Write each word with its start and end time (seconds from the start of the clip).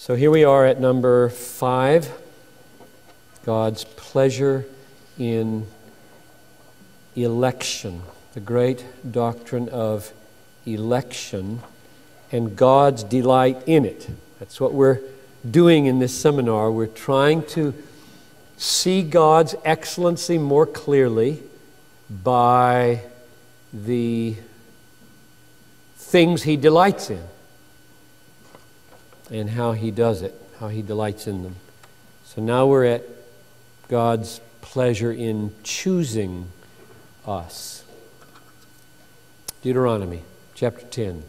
So 0.00 0.14
here 0.14 0.30
we 0.30 0.44
are 0.44 0.64
at 0.64 0.80
number 0.80 1.28
five 1.28 2.08
God's 3.44 3.82
pleasure 3.82 4.64
in 5.18 5.66
election, 7.16 8.02
the 8.32 8.38
great 8.38 8.84
doctrine 9.10 9.68
of 9.70 10.12
election, 10.64 11.62
and 12.30 12.54
God's 12.54 13.02
delight 13.02 13.60
in 13.66 13.84
it. 13.84 14.08
That's 14.38 14.60
what 14.60 14.72
we're 14.72 15.00
doing 15.50 15.86
in 15.86 15.98
this 15.98 16.16
seminar. 16.16 16.70
We're 16.70 16.86
trying 16.86 17.42
to 17.46 17.74
see 18.56 19.02
God's 19.02 19.56
excellency 19.64 20.38
more 20.38 20.64
clearly 20.64 21.42
by 22.08 23.00
the 23.74 24.36
things 25.96 26.44
He 26.44 26.56
delights 26.56 27.10
in 27.10 27.24
and 29.30 29.50
how 29.50 29.72
He 29.72 29.90
does 29.90 30.22
it, 30.22 30.34
how 30.60 30.68
He 30.68 30.82
delights 30.82 31.26
in 31.26 31.42
them. 31.42 31.56
So 32.24 32.42
now 32.42 32.66
we're 32.66 32.84
at 32.84 33.04
God's 33.88 34.40
pleasure 34.60 35.12
in 35.12 35.54
choosing 35.62 36.48
us. 37.26 37.84
Deuteronomy 39.62 40.22
chapter 40.54 40.84
10. 40.86 41.24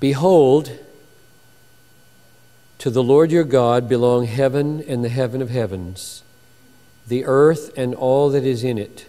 Behold, 0.00 0.78
to 2.78 2.90
the 2.90 3.02
Lord 3.02 3.30
your 3.30 3.44
God 3.44 3.88
belong 3.88 4.26
heaven 4.26 4.82
and 4.86 5.04
the 5.04 5.08
heaven 5.08 5.40
of 5.40 5.50
heavens, 5.50 6.22
the 7.06 7.24
earth 7.24 7.72
and 7.76 7.94
all 7.94 8.30
that 8.30 8.44
is 8.44 8.64
in 8.64 8.76
it. 8.76 9.06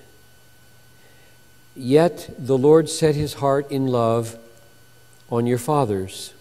Yet 1.75 2.29
the 2.37 2.57
Lord 2.57 2.89
set 2.89 3.15
his 3.15 3.35
heart 3.35 3.69
in 3.69 3.87
love 3.87 4.37
on 5.29 5.47
your 5.47 5.57
fathers. 5.57 6.33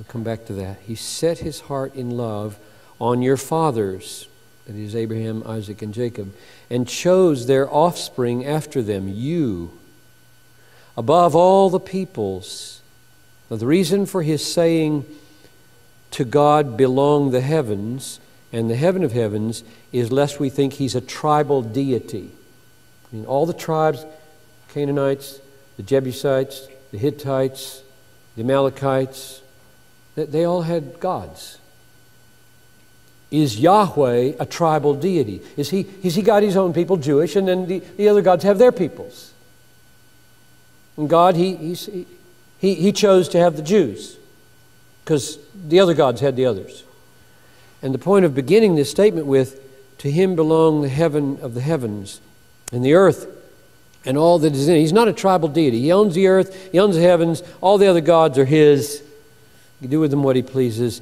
I'll 0.00 0.04
come 0.08 0.22
back 0.22 0.46
to 0.46 0.54
that. 0.54 0.78
He 0.86 0.94
set 0.94 1.40
his 1.40 1.60
heart 1.60 1.94
in 1.94 2.12
love 2.12 2.58
on 2.98 3.20
your 3.20 3.36
fathers, 3.36 4.28
that 4.66 4.74
is, 4.74 4.96
Abraham, 4.96 5.42
Isaac, 5.46 5.82
and 5.82 5.92
Jacob, 5.92 6.32
and 6.70 6.88
chose 6.88 7.46
their 7.46 7.70
offspring 7.70 8.46
after 8.46 8.80
them, 8.80 9.08
you, 9.08 9.78
above 10.96 11.36
all 11.36 11.68
the 11.68 11.78
peoples. 11.78 12.80
Now, 13.50 13.58
the 13.58 13.66
reason 13.66 14.06
for 14.06 14.22
his 14.22 14.42
saying, 14.42 15.04
To 16.12 16.24
God 16.24 16.78
belong 16.78 17.30
the 17.30 17.42
heavens 17.42 18.20
and 18.54 18.70
the 18.70 18.76
heaven 18.76 19.04
of 19.04 19.12
heavens, 19.12 19.62
is 19.92 20.10
lest 20.10 20.40
we 20.40 20.48
think 20.48 20.72
he's 20.72 20.94
a 20.94 21.02
tribal 21.02 21.60
deity. 21.60 22.30
I 23.12 23.16
mean, 23.16 23.26
all 23.26 23.44
the 23.44 23.52
tribes 23.52 24.06
Canaanites, 24.72 25.40
the 25.76 25.82
Jebusites, 25.82 26.68
the 26.90 26.96
Hittites, 26.98 27.82
the 28.36 28.42
Amalekites 28.42 29.42
they 30.26 30.44
all 30.44 30.62
had 30.62 31.00
gods. 31.00 31.58
Is 33.30 33.60
Yahweh 33.60 34.32
a 34.40 34.46
tribal 34.46 34.94
deity? 34.94 35.40
Is 35.56 35.70
he, 35.70 35.86
is 36.02 36.16
he 36.16 36.22
got 36.22 36.42
his 36.42 36.56
own 36.56 36.72
people, 36.72 36.96
Jewish, 36.96 37.36
and 37.36 37.46
then 37.46 37.66
the, 37.66 37.78
the 37.96 38.08
other 38.08 38.22
gods 38.22 38.42
have 38.44 38.58
their 38.58 38.72
peoples? 38.72 39.32
And 40.96 41.08
God, 41.08 41.36
he, 41.36 41.54
he, 41.54 42.06
he, 42.58 42.74
he 42.74 42.92
chose 42.92 43.28
to 43.30 43.38
have 43.38 43.56
the 43.56 43.62
Jews 43.62 44.16
because 45.04 45.38
the 45.54 45.80
other 45.80 45.94
gods 45.94 46.20
had 46.20 46.36
the 46.36 46.46
others. 46.46 46.84
And 47.82 47.94
the 47.94 47.98
point 47.98 48.24
of 48.24 48.34
beginning 48.34 48.74
this 48.74 48.90
statement 48.90 49.26
with, 49.26 49.60
To 49.98 50.10
him 50.10 50.34
belong 50.34 50.82
the 50.82 50.88
heaven 50.88 51.38
of 51.40 51.54
the 51.54 51.60
heavens 51.60 52.20
and 52.72 52.84
the 52.84 52.94
earth 52.94 53.26
and 54.04 54.16
all 54.16 54.38
that 54.38 54.54
is 54.54 54.68
in 54.68 54.76
it. 54.76 54.80
He's 54.80 54.92
not 54.92 55.08
a 55.08 55.12
tribal 55.12 55.48
deity. 55.48 55.80
He 55.80 55.92
owns 55.92 56.14
the 56.14 56.26
earth, 56.26 56.72
he 56.72 56.78
owns 56.78 56.96
the 56.96 57.02
heavens, 57.02 57.42
all 57.60 57.78
the 57.78 57.86
other 57.86 58.00
gods 58.00 58.38
are 58.38 58.44
his. 58.44 59.02
Do 59.86 60.00
with 60.00 60.10
them 60.10 60.22
what 60.22 60.36
he 60.36 60.42
pleases. 60.42 61.00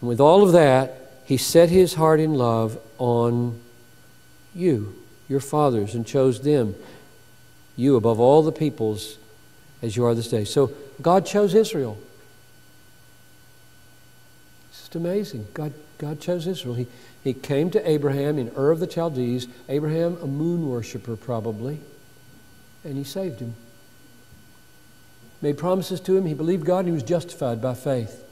And 0.00 0.08
with 0.08 0.20
all 0.20 0.42
of 0.42 0.52
that, 0.52 0.94
he 1.24 1.36
set 1.36 1.68
his 1.68 1.94
heart 1.94 2.20
in 2.20 2.34
love 2.34 2.78
on 2.98 3.60
you, 4.54 4.94
your 5.28 5.40
fathers, 5.40 5.94
and 5.94 6.06
chose 6.06 6.40
them, 6.40 6.74
you 7.76 7.96
above 7.96 8.18
all 8.18 8.42
the 8.42 8.52
peoples 8.52 9.18
as 9.82 9.96
you 9.96 10.04
are 10.04 10.14
this 10.14 10.28
day. 10.28 10.44
So 10.44 10.72
God 11.00 11.26
chose 11.26 11.54
Israel. 11.54 11.98
It's 14.70 14.80
just 14.80 14.96
amazing. 14.96 15.46
God, 15.54 15.72
God 15.98 16.20
chose 16.20 16.46
Israel. 16.46 16.74
He, 16.74 16.86
he 17.22 17.34
came 17.34 17.70
to 17.70 17.88
Abraham 17.88 18.38
in 18.38 18.50
Ur 18.56 18.70
of 18.70 18.80
the 18.80 18.90
Chaldees, 18.90 19.46
Abraham, 19.68 20.16
a 20.22 20.26
moon 20.26 20.68
worshiper 20.68 21.14
probably, 21.14 21.80
and 22.84 22.96
he 22.96 23.04
saved 23.04 23.40
him. 23.40 23.54
Made 25.40 25.56
promises 25.56 26.00
to 26.00 26.16
him. 26.16 26.26
He 26.26 26.34
believed 26.34 26.64
God 26.64 26.80
and 26.80 26.88
he 26.88 26.92
was 26.92 27.02
justified 27.02 27.62
by 27.62 27.74
faith. 27.74 28.24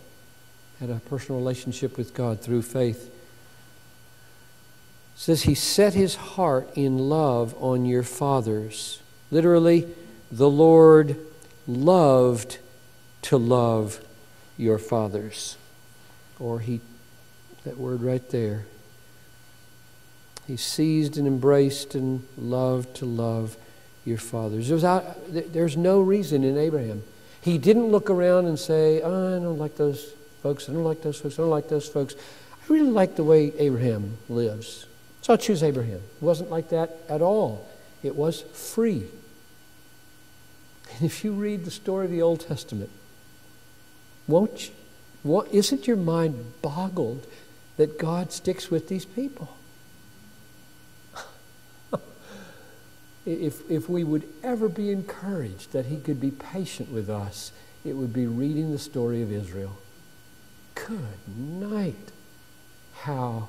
Had 0.80 0.90
a 0.90 1.00
personal 1.08 1.40
relationship 1.40 1.96
with 1.96 2.14
God 2.14 2.40
through 2.40 2.62
faith. 2.62 3.06
It 3.06 3.12
says 5.14 5.42
he 5.42 5.54
set 5.54 5.94
his 5.94 6.16
heart 6.16 6.68
in 6.74 6.98
love 6.98 7.54
on 7.58 7.86
your 7.86 8.02
fathers. 8.02 9.00
Literally, 9.30 9.88
the 10.30 10.50
Lord 10.50 11.16
loved 11.66 12.58
to 13.22 13.36
love 13.36 14.04
your 14.58 14.78
fathers. 14.78 15.56
Or 16.38 16.60
he, 16.60 16.80
that 17.64 17.78
word 17.78 18.02
right 18.02 18.28
there. 18.30 18.66
He 20.46 20.56
seized 20.56 21.16
and 21.16 21.26
embraced 21.26 21.94
and 21.94 22.26
loved 22.36 22.94
to 22.96 23.06
love 23.06 23.56
your 24.06 24.18
fathers. 24.18 24.68
there's 25.28 25.76
no 25.76 26.00
reason 26.00 26.44
in 26.44 26.56
Abraham. 26.56 27.02
He 27.42 27.58
didn't 27.58 27.88
look 27.88 28.08
around 28.08 28.46
and 28.46 28.58
say, 28.58 29.02
oh, 29.02 29.36
I 29.36 29.40
don't 29.40 29.58
like 29.58 29.76
those 29.76 30.12
folks, 30.42 30.68
I 30.68 30.72
don't 30.72 30.84
like 30.84 31.02
those 31.02 31.20
folks, 31.20 31.38
I 31.38 31.42
don't 31.42 31.50
like 31.50 31.68
those 31.68 31.88
folks. 31.88 32.14
I 32.14 32.72
really 32.72 32.90
like 32.90 33.16
the 33.16 33.24
way 33.24 33.52
Abraham 33.58 34.16
lives. 34.28 34.86
So 35.22 35.32
I'll 35.32 35.38
choose 35.38 35.62
Abraham. 35.62 35.96
It 35.96 36.22
wasn't 36.22 36.50
like 36.50 36.68
that 36.70 36.98
at 37.08 37.20
all. 37.20 37.68
It 38.02 38.14
was 38.14 38.42
free. 38.52 39.06
And 40.94 41.02
if 41.02 41.24
you 41.24 41.32
read 41.32 41.64
the 41.64 41.70
story 41.70 42.04
of 42.04 42.12
the 42.12 42.22
Old 42.22 42.40
Testament, 42.40 42.90
won't 44.28 44.70
you, 45.24 45.46
isn't 45.50 45.86
your 45.88 45.96
mind 45.96 46.52
boggled 46.62 47.26
that 47.76 47.98
God 47.98 48.32
sticks 48.32 48.70
with 48.70 48.88
these 48.88 49.04
people? 49.04 49.55
If, 53.26 53.68
if 53.70 53.88
we 53.88 54.04
would 54.04 54.26
ever 54.42 54.68
be 54.68 54.90
encouraged 54.90 55.72
that 55.72 55.86
He 55.86 55.96
could 55.98 56.20
be 56.20 56.30
patient 56.30 56.90
with 56.90 57.10
us, 57.10 57.52
it 57.84 57.94
would 57.94 58.12
be 58.12 58.26
reading 58.26 58.72
the 58.72 58.78
story 58.78 59.22
of 59.22 59.32
Israel. 59.32 59.76
Good 60.74 61.36
night. 61.36 62.12
How 63.00 63.48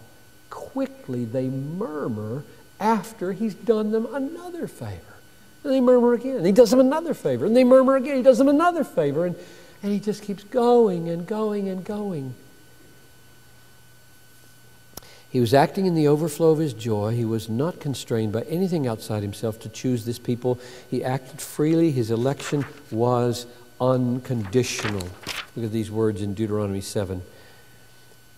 quickly 0.49 1.25
they 1.25 1.47
murmur 1.47 2.43
after 2.79 3.33
He's 3.33 3.53
done 3.53 3.91
them 3.91 4.13
another 4.13 4.67
favor. 4.67 5.17
And 5.63 5.73
they 5.73 5.81
murmur 5.81 6.13
again. 6.13 6.43
He 6.45 6.51
does 6.51 6.71
them 6.71 6.79
another 6.79 7.13
favor. 7.13 7.45
And 7.45 7.55
they 7.55 7.63
murmur 7.63 7.95
again. 7.95 8.17
He 8.17 8.23
does 8.23 8.37
them 8.37 8.47
another 8.47 8.83
favor. 8.83 9.25
And, 9.25 9.35
and 9.83 9.91
he 9.91 9.99
just 9.99 10.23
keeps 10.23 10.43
going 10.43 11.09
and 11.09 11.27
going 11.27 11.67
and 11.67 11.83
going. 11.83 12.33
He 15.29 15.39
was 15.39 15.53
acting 15.53 15.85
in 15.85 15.95
the 15.95 16.07
overflow 16.07 16.51
of 16.51 16.59
his 16.59 16.73
joy. 16.73 17.13
He 17.13 17.25
was 17.25 17.49
not 17.49 17.79
constrained 17.79 18.31
by 18.31 18.43
anything 18.43 18.87
outside 18.87 19.23
himself 19.23 19.59
to 19.61 19.69
choose 19.69 20.05
this 20.05 20.19
people. 20.19 20.59
He 20.89 21.03
acted 21.03 21.41
freely. 21.41 21.91
His 21.91 22.11
election 22.11 22.65
was 22.91 23.45
unconditional. 23.81 25.07
Look 25.55 25.65
at 25.65 25.71
these 25.71 25.91
words 25.91 26.21
in 26.21 26.33
Deuteronomy 26.33 26.81
7. 26.81 27.21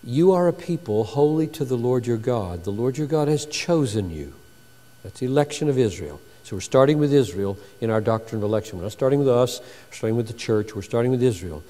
You 0.02 0.32
are 0.32 0.48
a 0.48 0.52
people 0.52 1.04
holy 1.04 1.46
to 1.48 1.64
the 1.64 1.76
Lord 1.76 2.06
your 2.06 2.16
God. 2.16 2.64
The 2.64 2.70
Lord 2.70 2.98
your 2.98 3.06
God 3.06 3.28
has 3.28 3.46
chosen 3.46 4.10
you. 4.10 4.32
That's 5.02 5.20
the 5.20 5.26
election 5.26 5.68
of 5.68 5.78
Israel. 5.78 6.20
So 6.42 6.56
we're 6.56 6.60
starting 6.60 6.98
with 6.98 7.12
Israel 7.12 7.58
in 7.80 7.90
our 7.90 8.00
doctrine 8.00 8.42
of 8.42 8.44
election. 8.44 8.78
We're 8.78 8.84
not 8.84 8.92
starting 8.92 9.18
with 9.18 9.28
us, 9.28 9.60
we're 9.60 9.94
starting 9.94 10.16
with 10.16 10.26
the 10.26 10.32
church, 10.32 10.74
we're 10.74 10.82
starting 10.82 11.10
with 11.10 11.22
Israel. 11.22 11.62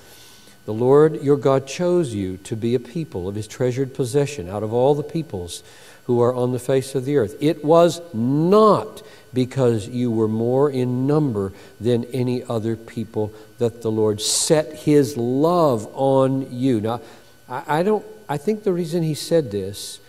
The 0.67 0.75
Lord 0.75 1.23
your 1.23 1.37
God 1.37 1.67
chose 1.67 2.15
you 2.15 2.37
to 2.39 2.57
be 2.57 2.75
a 2.75 2.81
people 2.81 3.29
of 3.29 3.35
his 3.35 3.49
treasured 3.49 3.95
possession 3.95 4.49
out 4.49 4.63
of 4.63 4.73
all 4.73 4.95
the 4.95 5.03
peoples 5.03 5.63
who 6.05 6.21
are 6.21 6.35
on 6.35 6.53
the 6.53 6.59
face 6.59 6.95
of 6.95 7.05
the 7.05 7.17
earth. 7.17 7.37
It 7.41 7.65
was 7.65 8.01
not 8.13 9.03
because 9.33 9.89
you 9.89 10.11
were 10.11 10.29
more 10.29 10.71
in 10.71 11.07
number 11.07 11.53
than 11.81 12.05
any 12.07 12.43
other 12.45 12.77
people 12.77 13.33
that 13.59 13.83
the 13.83 13.91
Lord 13.91 14.21
set 14.21 14.73
his 14.73 15.17
love 15.17 15.89
on 15.95 16.53
you. 16.53 16.81
Now, 16.81 17.01
I, 17.49 17.83
don't 17.83 18.05
I 18.29 18.37
think 18.37 18.65
the 18.65 18.73
reason 18.73 19.03
he 19.03 19.15
said 19.15 19.51
this 19.51 20.01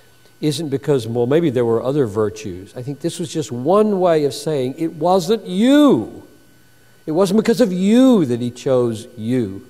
isn't 0.41 0.69
because, 0.69 1.07
well, 1.07 1.27
maybe 1.27 1.49
there 1.49 1.65
were 1.65 1.83
other 1.83 2.07
virtues. 2.07 2.75
I 2.75 2.81
think 2.81 2.99
this 2.99 3.19
was 3.19 3.31
just 3.31 3.51
one 3.51 3.99
way 3.99 4.25
of 4.25 4.33
saying 4.33 4.75
it 4.77 4.93
wasn't 4.93 5.45
you. 5.45 6.27
It 7.05 7.11
wasn't 7.11 7.39
because 7.39 7.61
of 7.61 7.71
you 7.71 8.25
that 8.25 8.41
he 8.41 8.51
chose 8.51 9.07
you 9.17 9.67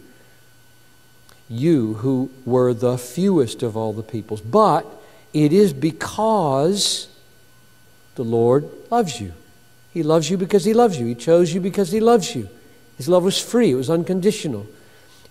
you 1.51 1.95
who 1.95 2.31
were 2.45 2.74
the 2.74 2.98
fewest 2.98 3.62
of 3.62 3.75
all 3.77 3.94
the 3.94 4.03
peoples. 4.03 4.42
But 4.42 4.86
it 5.33 5.53
is 5.53 5.74
because 5.74 7.07
the 8.15 8.24
Lord 8.24 8.69
loves 8.89 9.19
you. 9.19 9.33
He 9.94 10.03
loves 10.03 10.30
you 10.30 10.38
because 10.38 10.65
He 10.65 10.74
loves 10.74 11.00
you. 11.00 11.06
He 11.06 11.15
chose 11.15 11.53
you 11.53 11.59
because 11.62 11.92
He 11.92 12.00
loves 12.00 12.36
you. 12.36 12.50
His 12.98 13.09
love 13.09 13.24
was 13.24 13.42
free, 13.42 13.71
it 13.71 13.75
was 13.75 13.89
unconditional. 13.89 14.65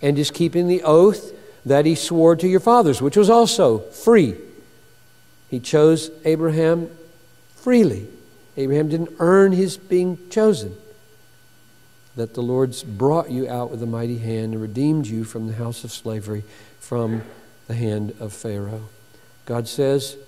and 0.03 0.19
is 0.19 0.31
keeping 0.31 0.67
the 0.67 0.83
oath 0.83 1.33
that 1.65 1.85
he 1.85 1.95
swore 1.95 2.35
to 2.37 2.49
your 2.49 2.61
fathers, 2.61 3.03
which 3.03 3.17
was 3.17 3.29
also 3.29 3.79
free. 3.79 4.35
He 5.51 5.61
chose 5.61 6.11
Abraham 6.25 6.89
freely. 7.55 8.09
Abraham 8.57 8.89
didn't 8.89 9.15
earn 9.19 9.53
his 9.53 9.77
being 9.77 10.19
chosen. 10.31 10.75
That 12.21 12.35
the 12.35 12.43
Lord's 12.43 12.83
brought 12.83 13.31
you 13.31 13.49
out 13.49 13.71
with 13.71 13.83
a 13.83 13.87
mighty 13.87 14.19
hand 14.19 14.53
and 14.53 14.61
redeemed 14.61 15.07
you 15.07 15.25
from 15.25 15.47
the 15.47 15.55
house 15.55 15.85
of 15.85 15.91
slavery, 15.91 16.45
from 16.79 17.23
the 17.67 17.73
hand 17.73 18.15
of 18.21 18.35
Pharaoh. 18.35 18.91
God 19.47 19.67
says, 19.67 20.19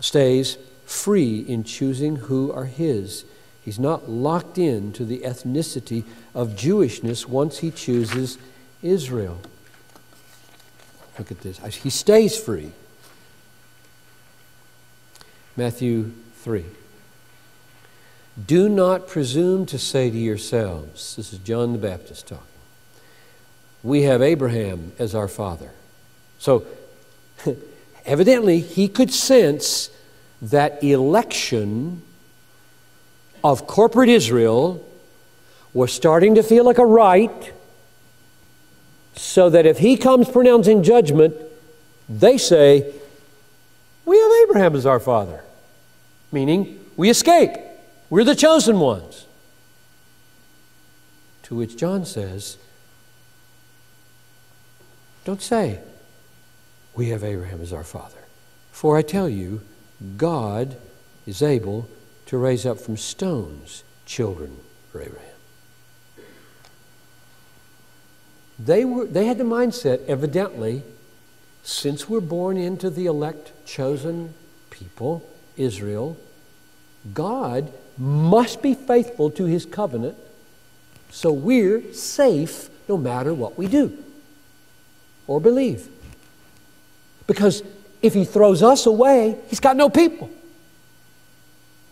stays 0.00 0.58
free 0.84 1.38
in 1.38 1.64
choosing 1.64 2.16
who 2.16 2.52
are 2.52 2.66
his. 2.66 3.24
He's 3.64 3.78
not 3.78 4.10
locked 4.10 4.58
in 4.58 4.92
to 4.92 5.06
the 5.06 5.20
ethnicity 5.20 6.04
of 6.34 6.50
Jewishness 6.50 7.24
once 7.24 7.60
he 7.60 7.70
chooses 7.70 8.36
Israel. 8.82 9.38
Look 11.18 11.30
at 11.30 11.40
this. 11.40 11.56
He 11.76 11.88
stays 11.88 12.38
free. 12.38 12.72
Matthew 15.56 16.12
3. 16.34 16.66
Do 18.46 18.68
not 18.68 19.08
presume 19.08 19.66
to 19.66 19.78
say 19.78 20.10
to 20.10 20.16
yourselves, 20.16 21.16
this 21.16 21.32
is 21.32 21.38
John 21.40 21.72
the 21.72 21.78
Baptist 21.78 22.28
talking, 22.28 22.44
we 23.82 24.02
have 24.02 24.22
Abraham 24.22 24.92
as 24.98 25.14
our 25.14 25.28
father. 25.28 25.70
So, 26.38 26.64
evidently, 28.06 28.60
he 28.60 28.88
could 28.88 29.12
sense 29.12 29.90
that 30.42 30.82
election 30.82 32.02
of 33.42 33.66
corporate 33.66 34.08
Israel 34.08 34.86
was 35.72 35.92
starting 35.92 36.34
to 36.34 36.42
feel 36.42 36.64
like 36.64 36.78
a 36.78 36.86
right, 36.86 37.52
so 39.16 39.50
that 39.50 39.66
if 39.66 39.78
he 39.78 39.96
comes 39.96 40.28
pronouncing 40.28 40.82
judgment, 40.82 41.34
they 42.08 42.38
say, 42.38 42.92
We 44.04 44.18
have 44.18 44.32
Abraham 44.44 44.74
as 44.74 44.86
our 44.86 45.00
father, 45.00 45.42
meaning 46.32 46.84
we 46.96 47.10
escape. 47.10 47.69
We're 48.10 48.24
the 48.24 48.34
chosen 48.34 48.80
ones. 48.80 49.26
To 51.44 51.54
which 51.54 51.76
John 51.76 52.04
says, 52.04 52.58
Don't 55.24 55.40
say, 55.40 55.78
We 56.94 57.10
have 57.10 57.22
Abraham 57.22 57.60
as 57.60 57.72
our 57.72 57.84
father. 57.84 58.18
For 58.72 58.96
I 58.96 59.02
tell 59.02 59.28
you, 59.28 59.62
God 60.16 60.76
is 61.26 61.40
able 61.40 61.88
to 62.26 62.36
raise 62.36 62.66
up 62.66 62.80
from 62.80 62.96
stones 62.96 63.84
children 64.06 64.56
for 64.90 65.02
Abraham. 65.02 65.26
They, 68.58 68.84
were, 68.84 69.06
they 69.06 69.26
had 69.26 69.38
the 69.38 69.44
mindset, 69.44 70.04
evidently, 70.06 70.82
since 71.62 72.08
we're 72.08 72.20
born 72.20 72.56
into 72.56 72.90
the 72.90 73.06
elect, 73.06 73.52
chosen 73.66 74.34
people, 74.70 75.28
Israel, 75.56 76.16
God 77.14 77.72
must 77.98 78.62
be 78.62 78.74
faithful 78.74 79.30
to 79.32 79.44
his 79.44 79.66
covenant, 79.66 80.16
so 81.10 81.32
we're 81.32 81.92
safe 81.92 82.70
no 82.88 82.96
matter 82.96 83.32
what 83.34 83.58
we 83.58 83.66
do 83.66 83.96
or 85.26 85.40
believe. 85.40 85.88
Because 87.26 87.62
if 88.02 88.14
he 88.14 88.24
throws 88.24 88.62
us 88.62 88.86
away, 88.86 89.36
he's 89.48 89.60
got 89.60 89.76
no 89.76 89.88
people. 89.88 90.30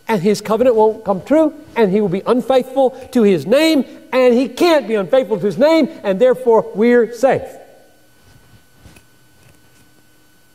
And 0.09 0.23
his 0.23 0.41
covenant 0.41 0.75
won't 0.75 1.05
come 1.05 1.23
true, 1.23 1.55
and 1.77 1.93
he 1.93 2.01
will 2.01 2.09
be 2.09 2.23
unfaithful 2.27 2.91
to 3.13 3.23
his 3.23 3.47
name, 3.47 3.85
and 4.13 4.35
he 4.35 4.49
can't 4.49 4.89
be 4.89 4.95
unfaithful 4.95 5.39
to 5.39 5.47
his 5.47 5.59
name, 5.59 5.89
and 6.03 6.19
therefore 6.19 6.73
we're 6.75 7.13
safe. 7.13 7.49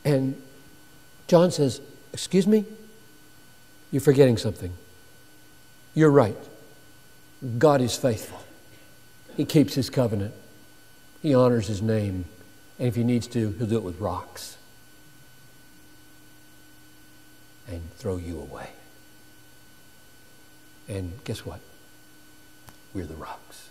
And 0.04 0.40
John 1.28 1.50
says, 1.50 1.80
Excuse 2.12 2.46
me? 2.46 2.64
You're 3.90 4.00
forgetting 4.00 4.36
something. 4.36 4.72
You're 5.94 6.10
right. 6.10 6.36
God 7.58 7.80
is 7.80 7.96
faithful. 7.96 8.42
He 9.36 9.44
keeps 9.44 9.74
his 9.74 9.90
covenant. 9.90 10.34
He 11.22 11.34
honors 11.34 11.68
his 11.68 11.80
name. 11.80 12.24
And 12.78 12.88
if 12.88 12.96
he 12.96 13.04
needs 13.04 13.26
to, 13.28 13.52
he'll 13.52 13.66
do 13.66 13.76
it 13.76 13.82
with 13.82 14.00
rocks 14.00 14.56
and 17.68 17.82
throw 17.96 18.16
you 18.16 18.40
away. 18.40 18.68
And 20.88 21.12
guess 21.24 21.46
what? 21.46 21.60
We're 22.92 23.06
the 23.06 23.14
rocks. 23.14 23.68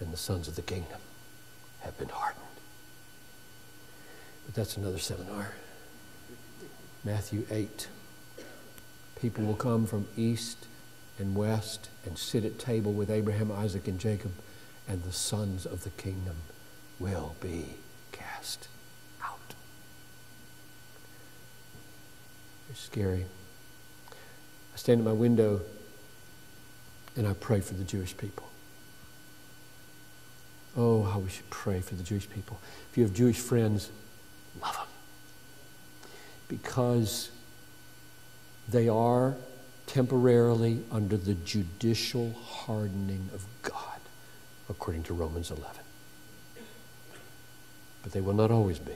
And 0.00 0.12
the 0.12 0.16
sons 0.16 0.48
of 0.48 0.56
the 0.56 0.62
kingdom 0.62 1.00
have 1.80 1.96
been 1.98 2.08
hardened. 2.08 2.44
But 4.46 4.54
that's 4.54 4.76
another 4.76 4.98
seminar. 4.98 5.52
Matthew 7.04 7.46
8. 7.50 7.88
People 9.20 9.44
will 9.44 9.54
come 9.54 9.86
from 9.86 10.08
east 10.16 10.66
and 11.18 11.34
west 11.36 11.90
and 12.06 12.16
sit 12.16 12.44
at 12.44 12.58
table 12.58 12.92
with 12.92 13.10
Abraham, 13.10 13.52
Isaac, 13.52 13.86
and 13.86 13.98
Jacob, 13.98 14.32
and 14.88 15.02
the 15.02 15.12
sons 15.12 15.66
of 15.66 15.84
the 15.84 15.90
kingdom 15.90 16.36
will 16.98 17.36
be 17.40 17.74
cast 18.12 18.68
out. 19.22 19.54
It's 22.70 22.80
scary. 22.80 23.26
I 24.10 24.76
stand 24.76 25.00
at 25.00 25.04
my 25.04 25.12
window 25.12 25.60
and 27.16 27.26
I 27.26 27.34
pray 27.34 27.60
for 27.60 27.74
the 27.74 27.84
Jewish 27.84 28.16
people. 28.16 28.48
Oh, 30.76 31.02
how 31.02 31.18
we 31.18 31.28
should 31.28 31.50
pray 31.50 31.80
for 31.80 31.94
the 31.94 32.02
Jewish 32.02 32.30
people. 32.30 32.58
If 32.90 32.96
you 32.96 33.04
have 33.04 33.12
Jewish 33.12 33.38
friends, 33.38 33.90
love 34.62 34.76
them. 34.76 34.86
Because 36.48 37.30
they 38.70 38.88
are 38.88 39.36
temporarily 39.86 40.82
under 40.92 41.16
the 41.16 41.34
judicial 41.34 42.32
hardening 42.44 43.28
of 43.34 43.44
God, 43.62 44.00
according 44.68 45.02
to 45.04 45.14
Romans 45.14 45.50
11. 45.50 45.66
But 48.02 48.12
they 48.12 48.20
will 48.20 48.34
not 48.34 48.50
always 48.50 48.78
be. 48.78 48.94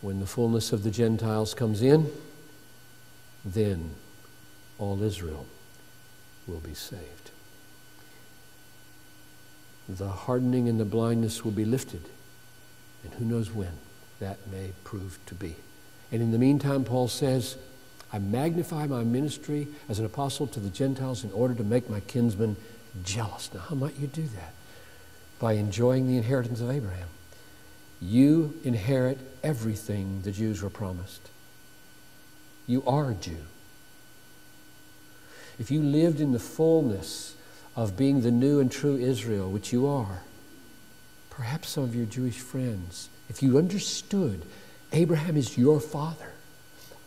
When 0.00 0.18
the 0.18 0.26
fullness 0.26 0.72
of 0.72 0.82
the 0.82 0.90
Gentiles 0.90 1.54
comes 1.54 1.82
in, 1.82 2.10
then 3.44 3.90
all 4.78 5.02
Israel 5.02 5.46
will 6.46 6.60
be 6.60 6.74
saved. 6.74 7.30
The 9.88 10.08
hardening 10.08 10.68
and 10.68 10.80
the 10.80 10.84
blindness 10.84 11.44
will 11.44 11.52
be 11.52 11.64
lifted, 11.64 12.02
and 13.04 13.12
who 13.14 13.24
knows 13.24 13.50
when 13.50 13.72
that 14.18 14.38
may 14.50 14.72
prove 14.84 15.18
to 15.26 15.34
be. 15.34 15.56
And 16.12 16.22
in 16.22 16.32
the 16.32 16.38
meantime, 16.38 16.84
Paul 16.84 17.08
says, 17.08 17.56
I 18.12 18.18
magnify 18.18 18.86
my 18.86 19.04
ministry 19.04 19.68
as 19.88 19.98
an 19.98 20.06
apostle 20.06 20.46
to 20.48 20.60
the 20.60 20.70
Gentiles 20.70 21.22
in 21.22 21.30
order 21.32 21.54
to 21.54 21.62
make 21.62 21.88
my 21.88 22.00
kinsmen 22.00 22.56
jealous. 23.04 23.50
Now, 23.54 23.60
how 23.60 23.76
might 23.76 23.98
you 23.98 24.08
do 24.08 24.22
that? 24.22 24.52
By 25.38 25.52
enjoying 25.52 26.08
the 26.08 26.16
inheritance 26.16 26.60
of 26.60 26.70
Abraham. 26.70 27.08
You 28.00 28.58
inherit 28.64 29.18
everything 29.42 30.22
the 30.22 30.32
Jews 30.32 30.62
were 30.62 30.70
promised. 30.70 31.28
You 32.66 32.82
are 32.86 33.10
a 33.10 33.14
Jew. 33.14 33.44
If 35.58 35.70
you 35.70 35.82
lived 35.82 36.20
in 36.20 36.32
the 36.32 36.38
fullness 36.38 37.36
of 37.76 37.96
being 37.96 38.22
the 38.22 38.30
new 38.30 38.58
and 38.60 38.72
true 38.72 38.96
Israel, 38.96 39.50
which 39.50 39.72
you 39.72 39.86
are, 39.86 40.22
perhaps 41.28 41.68
some 41.68 41.84
of 41.84 41.94
your 41.94 42.06
Jewish 42.06 42.38
friends, 42.38 43.08
if 43.28 43.42
you 43.42 43.58
understood 43.58 44.42
Abraham 44.92 45.36
is 45.36 45.56
your 45.56 45.80
father. 45.80 46.32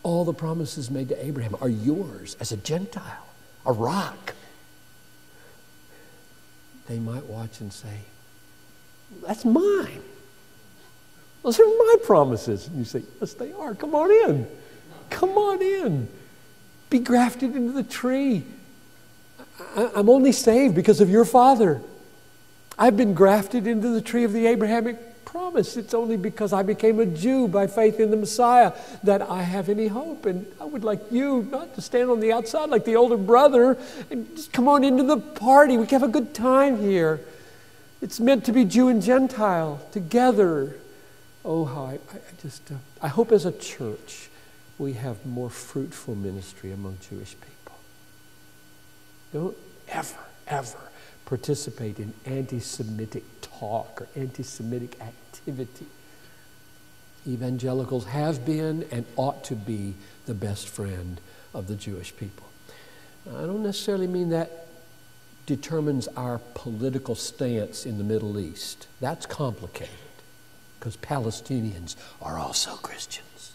All 0.03 0.25
the 0.25 0.33
promises 0.33 0.91
made 0.91 1.09
to 1.09 1.25
Abraham 1.25 1.55
are 1.61 1.69
yours 1.69 2.35
as 2.39 2.51
a 2.51 2.57
Gentile, 2.57 3.27
a 3.65 3.71
rock. 3.71 4.33
They 6.87 6.99
might 6.99 7.25
watch 7.25 7.61
and 7.61 7.71
say, 7.71 7.99
That's 9.25 9.45
mine. 9.45 10.01
Those 11.41 11.59
are 11.59 11.65
my 11.65 11.95
promises. 12.03 12.67
And 12.67 12.77
you 12.77 12.85
say, 12.85 13.03
Yes, 13.19 13.33
they 13.33 13.53
are. 13.53 13.73
Come 13.75 13.95
on 13.95 14.11
in. 14.29 14.47
Come 15.09 15.31
on 15.31 15.61
in. 15.61 16.07
Be 16.89 16.99
grafted 16.99 17.55
into 17.55 17.71
the 17.71 17.83
tree. 17.83 18.43
I'm 19.75 20.09
only 20.09 20.31
saved 20.31 20.75
because 20.75 20.99
of 20.99 21.09
your 21.09 21.25
father. 21.25 21.81
I've 22.77 22.97
been 22.97 23.13
grafted 23.13 23.67
into 23.67 23.89
the 23.89 24.01
tree 24.01 24.23
of 24.23 24.33
the 24.33 24.47
Abrahamic 24.47 24.97
promise. 25.33 25.77
It's 25.77 25.95
only 25.95 26.15
because 26.15 26.53
I 26.53 26.61
became 26.61 26.99
a 26.99 27.07
Jew 27.07 27.47
by 27.47 27.65
faith 27.65 27.99
in 27.99 28.11
the 28.11 28.17
Messiah 28.17 28.71
that 29.01 29.23
I 29.23 29.41
have 29.41 29.67
any 29.67 29.87
hope. 29.87 30.27
And 30.27 30.45
I 30.61 30.65
would 30.65 30.83
like 30.83 31.01
you 31.11 31.47
not 31.49 31.73
to 31.73 31.81
stand 31.81 32.11
on 32.11 32.19
the 32.19 32.31
outside 32.31 32.69
like 32.69 32.85
the 32.85 32.95
older 32.95 33.17
brother 33.17 33.75
and 34.11 34.29
just 34.35 34.53
come 34.53 34.67
on 34.67 34.83
into 34.83 35.01
the 35.01 35.17
party. 35.17 35.75
We 35.75 35.87
can 35.87 36.01
have 36.01 36.07
a 36.07 36.11
good 36.11 36.35
time 36.35 36.79
here. 36.79 37.19
It's 37.99 38.19
meant 38.19 38.45
to 38.45 38.51
be 38.51 38.63
Jew 38.63 38.89
and 38.89 39.01
Gentile 39.01 39.81
together. 39.91 40.75
Oh, 41.43 41.65
how 41.65 41.85
I, 41.85 41.93
I 42.13 42.19
just, 42.43 42.71
uh, 42.71 42.75
I 43.01 43.07
hope 43.07 43.31
as 43.31 43.47
a 43.47 43.51
church 43.51 44.29
we 44.77 44.93
have 44.93 45.25
more 45.25 45.49
fruitful 45.49 46.13
ministry 46.13 46.71
among 46.71 46.99
Jewish 47.09 47.35
people. 47.41 47.79
Don't 49.33 49.57
ever, 49.89 50.25
ever 50.47 50.91
participate 51.25 51.97
in 51.97 52.13
anti 52.23 52.59
Semitic 52.59 53.23
talk 53.41 54.01
or 54.01 54.07
anti 54.15 54.43
Semitic 54.43 54.91
activity. 54.91 55.22
Evangelicals 57.25 58.05
have 58.05 58.45
been 58.45 58.85
and 58.91 59.05
ought 59.15 59.43
to 59.45 59.55
be 59.55 59.93
the 60.25 60.33
best 60.33 60.67
friend 60.67 61.19
of 61.53 61.67
the 61.67 61.75
Jewish 61.75 62.15
people. 62.15 62.47
I 63.29 63.41
don't 63.41 63.63
necessarily 63.63 64.07
mean 64.07 64.29
that 64.29 64.67
determines 65.45 66.07
our 66.09 66.39
political 66.53 67.15
stance 67.15 67.85
in 67.85 67.97
the 67.97 68.03
Middle 68.03 68.39
East. 68.39 68.87
That's 68.99 69.25
complicated 69.25 69.89
because 70.79 70.97
Palestinians 70.97 71.95
are 72.21 72.37
also 72.37 72.75
Christians. 72.75 73.53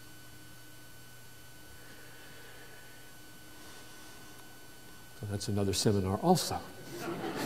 So 5.21 5.27
that's 5.31 5.49
another 5.49 5.73
seminar, 5.73 6.17
also. 6.19 6.59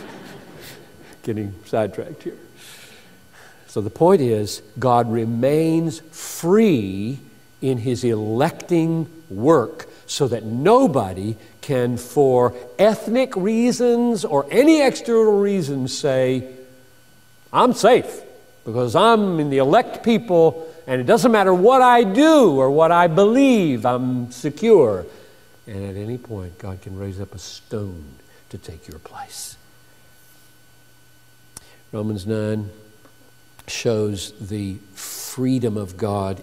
Getting 1.23 1.55
sidetracked 1.65 2.23
here. 2.25 2.37
So 3.73 3.81
the 3.81 3.89
point 3.89 4.21
is, 4.21 4.61
God 4.79 5.11
remains 5.11 6.01
free 6.11 7.19
in 7.63 7.79
his 7.79 8.05
electing 8.05 9.11
work 9.31 9.89
so 10.05 10.29
that 10.29 10.45
nobody 10.45 11.37
can, 11.63 11.97
for 11.97 12.53
ethnic 12.79 13.35
reasons 13.35 14.27
or 14.27 14.47
any 14.51 14.83
external 14.83 15.41
reasons, 15.41 15.97
say, 15.97 16.55
I'm 17.51 17.73
safe 17.73 18.21
because 18.67 18.95
I'm 18.95 19.41
in 19.41 19.49
the 19.49 19.57
elect 19.57 20.05
people 20.05 20.71
and 20.87 21.01
it 21.01 21.05
doesn't 21.05 21.33
matter 21.33 21.55
what 21.55 21.81
I 21.81 22.05
do 22.05 22.51
or 22.51 22.71
what 22.71 22.93
I 22.93 23.07
believe, 23.07 23.87
I'm 23.87 24.31
secure. 24.33 25.07
And 25.67 25.83
at 25.83 25.97
any 25.97 26.19
point, 26.19 26.59
God 26.59 26.83
can 26.83 26.99
raise 26.99 27.19
up 27.19 27.35
a 27.35 27.39
stone 27.39 28.05
to 28.51 28.59
take 28.59 28.87
your 28.87 28.99
place. 28.99 29.57
Romans 31.91 32.27
9 32.27 32.69
shows 33.73 34.33
the 34.39 34.77
freedom 34.95 35.77
of 35.77 35.97
God 35.97 36.43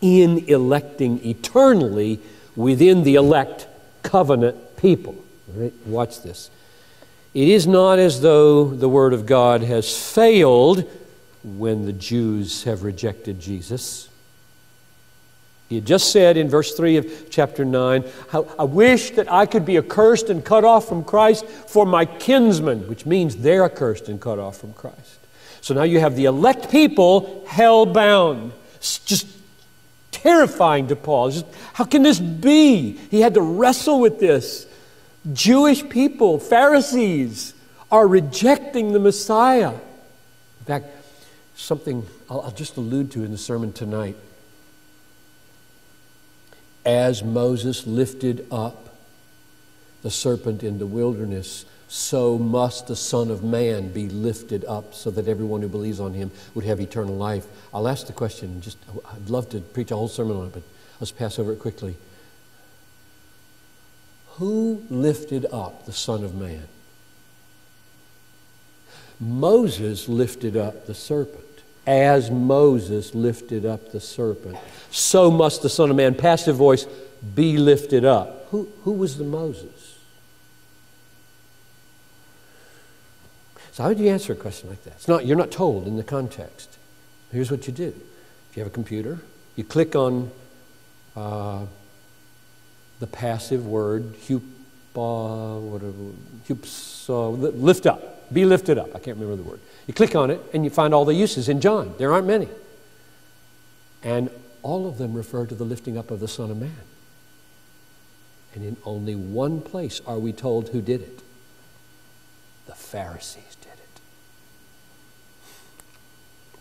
in 0.00 0.44
electing 0.48 1.24
eternally 1.24 2.20
within 2.56 3.04
the 3.04 3.14
elect 3.14 3.66
covenant 4.02 4.76
people. 4.76 5.16
Right? 5.54 5.72
Watch 5.86 6.22
this. 6.22 6.50
It 7.32 7.48
is 7.48 7.66
not 7.66 7.98
as 7.98 8.20
though 8.20 8.64
the 8.64 8.88
Word 8.88 9.12
of 9.12 9.26
God 9.26 9.62
has 9.62 10.12
failed 10.12 10.88
when 11.42 11.84
the 11.84 11.92
Jews 11.92 12.64
have 12.64 12.82
rejected 12.82 13.40
Jesus. 13.40 14.08
He 15.68 15.76
had 15.76 15.86
just 15.86 16.12
said 16.12 16.36
in 16.36 16.48
verse 16.48 16.74
3 16.74 16.98
of 16.98 17.30
chapter 17.30 17.64
9, 17.64 18.04
I 18.32 18.64
wish 18.64 19.10
that 19.12 19.32
I 19.32 19.46
could 19.46 19.64
be 19.64 19.78
accursed 19.78 20.30
and 20.30 20.44
cut 20.44 20.64
off 20.64 20.86
from 20.86 21.02
Christ 21.02 21.46
for 21.46 21.84
my 21.84 22.04
kinsmen, 22.04 22.86
which 22.88 23.06
means 23.06 23.36
they're 23.36 23.64
accursed 23.64 24.08
and 24.08 24.20
cut 24.20 24.38
off 24.38 24.58
from 24.58 24.72
Christ. 24.74 25.18
So 25.64 25.72
now 25.72 25.84
you 25.84 25.98
have 25.98 26.14
the 26.14 26.26
elect 26.26 26.70
people 26.70 27.42
hell 27.48 27.86
bound. 27.86 28.52
Just 28.82 29.26
terrifying 30.10 30.88
to 30.88 30.94
Paul. 30.94 31.30
Just, 31.30 31.46
how 31.72 31.84
can 31.84 32.02
this 32.02 32.20
be? 32.20 32.98
He 33.10 33.22
had 33.22 33.32
to 33.32 33.40
wrestle 33.40 33.98
with 33.98 34.20
this. 34.20 34.66
Jewish 35.32 35.88
people, 35.88 36.38
Pharisees, 36.38 37.54
are 37.90 38.06
rejecting 38.06 38.92
the 38.92 38.98
Messiah. 38.98 39.70
In 39.70 40.66
fact, 40.66 40.84
something 41.56 42.06
I'll, 42.28 42.42
I'll 42.42 42.50
just 42.50 42.76
allude 42.76 43.10
to 43.12 43.24
in 43.24 43.30
the 43.30 43.38
sermon 43.38 43.72
tonight. 43.72 44.16
As 46.84 47.24
Moses 47.24 47.86
lifted 47.86 48.46
up 48.50 48.94
the 50.02 50.10
serpent 50.10 50.62
in 50.62 50.78
the 50.78 50.86
wilderness, 50.86 51.64
so 51.88 52.38
must 52.38 52.86
the 52.86 52.96
Son 52.96 53.30
of 53.30 53.44
Man 53.44 53.92
be 53.92 54.08
lifted 54.08 54.64
up 54.64 54.94
so 54.94 55.10
that 55.10 55.28
everyone 55.28 55.62
who 55.62 55.68
believes 55.68 56.00
on 56.00 56.14
him 56.14 56.30
would 56.54 56.64
have 56.64 56.80
eternal 56.80 57.14
life. 57.14 57.46
I'll 57.72 57.88
ask 57.88 58.06
the 58.06 58.12
question, 58.12 58.60
just 58.60 58.78
I'd 59.12 59.30
love 59.30 59.48
to 59.50 59.60
preach 59.60 59.90
a 59.90 59.96
whole 59.96 60.08
sermon 60.08 60.36
on 60.36 60.46
it, 60.46 60.52
but 60.54 60.62
let's 61.00 61.12
pass 61.12 61.38
over 61.38 61.52
it 61.52 61.58
quickly. 61.58 61.96
Who 64.36 64.82
lifted 64.90 65.46
up 65.52 65.86
the 65.86 65.92
Son 65.92 66.24
of 66.24 66.34
Man? 66.34 66.66
Moses 69.20 70.08
lifted 70.08 70.56
up 70.56 70.86
the 70.86 70.94
serpent. 70.94 71.44
As 71.86 72.30
Moses 72.30 73.14
lifted 73.14 73.66
up 73.66 73.92
the 73.92 74.00
serpent, 74.00 74.56
so 74.90 75.30
must 75.30 75.60
the 75.60 75.68
Son 75.68 75.90
of 75.90 75.96
Man, 75.96 76.14
passive 76.14 76.56
voice, 76.56 76.86
be 77.34 77.58
lifted 77.58 78.06
up. 78.06 78.48
Who, 78.48 78.68
who 78.84 78.92
was 78.92 79.18
the 79.18 79.24
Moses? 79.24 79.73
So, 83.74 83.82
how 83.82 83.88
would 83.88 83.98
you 83.98 84.08
answer 84.08 84.32
a 84.32 84.36
question 84.36 84.68
like 84.68 84.84
that? 84.84 84.92
It's 84.92 85.08
not, 85.08 85.26
you're 85.26 85.36
not 85.36 85.50
told 85.50 85.88
in 85.88 85.96
the 85.96 86.04
context. 86.04 86.78
Here's 87.32 87.50
what 87.50 87.66
you 87.66 87.72
do 87.72 87.88
if 87.88 88.56
you 88.56 88.62
have 88.62 88.70
a 88.70 88.74
computer, 88.74 89.18
you 89.56 89.64
click 89.64 89.96
on 89.96 90.30
uh, 91.16 91.66
the 93.00 93.08
passive 93.08 93.66
word, 93.66 94.14
hupa, 94.14 95.60
whatever, 95.60 95.92
hups, 96.46 97.10
uh, 97.10 97.30
lift 97.30 97.86
up, 97.86 98.32
be 98.32 98.44
lifted 98.44 98.78
up. 98.78 98.90
I 98.94 99.00
can't 99.00 99.18
remember 99.18 99.42
the 99.42 99.48
word. 99.48 99.58
You 99.88 99.94
click 99.94 100.14
on 100.14 100.30
it 100.30 100.40
and 100.52 100.62
you 100.62 100.70
find 100.70 100.94
all 100.94 101.04
the 101.04 101.14
uses 101.14 101.48
in 101.48 101.60
John. 101.60 101.96
There 101.98 102.12
aren't 102.12 102.28
many. 102.28 102.48
And 104.04 104.30
all 104.62 104.86
of 104.86 104.98
them 104.98 105.14
refer 105.14 105.46
to 105.46 105.54
the 105.56 105.64
lifting 105.64 105.98
up 105.98 106.12
of 106.12 106.20
the 106.20 106.28
Son 106.28 106.48
of 106.52 106.58
Man. 106.58 106.76
And 108.54 108.64
in 108.64 108.76
only 108.84 109.16
one 109.16 109.60
place 109.60 110.00
are 110.06 110.20
we 110.20 110.32
told 110.32 110.68
who 110.68 110.80
did 110.80 111.00
it 111.00 111.23
the 112.66 112.74
Pharisees 112.74 113.56
did 113.60 113.72
it. 113.72 114.00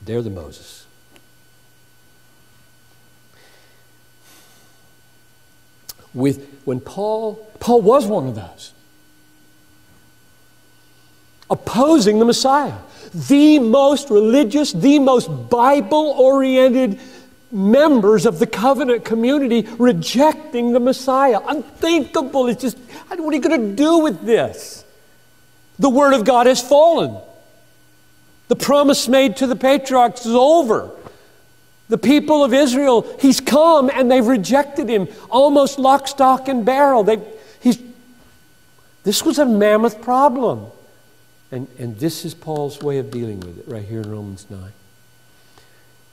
They're 0.06 0.22
the 0.22 0.30
Moses. 0.30 0.86
With 6.14 6.62
when 6.66 6.80
Paul 6.80 7.36
Paul 7.60 7.82
was 7.82 8.06
one 8.06 8.28
of 8.28 8.36
those 8.36 8.74
opposing 11.50 12.20
the 12.20 12.26
Messiah, 12.26 12.78
the 13.14 13.60
most 13.60 14.10
religious, 14.10 14.74
the 14.74 15.00
most 15.00 15.28
Bible 15.50 16.16
oriented 16.18 17.00
members 17.52 18.26
of 18.26 18.40
the 18.40 18.48
covenant 18.48 19.06
community 19.06 19.68
rejecting 19.78 20.74
the 20.74 20.80
Messiah. 20.80 21.40
Unthinkable. 21.48 22.48
It's 22.48 22.62
just, 22.62 22.78
what 23.08 23.20
are 23.20 23.36
you 23.36 23.42
going 23.42 23.62
to 23.62 23.76
do 23.76 24.00
with 24.00 24.26
this? 24.26 24.83
The 25.80 25.90
Word 25.90 26.14
of 26.14 26.26
God 26.26 26.48
has 26.48 26.62
fallen. 26.62 27.18
The 28.48 28.56
promise 28.56 29.08
made 29.08 29.38
to 29.38 29.48
the 29.48 29.56
patriarchs 29.56 30.26
is 30.26 30.36
over. 30.36 30.92
The 31.90 31.98
people 31.98 32.44
of 32.44 32.54
Israel, 32.54 33.06
He's 33.20 33.40
come 33.40 33.90
and 33.94 34.10
they've 34.10 34.26
rejected 34.26 34.90
Him 34.90 35.08
almost 35.30 35.80
lock, 35.80 36.08
stock, 36.08 36.48
and 36.48 36.66
barrel. 36.66 37.04
They, 37.04 37.20
he's, 37.62 37.80
this 39.04 39.24
was 39.24 39.40
a 39.40 39.46
mammoth 39.46 40.02
problem. 40.02 40.68
And, 41.52 41.68
and 41.78 41.98
this 42.00 42.26
is 42.26 42.34
Paul's 42.34 42.82
way 42.82 42.98
of 42.98 43.12
dealing 43.12 43.40
with 43.40 43.60
it 43.60 43.68
right 43.68 43.86
here 43.86 44.02
in 44.02 44.10
Romans 44.10 44.48
9. 44.50 44.72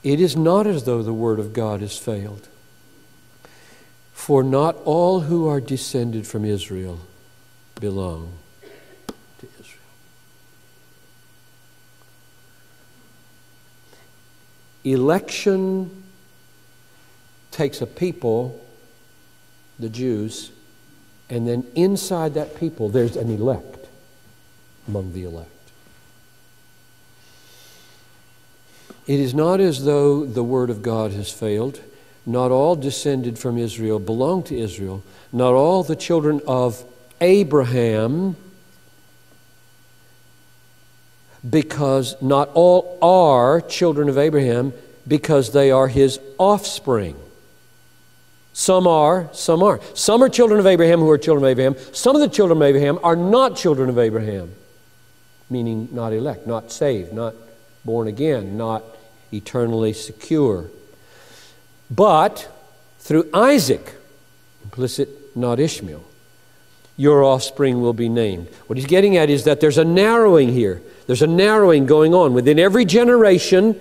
It 0.03 0.19
is 0.19 0.35
not 0.35 0.67
as 0.67 0.83
though 0.83 1.01
the 1.01 1.13
Word 1.13 1.39
of 1.39 1.53
God 1.53 1.81
has 1.81 1.97
failed. 1.97 2.47
For 4.13 4.43
not 4.43 4.75
all 4.85 5.21
who 5.21 5.47
are 5.47 5.59
descended 5.59 6.27
from 6.27 6.45
Israel 6.45 6.99
belong 7.79 8.33
Election 14.83 16.03
takes 17.51 17.81
a 17.81 17.87
people, 17.87 18.63
the 19.79 19.89
Jews, 19.89 20.51
and 21.29 21.47
then 21.47 21.65
inside 21.75 22.33
that 22.33 22.55
people, 22.55 22.89
there's 22.89 23.15
an 23.15 23.29
elect 23.29 23.87
among 24.87 25.13
the 25.13 25.23
elect. 25.23 25.49
It 29.07 29.19
is 29.19 29.33
not 29.33 29.59
as 29.59 29.85
though 29.85 30.25
the 30.25 30.43
word 30.43 30.69
of 30.69 30.81
God 30.81 31.11
has 31.11 31.31
failed. 31.31 31.81
Not 32.25 32.51
all 32.51 32.75
descended 32.75 33.39
from 33.39 33.57
Israel 33.57 33.99
belong 33.99 34.43
to 34.43 34.57
Israel. 34.57 35.03
Not 35.31 35.53
all 35.53 35.83
the 35.83 35.95
children 35.95 36.41
of 36.47 36.83
Abraham 37.19 38.35
because 41.47 42.21
not 42.21 42.49
all 42.53 42.97
are 43.01 43.61
children 43.61 44.09
of 44.09 44.17
Abraham 44.17 44.73
because 45.07 45.51
they 45.51 45.71
are 45.71 45.87
his 45.87 46.19
offspring. 46.37 47.15
Some 48.53 48.85
are, 48.85 49.29
some 49.33 49.63
are. 49.63 49.79
Some 49.93 50.21
are 50.21 50.29
children 50.29 50.59
of 50.59 50.65
Abraham 50.65 50.99
who 50.99 51.09
are 51.09 51.17
children 51.17 51.45
of 51.45 51.49
Abraham. 51.49 51.75
Some 51.93 52.15
of 52.15 52.21
the 52.21 52.27
children 52.27 52.57
of 52.57 52.63
Abraham 52.63 52.99
are 53.03 53.15
not 53.15 53.55
children 53.55 53.89
of 53.89 53.97
Abraham, 53.97 54.51
meaning 55.49 55.87
not 55.91 56.13
elect, 56.13 56.45
not 56.45 56.71
saved, 56.71 57.13
not 57.13 57.33
born 57.85 58.07
again, 58.07 58.57
not 58.57 58.83
eternally 59.31 59.93
secure. 59.93 60.69
But 61.89 62.49
through 62.99 63.29
Isaac, 63.33 63.95
implicit, 64.63 65.35
not 65.35 65.59
Ishmael, 65.59 66.03
your 66.97 67.23
offspring 67.23 67.81
will 67.81 67.93
be 67.93 68.09
named. 68.09 68.47
What 68.67 68.77
he's 68.77 68.85
getting 68.85 69.17
at 69.17 69.29
is 69.29 69.45
that 69.45 69.59
there's 69.59 69.77
a 69.77 69.85
narrowing 69.85 70.49
here. 70.49 70.81
There's 71.11 71.21
a 71.21 71.27
narrowing 71.27 71.87
going 71.87 72.13
on. 72.13 72.33
Within 72.33 72.57
every 72.57 72.85
generation, 72.85 73.77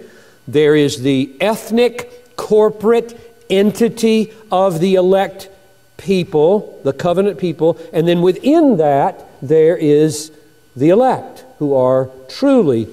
there 0.49 0.75
is 0.75 1.03
the 1.03 1.37
ethnic, 1.41 2.35
corporate 2.35 3.37
entity 3.49 4.33
of 4.51 4.81
the 4.81 4.97
elect 4.97 5.49
people, 5.97 6.81
the 6.83 6.93
covenant 6.93 7.39
people, 7.39 7.79
and 7.93 8.09
then 8.09 8.21
within 8.21 8.79
that, 8.79 9.25
there 9.41 9.77
is 9.77 10.33
the 10.75 10.89
elect, 10.89 11.45
who 11.61 11.73
are 11.73 12.11
truly 12.29 12.89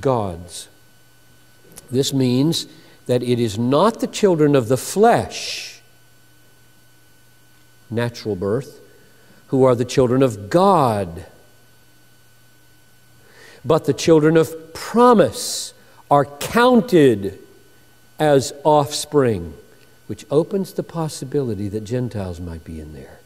God's. 0.00 0.66
This 1.92 2.12
means 2.12 2.66
that 3.06 3.22
it 3.22 3.38
is 3.38 3.56
not 3.56 4.00
the 4.00 4.08
children 4.08 4.56
of 4.56 4.66
the 4.66 4.76
flesh, 4.76 5.80
natural 7.88 8.34
birth, 8.34 8.80
who 9.46 9.62
are 9.62 9.76
the 9.76 9.84
children 9.84 10.24
of 10.24 10.50
God, 10.50 11.24
but 13.64 13.84
the 13.84 13.92
children 13.92 14.36
of 14.36 14.74
promise 14.74 15.74
are 16.10 16.24
counted 16.24 17.38
as 18.18 18.52
offspring, 18.64 19.54
which 20.06 20.24
opens 20.30 20.72
the 20.72 20.82
possibility 20.82 21.68
that 21.68 21.84
Gentiles 21.84 22.40
might 22.40 22.64
be 22.64 22.80
in 22.80 22.92
there. 22.92 23.20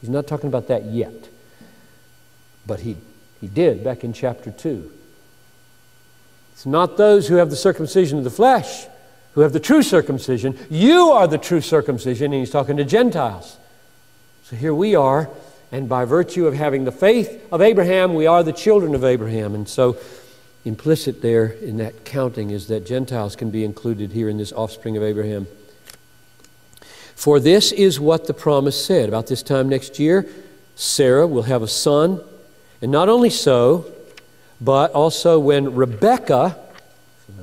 He's 0.00 0.10
not 0.10 0.26
talking 0.26 0.48
about 0.48 0.68
that 0.68 0.86
yet, 0.86 1.28
but 2.66 2.80
he, 2.80 2.96
he 3.40 3.46
did 3.48 3.84
back 3.84 4.04
in 4.04 4.12
chapter 4.12 4.50
2. 4.50 4.92
It's 6.52 6.66
not 6.66 6.96
those 6.96 7.28
who 7.28 7.36
have 7.36 7.50
the 7.50 7.56
circumcision 7.56 8.18
of 8.18 8.24
the 8.24 8.30
flesh 8.30 8.86
who 9.32 9.40
have 9.40 9.52
the 9.52 9.60
true 9.60 9.82
circumcision. 9.82 10.58
You 10.70 11.10
are 11.10 11.26
the 11.26 11.38
true 11.38 11.60
circumcision, 11.60 12.32
and 12.32 12.40
he's 12.40 12.50
talking 12.50 12.76
to 12.76 12.84
Gentiles. 12.84 13.56
So 14.44 14.56
here 14.56 14.74
we 14.74 14.94
are, 14.94 15.30
and 15.72 15.88
by 15.88 16.04
virtue 16.04 16.46
of 16.46 16.54
having 16.54 16.84
the 16.84 16.92
faith 16.92 17.42
of 17.50 17.62
Abraham, 17.62 18.14
we 18.14 18.26
are 18.26 18.42
the 18.42 18.52
children 18.52 18.94
of 18.94 19.04
Abraham. 19.04 19.54
And 19.54 19.66
so, 19.66 19.96
implicit 20.66 21.22
there 21.22 21.46
in 21.46 21.78
that 21.78 22.04
counting 22.04 22.50
is 22.50 22.68
that 22.68 22.86
Gentiles 22.86 23.34
can 23.34 23.50
be 23.50 23.64
included 23.64 24.12
here 24.12 24.28
in 24.28 24.36
this 24.36 24.52
offspring 24.52 24.98
of 24.98 25.02
Abraham. 25.02 25.46
For 27.16 27.40
this 27.40 27.72
is 27.72 27.98
what 27.98 28.26
the 28.26 28.34
promise 28.34 28.84
said. 28.84 29.08
About 29.08 29.28
this 29.28 29.42
time 29.42 29.70
next 29.70 29.98
year, 29.98 30.28
Sarah 30.76 31.26
will 31.26 31.44
have 31.44 31.62
a 31.62 31.68
son. 31.68 32.20
And 32.82 32.92
not 32.92 33.08
only 33.08 33.30
so, 33.30 33.90
but 34.60 34.92
also 34.92 35.38
when 35.38 35.74
Rebekah, 35.74 36.58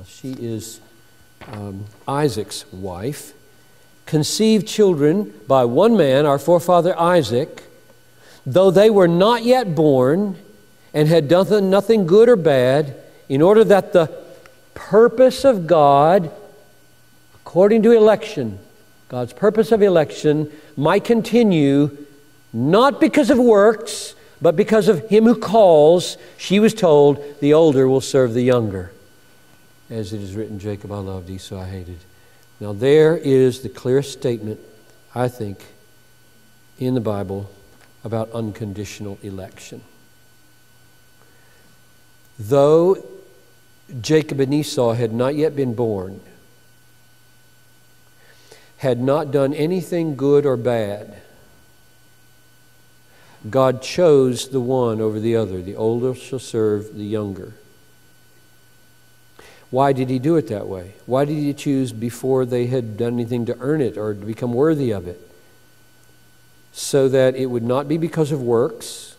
she 0.06 0.32
is 0.32 0.80
um, 1.48 1.86
Isaac's 2.06 2.70
wife, 2.72 3.32
conceived 4.06 4.68
children 4.68 5.34
by 5.48 5.64
one 5.64 5.96
man, 5.96 6.26
our 6.26 6.38
forefather 6.38 6.96
Isaac, 6.98 7.64
though 8.46 8.70
they 8.70 8.90
were 8.90 9.08
not 9.08 9.44
yet 9.44 9.74
born 9.74 10.36
and 10.92 11.08
had 11.08 11.28
done 11.28 11.70
nothing 11.70 12.06
good 12.06 12.28
or 12.28 12.36
bad, 12.36 12.96
in 13.28 13.42
order 13.42 13.62
that 13.62 13.92
the 13.92 14.12
purpose 14.74 15.44
of 15.44 15.66
God, 15.66 16.32
according 17.34 17.82
to 17.84 17.92
election, 17.92 18.58
God's 19.08 19.32
purpose 19.32 19.70
of 19.72 19.82
election, 19.82 20.50
might 20.76 21.04
continue 21.04 21.96
not 22.52 23.00
because 23.00 23.30
of 23.30 23.38
works, 23.38 24.14
but 24.42 24.56
because 24.56 24.88
of 24.88 25.08
him 25.08 25.24
who 25.24 25.36
calls, 25.36 26.16
she 26.36 26.58
was 26.58 26.74
told, 26.74 27.22
the 27.40 27.54
older 27.54 27.88
will 27.88 28.00
serve 28.00 28.34
the 28.34 28.42
younger. 28.42 28.90
As 29.88 30.12
it 30.12 30.20
is 30.20 30.34
written, 30.34 30.58
Jacob 30.58 30.90
I 30.90 30.98
loved, 30.98 31.30
Esau 31.30 31.60
I 31.60 31.68
hated. 31.68 31.98
Now, 32.58 32.72
there 32.72 33.16
is 33.16 33.60
the 33.60 33.68
clearest 33.68 34.12
statement, 34.12 34.60
I 35.14 35.28
think, 35.28 35.64
in 36.78 36.94
the 36.94 37.00
Bible 37.00 37.50
about 38.04 38.30
unconditional 38.32 39.18
election. 39.22 39.82
Though 42.38 43.04
Jacob 44.00 44.40
and 44.40 44.54
Esau 44.54 44.92
had 44.92 45.12
not 45.12 45.34
yet 45.34 45.54
been 45.54 45.74
born, 45.74 46.20
had 48.78 49.00
not 49.00 49.30
done 49.30 49.52
anything 49.52 50.16
good 50.16 50.46
or 50.46 50.56
bad, 50.56 51.20
God 53.48 53.82
chose 53.82 54.48
the 54.48 54.60
one 54.60 55.00
over 55.00 55.20
the 55.20 55.36
other. 55.36 55.60
The 55.60 55.76
older 55.76 56.14
shall 56.14 56.38
serve 56.38 56.94
the 56.94 57.04
younger. 57.04 57.54
Why 59.70 59.92
did 59.92 60.10
he 60.10 60.18
do 60.18 60.36
it 60.36 60.48
that 60.48 60.66
way? 60.66 60.94
Why 61.06 61.24
did 61.24 61.36
he 61.36 61.54
choose 61.54 61.92
before 61.92 62.44
they 62.44 62.66
had 62.66 62.96
done 62.96 63.14
anything 63.14 63.46
to 63.46 63.56
earn 63.60 63.80
it 63.80 63.96
or 63.96 64.14
to 64.14 64.26
become 64.26 64.52
worthy 64.52 64.90
of 64.90 65.06
it? 65.06 65.29
So 66.72 67.08
that 67.08 67.36
it 67.36 67.46
would 67.46 67.62
not 67.62 67.88
be 67.88 67.98
because 67.98 68.32
of 68.32 68.42
works, 68.42 69.16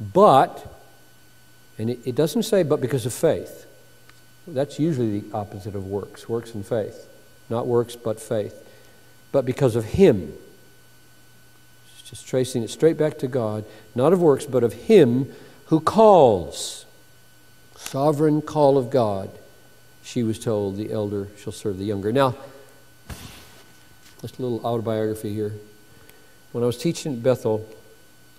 but, 0.00 0.82
and 1.78 1.90
it, 1.90 2.00
it 2.04 2.14
doesn't 2.14 2.42
say 2.42 2.62
but 2.62 2.80
because 2.80 3.06
of 3.06 3.12
faith. 3.12 3.66
That's 4.46 4.78
usually 4.78 5.20
the 5.20 5.36
opposite 5.36 5.74
of 5.74 5.86
works 5.86 6.28
works 6.28 6.54
and 6.54 6.64
faith. 6.64 7.08
Not 7.48 7.66
works, 7.66 7.96
but 7.96 8.20
faith. 8.20 8.54
But 9.32 9.44
because 9.44 9.76
of 9.76 9.84
him 9.84 10.32
just 12.08 12.26
tracing 12.26 12.62
it 12.62 12.70
straight 12.70 12.96
back 12.96 13.18
to 13.18 13.26
God, 13.26 13.64
not 13.94 14.12
of 14.12 14.22
works, 14.22 14.46
but 14.46 14.62
of 14.62 14.72
Him 14.72 15.32
who 15.66 15.80
calls. 15.80 16.86
Sovereign 17.74 18.40
call 18.42 18.78
of 18.78 18.90
God. 18.90 19.30
She 20.04 20.22
was 20.22 20.38
told, 20.38 20.76
the 20.76 20.92
elder 20.92 21.28
shall 21.36 21.52
serve 21.52 21.78
the 21.78 21.84
younger. 21.84 22.12
Now, 22.12 22.36
just 24.22 24.38
a 24.38 24.42
little 24.42 24.64
autobiography 24.64 25.34
here. 25.34 25.54
When 26.52 26.62
I 26.62 26.66
was 26.66 26.78
teaching 26.78 27.14
at 27.14 27.22
Bethel, 27.22 27.68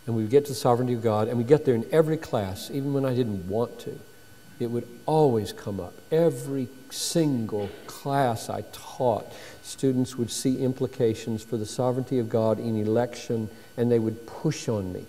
and 0.06 0.16
we 0.16 0.24
would 0.24 0.32
get 0.32 0.46
to 0.46 0.52
the 0.52 0.56
sovereignty 0.56 0.94
of 0.94 1.04
God, 1.04 1.28
and 1.28 1.38
we 1.38 1.44
get 1.44 1.66
there 1.66 1.76
in 1.76 1.86
every 1.92 2.18
class, 2.18 2.72
even 2.72 2.94
when 2.94 3.06
I 3.06 3.14
didn't 3.14 3.48
want 3.48 3.80
to, 3.82 4.00
it 4.60 4.68
would 4.68 4.88
always 5.06 5.54
come 5.54 5.80
up. 5.80 5.94
Every 6.12 6.68
single 6.90 7.70
class 7.86 8.50
I 8.50 8.64
taught, 8.72 9.32
students 9.62 10.16
would 10.16 10.32
see 10.32 10.64
implications 10.64 11.44
for 11.44 11.58
the 11.58 11.66
sovereignty 11.66 12.20
of 12.20 12.30
God 12.30 12.58
in 12.58 12.78
election, 12.78 13.50
and 13.76 13.92
they 13.92 14.00
would 14.00 14.26
push 14.26 14.68
on 14.68 14.94
me. 14.94 15.06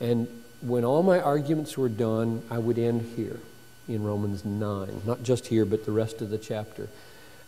And 0.00 0.28
when 0.62 0.84
all 0.84 1.02
my 1.02 1.20
arguments 1.20 1.76
were 1.76 1.88
done, 1.88 2.42
I 2.50 2.58
would 2.58 2.78
end 2.78 3.02
here 3.16 3.40
in 3.88 4.02
Romans 4.04 4.44
9, 4.44 5.02
not 5.04 5.22
just 5.22 5.48
here, 5.48 5.64
but 5.64 5.84
the 5.84 5.92
rest 5.92 6.22
of 6.22 6.30
the 6.30 6.38
chapter. 6.38 6.88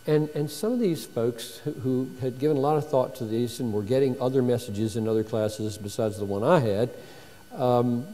And, 0.05 0.27
and 0.29 0.49
some 0.49 0.73
of 0.73 0.79
these 0.79 1.05
folks 1.05 1.59
who, 1.83 2.09
had 2.19 2.37
given 2.37 2.57
a 2.57 2.59
lot 2.59 2.77
of 2.77 2.89
thought 2.89 3.15
to 3.15 3.25
these 3.25 3.59
and 3.59 3.71
were 3.71 3.83
getting 3.83 4.19
other 4.19 4.41
messages 4.41 4.97
in 4.97 5.07
other 5.07 5.23
classes 5.23 5.77
besides 5.77 6.17
the 6.17 6.25
one 6.25 6.43
I 6.43 6.59
had, 6.59 6.89
um, 7.55 8.05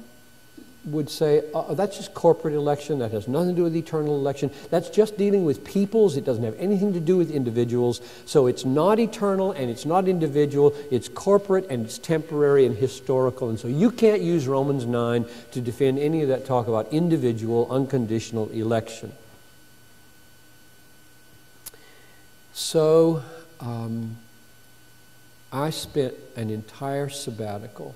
would 0.86 1.10
say, 1.10 1.44
uh, 1.54 1.74
that's 1.74 1.98
just 1.98 2.14
corporate 2.14 2.54
election. 2.54 3.00
That 3.00 3.12
has 3.12 3.28
nothing 3.28 3.50
to 3.50 3.56
do 3.56 3.64
with 3.64 3.76
eternal 3.76 4.16
election. 4.16 4.52
That's 4.70 4.90
just 4.90 5.18
dealing 5.18 5.46
with 5.46 5.66
peoples. 5.66 6.16
It 6.16 6.26
doesn't 6.26 6.44
have 6.44 6.56
anything 6.60 6.94
to 6.94 7.00
do 7.00 7.18
with 7.18 7.32
individuals. 7.32 8.02
So 8.26 8.48
it's 8.48 8.66
not 8.66 9.00
eternal 9.00 9.52
and 9.52 9.70
it's 9.70 9.86
not 9.86 10.08
individual. 10.08 10.76
It's 10.92 11.10
corporate 11.10 11.68
and 11.70 11.86
it's 11.86 11.98
temporary 11.98 12.66
and 12.66 12.78
historical. 12.78 13.50
And 13.50 13.60
so 13.60 13.68
you 13.68 13.92
can't 13.92 14.22
use 14.22 14.48
Romans 14.48 14.86
9 14.86 15.26
to 15.52 15.62
defend 15.62 16.00
any 16.00 16.22
of 16.22 16.30
that 16.30 16.46
talk 16.46 16.68
about 16.68 16.94
individual, 16.94 17.68
unconditional 17.72 18.50
election. 18.50 19.12
So 22.60 23.24
um, 23.60 24.18
I 25.52 25.70
spent 25.72 26.14
an 26.36 26.50
entire 26.50 27.10
sabbatical 27.10 27.96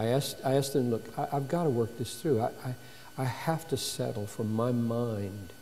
I 0.00 0.06
asked, 0.06 0.38
I 0.42 0.54
asked 0.54 0.72
them, 0.72 0.90
look, 0.90 1.06
I, 1.18 1.26
have 1.26 1.46
got 1.46 1.64
to 1.64 1.68
work 1.68 1.98
this 1.98 2.14
through. 2.14 2.40
I, 2.40 2.50
I, 2.64 2.74
I 3.18 3.24
have 3.24 3.68
to 3.68 3.76
settle 3.76 4.26
from 4.26 4.50
my 4.50 4.72
mind 4.72 5.52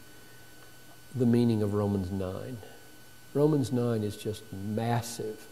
the 1.12 1.26
meaning 1.26 1.60
of 1.60 1.74
Romans 1.74 2.12
9. 2.12 2.58
Romans 3.34 3.72
9 3.72 4.04
is 4.04 4.16
just 4.16 4.44
massive 4.52 5.44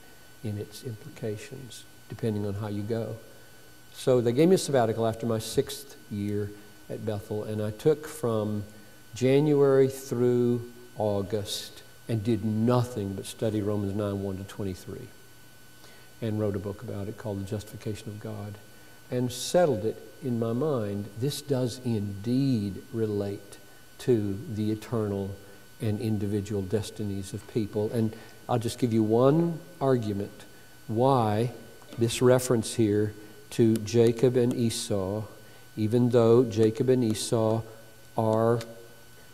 in 0.44 0.56
its 0.56 0.84
implications, 0.84 1.82
depending 2.08 2.46
on 2.46 2.54
how 2.54 2.68
you 2.68 2.82
go. 2.82 3.16
So 3.92 4.20
they 4.20 4.30
gave 4.30 4.48
me 4.48 4.54
a 4.54 4.58
sabbatical 4.58 5.04
after 5.04 5.26
my 5.26 5.40
sixth 5.40 5.96
year 6.08 6.50
at 6.88 7.04
Bethel, 7.04 7.42
and 7.42 7.60
I 7.60 7.72
took 7.72 8.06
from 8.06 8.62
January 9.16 9.88
through 9.88 10.70
August 10.96 11.82
and 12.08 12.22
did 12.22 12.44
nothing 12.44 13.14
but 13.14 13.26
study 13.26 13.60
Romans 13.60 13.94
9 13.94 14.22
1 14.22 14.36
to 14.38 14.44
23 14.44 15.00
and 16.22 16.40
wrote 16.40 16.56
a 16.56 16.58
book 16.60 16.82
about 16.82 17.08
it 17.08 17.18
called 17.18 17.40
The 17.40 17.48
Justification 17.48 18.08
of 18.08 18.20
God 18.20 18.54
and 19.10 19.30
settled 19.30 19.84
it 19.84 20.02
in 20.22 20.38
my 20.38 20.52
mind. 20.52 21.08
This 21.20 21.42
does 21.42 21.80
indeed 21.84 22.82
relate 22.92 23.58
to 23.98 24.38
the 24.52 24.72
eternal 24.72 25.34
and 25.80 26.00
individual 26.00 26.62
destinies 26.62 27.34
of 27.34 27.46
people. 27.52 27.90
And 27.92 28.14
I'll 28.48 28.58
just 28.58 28.78
give 28.78 28.92
you 28.92 29.02
one 29.02 29.58
argument 29.80 30.44
why 30.86 31.52
this 31.98 32.22
reference 32.22 32.74
here 32.74 33.12
to 33.50 33.76
Jacob 33.78 34.36
and 34.36 34.54
Esau, 34.54 35.24
even 35.76 36.10
though 36.10 36.44
Jacob 36.44 36.88
and 36.88 37.04
Esau 37.04 37.62
are 38.16 38.60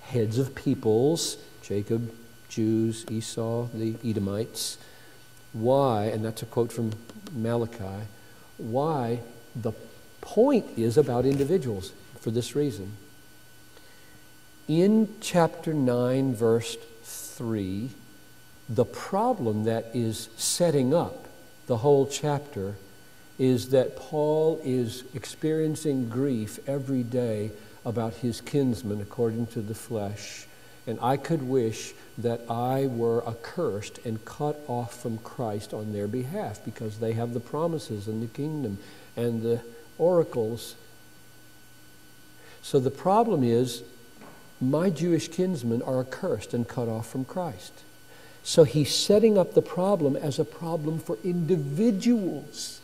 heads 0.01 0.39
of 0.39 0.55
peoples, 0.55 1.37
Jacob, 1.63 2.13
Jews, 2.53 3.07
Esau, 3.11 3.69
the 3.73 3.97
Edomites, 4.05 4.77
why, 5.55 6.05
and 6.05 6.23
that's 6.23 6.43
a 6.43 6.47
quote 6.47 6.71
from 6.71 6.93
Malachi, 7.35 8.07
why 8.59 9.21
the 9.57 9.73
point 10.21 10.67
is 10.77 10.99
about 10.99 11.25
individuals 11.25 11.93
for 12.21 12.31
this 12.31 12.55
reason. 12.55 12.93
In 14.69 15.09
chapter 15.21 15.73
9, 15.73 16.35
verse 16.35 16.77
3, 17.03 17.88
the 18.69 18.85
problem 18.85 19.65
that 19.65 19.91
is 19.95 20.29
setting 20.37 20.95
up 20.95 21.27
the 21.67 21.79
whole 21.79 22.07
chapter 22.07 22.77
is 23.38 23.71
that 23.71 23.97
Paul 23.97 24.61
is 24.62 25.05
experiencing 25.15 26.09
grief 26.11 26.59
every 26.69 27.03
day 27.03 27.51
about 27.85 28.15
his 28.15 28.41
kinsmen 28.41 29.01
according 29.01 29.47
to 29.49 29.61
the 29.61 29.75
flesh. 29.75 30.47
And 30.87 30.99
I 31.01 31.16
could 31.16 31.42
wish 31.42 31.95
that 32.18 32.40
I 32.51 32.87
were 32.87 33.27
accursed 33.27 33.99
and 34.05 34.25
cut 34.25 34.61
off 34.66 35.01
from 35.01 35.18
Christ 35.18 35.73
on 35.73 35.92
their 35.92 36.09
behalf 36.09 36.64
because 36.64 36.99
they 36.99 37.12
have 37.12 37.35
the 37.35 37.40
promises 37.40 38.09
and 38.09 38.23
the 38.23 38.27
kingdom 38.27 38.79
and 39.16 39.42
the 39.42 39.61
oracles. 39.99 40.75
So 42.62 42.81
the 42.81 42.90
problem 42.90 43.45
is, 43.45 43.83
my 44.61 44.90
Jewish 44.90 45.29
kinsmen 45.29 45.83
are 45.83 46.01
accursed 46.01 46.55
and 46.55 46.68
cut 46.68 46.88
off 46.88 47.09
from 47.09 47.25
Christ. 47.25 47.73
So 48.45 48.64
he's 48.64 48.95
setting 48.95 49.38
up 49.38 49.55
the 49.55 49.62
problem 49.62 50.16
as 50.16 50.38
a 50.38 50.45
problem 50.45 50.99
for 50.99 51.16
individuals. 51.25 52.81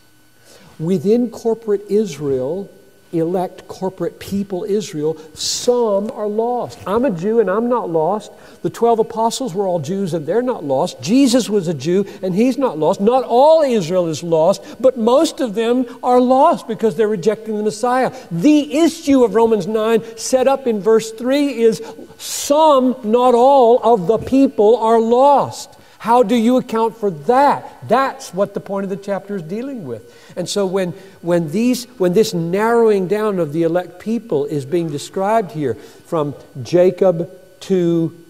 Within 0.78 1.30
corporate 1.30 1.82
Israel, 1.88 2.70
elect 3.12 3.66
corporate 3.68 4.18
people, 4.18 4.64
Israel, 4.64 5.16
some 5.34 6.10
are 6.10 6.26
lost. 6.26 6.78
I'm 6.86 7.04
a 7.04 7.10
Jew 7.10 7.40
and 7.40 7.50
I'm 7.50 7.68
not 7.68 7.90
lost. 7.90 8.32
The 8.62 8.70
12 8.70 8.98
apostles 9.00 9.54
were 9.54 9.66
all 9.66 9.78
Jews 9.78 10.14
and 10.14 10.26
they're 10.26 10.42
not 10.42 10.64
lost. 10.64 11.00
Jesus 11.00 11.48
was 11.48 11.68
a 11.68 11.74
Jew 11.74 12.04
and 12.22 12.34
he's 12.34 12.58
not 12.58 12.78
lost. 12.78 13.00
Not 13.00 13.24
all 13.24 13.62
Israel 13.62 14.08
is 14.08 14.22
lost, 14.22 14.62
but 14.80 14.98
most 14.98 15.40
of 15.40 15.54
them 15.54 15.86
are 16.02 16.20
lost 16.20 16.68
because 16.68 16.96
they're 16.96 17.08
rejecting 17.08 17.56
the 17.56 17.62
Messiah. 17.62 18.14
The 18.30 18.78
issue 18.78 19.24
of 19.24 19.34
Romans 19.34 19.66
9, 19.66 20.16
set 20.16 20.46
up 20.46 20.66
in 20.66 20.80
verse 20.80 21.10
3, 21.12 21.60
is 21.60 21.82
some, 22.18 22.96
not 23.04 23.34
all, 23.34 23.80
of 23.82 24.06
the 24.06 24.18
people 24.18 24.76
are 24.76 25.00
lost. 25.00 25.77
How 25.98 26.22
do 26.22 26.36
you 26.36 26.58
account 26.58 26.96
for 26.96 27.10
that? 27.10 27.88
That's 27.88 28.32
what 28.32 28.54
the 28.54 28.60
point 28.60 28.84
of 28.84 28.90
the 28.90 28.96
chapter 28.96 29.34
is 29.34 29.42
dealing 29.42 29.84
with. 29.84 30.14
And 30.36 30.48
so 30.48 30.64
when, 30.64 30.92
when, 31.22 31.50
these, 31.50 31.86
when 31.98 32.12
this 32.12 32.32
narrowing 32.32 33.08
down 33.08 33.40
of 33.40 33.52
the 33.52 33.64
elect 33.64 33.98
people 33.98 34.46
is 34.46 34.64
being 34.64 34.90
described 34.90 35.50
here 35.50 35.74
from 35.74 36.36
Jacob 36.62 37.28
to 37.62 38.24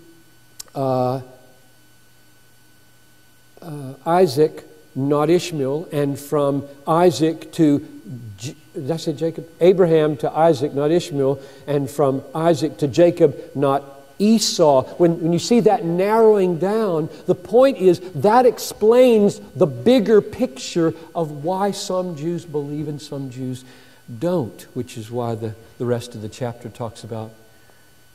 uh, 0.75 1.21
uh, 3.61 3.95
Isaac, 4.07 4.65
not 4.95 5.29
Ishmael, 5.29 5.89
and 5.93 6.19
from 6.19 6.65
Isaac 6.87 7.53
to, 7.53 7.87
did 8.39 8.91
I 8.91 8.97
say 8.97 9.13
Jacob? 9.13 9.47
Abraham 9.61 10.17
to 10.19 10.31
Isaac, 10.31 10.73
not 10.73 10.91
Ishmael, 10.91 11.39
and 11.67 11.91
from 11.91 12.23
Isaac 12.35 12.79
to 12.79 12.89
Jacob, 12.89 13.37
not 13.55 13.85
Esau, 14.19 14.85
when, 14.97 15.21
when 15.21 15.33
you 15.33 15.39
see 15.39 15.61
that 15.61 15.85
narrowing 15.85 16.59
down, 16.59 17.09
the 17.27 17.35
point 17.35 17.79
is 17.79 18.01
that 18.17 18.47
explains 18.47 19.41
the 19.55 19.67
bigger 19.67 20.21
picture 20.21 20.95
of 21.15 21.45
why 21.45 21.71
some 21.71 22.17
Jews 22.17 22.45
believe 22.45 22.89
and 22.89 23.01
some 23.01 23.31
Jews 23.31 23.65
don't, 24.19 24.63
which 24.75 24.97
is 24.97 25.11
why 25.11 25.35
the, 25.35 25.55
the 25.79 25.87
rest 25.87 26.15
of 26.15 26.23
the 26.23 26.29
chapter 26.29 26.69
talks 26.69 27.05
about 27.05 27.31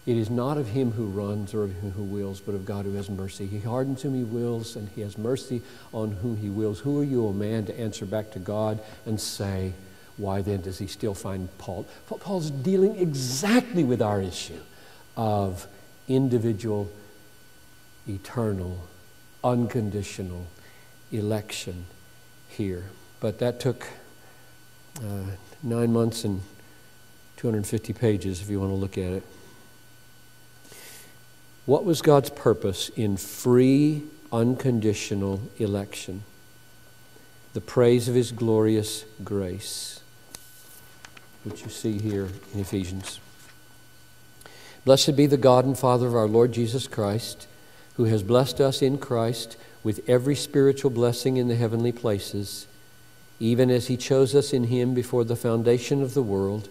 it 0.06 0.18
is 0.18 0.30
not 0.30 0.58
of 0.58 0.68
him 0.68 0.92
who 0.92 1.06
runs 1.06 1.54
or 1.54 1.64
of 1.64 1.74
him 1.76 1.92
who 1.92 2.04
wills, 2.04 2.42
but 2.42 2.56
of 2.56 2.66
God 2.66 2.84
who 2.84 2.94
has 2.96 3.10
mercy. 3.10 3.46
He 3.46 3.60
hardens 3.60 4.02
whom 4.02 4.14
he 4.14 4.24
wills, 4.24 4.76
and 4.76 4.90
he 4.90 5.02
has 5.02 5.18
mercy 5.18 5.62
on 5.94 6.12
whom 6.12 6.38
he 6.38 6.50
wills. 6.50 6.80
Who 6.80 7.00
are 7.00 7.06
you, 7.06 7.26
O 7.28 7.32
man, 7.32 7.66
to 7.68 7.80
answer 7.80 8.06
back 8.06 8.32
to 8.32 8.40
God 8.40 8.82
and 9.06 9.20
say, 9.20 9.72
Why 10.18 10.42
then 10.42 10.62
does 10.62 10.78
he 10.78 10.88
still 10.88 11.14
find 11.14 11.48
Paul? 11.58 11.86
Paul's 12.08 12.52
dealing 12.52 12.98
exactly 12.98 13.86
with 13.86 14.02
our 14.02 14.20
issue 14.20 14.60
of 15.16 15.68
individual, 16.08 16.90
eternal, 18.08 18.88
unconditional 19.44 20.48
election 21.12 21.86
here. 22.50 22.86
But 23.20 23.40
that 23.40 23.60
took 23.60 23.88
uh, 25.00 25.24
nine 25.62 25.94
months 25.94 26.24
and 26.24 26.42
250 27.38 27.94
pages 27.94 28.42
if 28.42 28.50
you 28.50 28.60
want 28.60 28.72
to 28.72 28.76
look 28.76 28.98
at 28.98 29.12
it. 29.12 29.24
What 31.66 31.86
was 31.86 32.02
God's 32.02 32.30
purpose 32.30 32.90
in 32.90 33.16
free, 33.16 34.04
unconditional 34.32 35.42
election? 35.58 36.24
The 37.54 37.62
praise 37.62 38.10
of 38.10 38.16
His 38.16 38.32
glorious 38.32 39.06
grace, 39.24 40.02
which 41.44 41.64
you 41.64 41.70
see 41.70 42.00
here 42.00 42.28
in 42.54 42.60
Ephesians. 42.60 43.20
Blessed 44.86 45.16
be 45.16 45.26
the 45.26 45.38
God 45.38 45.64
and 45.64 45.78
Father 45.78 46.08
of 46.08 46.16
our 46.16 46.28
Lord 46.28 46.52
Jesus 46.52 46.88
Christ, 46.88 47.48
who 47.96 48.06
has 48.06 48.22
blessed 48.22 48.60
us 48.60 48.82
in 48.82 48.98
Christ 48.98 49.56
with 49.82 50.08
every 50.10 50.36
spiritual 50.36 50.92
blessing 50.92 51.38
in 51.38 51.48
the 51.48 51.56
heavenly 51.56 51.92
places, 51.92 52.68
even 53.40 53.70
as 53.70 53.88
He 53.88 53.96
chose 53.96 54.36
us 54.36 54.52
in 54.52 54.66
Him 54.66 54.94
before 54.94 55.24
the 55.24 55.38
foundation 55.38 56.02
of 56.02 56.14
the 56.14 56.22
world, 56.22 56.68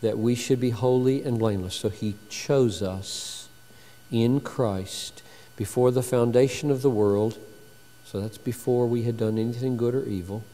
that 0.00 0.18
we 0.18 0.34
should 0.34 0.60
be 0.60 0.70
holy 0.70 1.24
and 1.24 1.38
blameless. 1.38 1.74
So 1.74 1.88
He 1.88 2.14
chose 2.28 2.82
us 2.82 3.48
in 4.12 4.40
Christ 4.40 5.22
before 5.56 5.90
the 5.90 6.02
foundation 6.02 6.70
of 6.70 6.82
the 6.82 6.90
world. 6.90 7.36
So 8.04 8.20
that's 8.20 8.38
before 8.38 8.86
we 8.86 9.02
had 9.02 9.16
done 9.16 9.38
anything 9.38 9.76
good 9.76 9.94
or 9.94 10.04
evil 10.04 10.44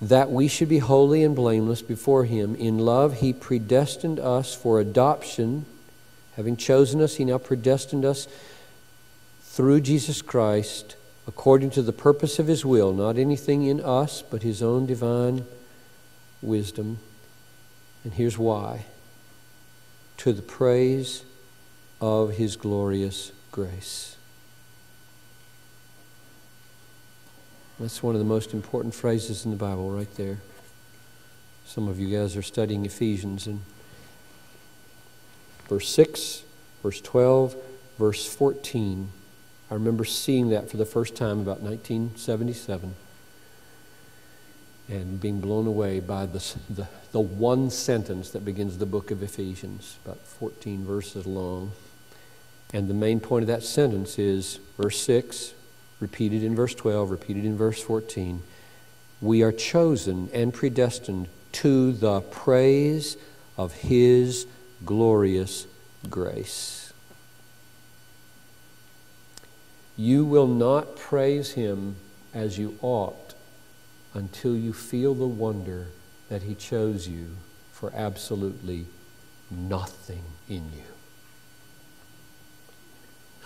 that 0.00 0.30
we 0.30 0.48
should 0.48 0.68
be 0.68 0.78
holy 0.78 1.22
and 1.22 1.34
blameless 1.36 1.82
before 1.82 2.24
Him. 2.24 2.54
In 2.56 2.78
love, 2.78 3.20
He 3.20 3.32
predestined 3.32 4.18
us 4.18 4.54
for 4.54 4.80
adoption. 4.80 5.66
Having 6.36 6.56
chosen 6.56 7.00
us, 7.00 7.16
He 7.16 7.24
now 7.24 7.38
predestined 7.38 8.04
us 8.04 8.28
through 9.42 9.80
Jesus 9.80 10.20
Christ 10.22 10.96
according 11.26 11.70
to 11.70 11.82
the 11.82 11.92
purpose 11.92 12.38
of 12.38 12.46
His 12.46 12.64
will, 12.64 12.92
not 12.92 13.16
anything 13.16 13.64
in 13.64 13.80
us, 13.80 14.22
but 14.22 14.42
His 14.42 14.62
own 14.62 14.86
divine 14.86 15.46
wisdom. 16.42 16.98
And 18.02 18.12
here's 18.12 18.36
why 18.36 18.84
to 20.18 20.32
the 20.32 20.42
praise 20.42 21.24
of 22.00 22.32
His 22.32 22.56
glorious 22.56 23.32
grace. 23.50 24.13
That's 27.80 28.04
one 28.04 28.14
of 28.14 28.20
the 28.20 28.24
most 28.24 28.54
important 28.54 28.94
phrases 28.94 29.44
in 29.44 29.50
the 29.50 29.56
Bible, 29.56 29.90
right 29.90 30.12
there. 30.14 30.38
Some 31.64 31.88
of 31.88 31.98
you 31.98 32.16
guys 32.16 32.36
are 32.36 32.42
studying 32.42 32.86
Ephesians 32.86 33.48
and 33.48 33.62
verse 35.68 35.88
6, 35.88 36.44
verse 36.84 37.00
12, 37.00 37.56
verse 37.98 38.32
14. 38.32 39.08
I 39.70 39.74
remember 39.74 40.04
seeing 40.04 40.50
that 40.50 40.70
for 40.70 40.76
the 40.76 40.84
first 40.84 41.16
time 41.16 41.40
about 41.40 41.62
1977 41.62 42.94
and 44.88 45.20
being 45.20 45.40
blown 45.40 45.66
away 45.66 45.98
by 45.98 46.26
the, 46.26 46.54
the, 46.70 46.86
the 47.10 47.20
one 47.20 47.70
sentence 47.70 48.30
that 48.30 48.44
begins 48.44 48.78
the 48.78 48.86
book 48.86 49.10
of 49.10 49.20
Ephesians, 49.20 49.98
about 50.04 50.20
14 50.20 50.84
verses 50.84 51.26
long. 51.26 51.72
And 52.72 52.88
the 52.88 52.94
main 52.94 53.18
point 53.18 53.42
of 53.42 53.48
that 53.48 53.64
sentence 53.64 54.16
is 54.16 54.60
verse 54.76 55.00
6 55.00 55.54
repeated 56.00 56.42
in 56.42 56.54
verse 56.54 56.74
12, 56.74 57.10
repeated 57.10 57.44
in 57.44 57.56
verse 57.56 57.82
14. 57.82 58.42
We 59.20 59.42
are 59.42 59.52
chosen 59.52 60.28
and 60.32 60.52
predestined 60.52 61.28
to 61.52 61.92
the 61.92 62.20
praise 62.20 63.16
of 63.56 63.72
His 63.72 64.46
glorious 64.84 65.66
grace. 66.10 66.92
You 69.96 70.24
will 70.24 70.48
not 70.48 70.96
praise 70.96 71.52
Him 71.52 71.96
as 72.32 72.58
you 72.58 72.76
ought 72.82 73.34
until 74.12 74.56
you 74.56 74.72
feel 74.72 75.14
the 75.14 75.26
wonder 75.26 75.86
that 76.28 76.42
He 76.42 76.54
chose 76.54 77.06
you 77.06 77.36
for 77.72 77.92
absolutely 77.94 78.86
nothing 79.50 80.22
in 80.48 80.64
you. 80.72 80.82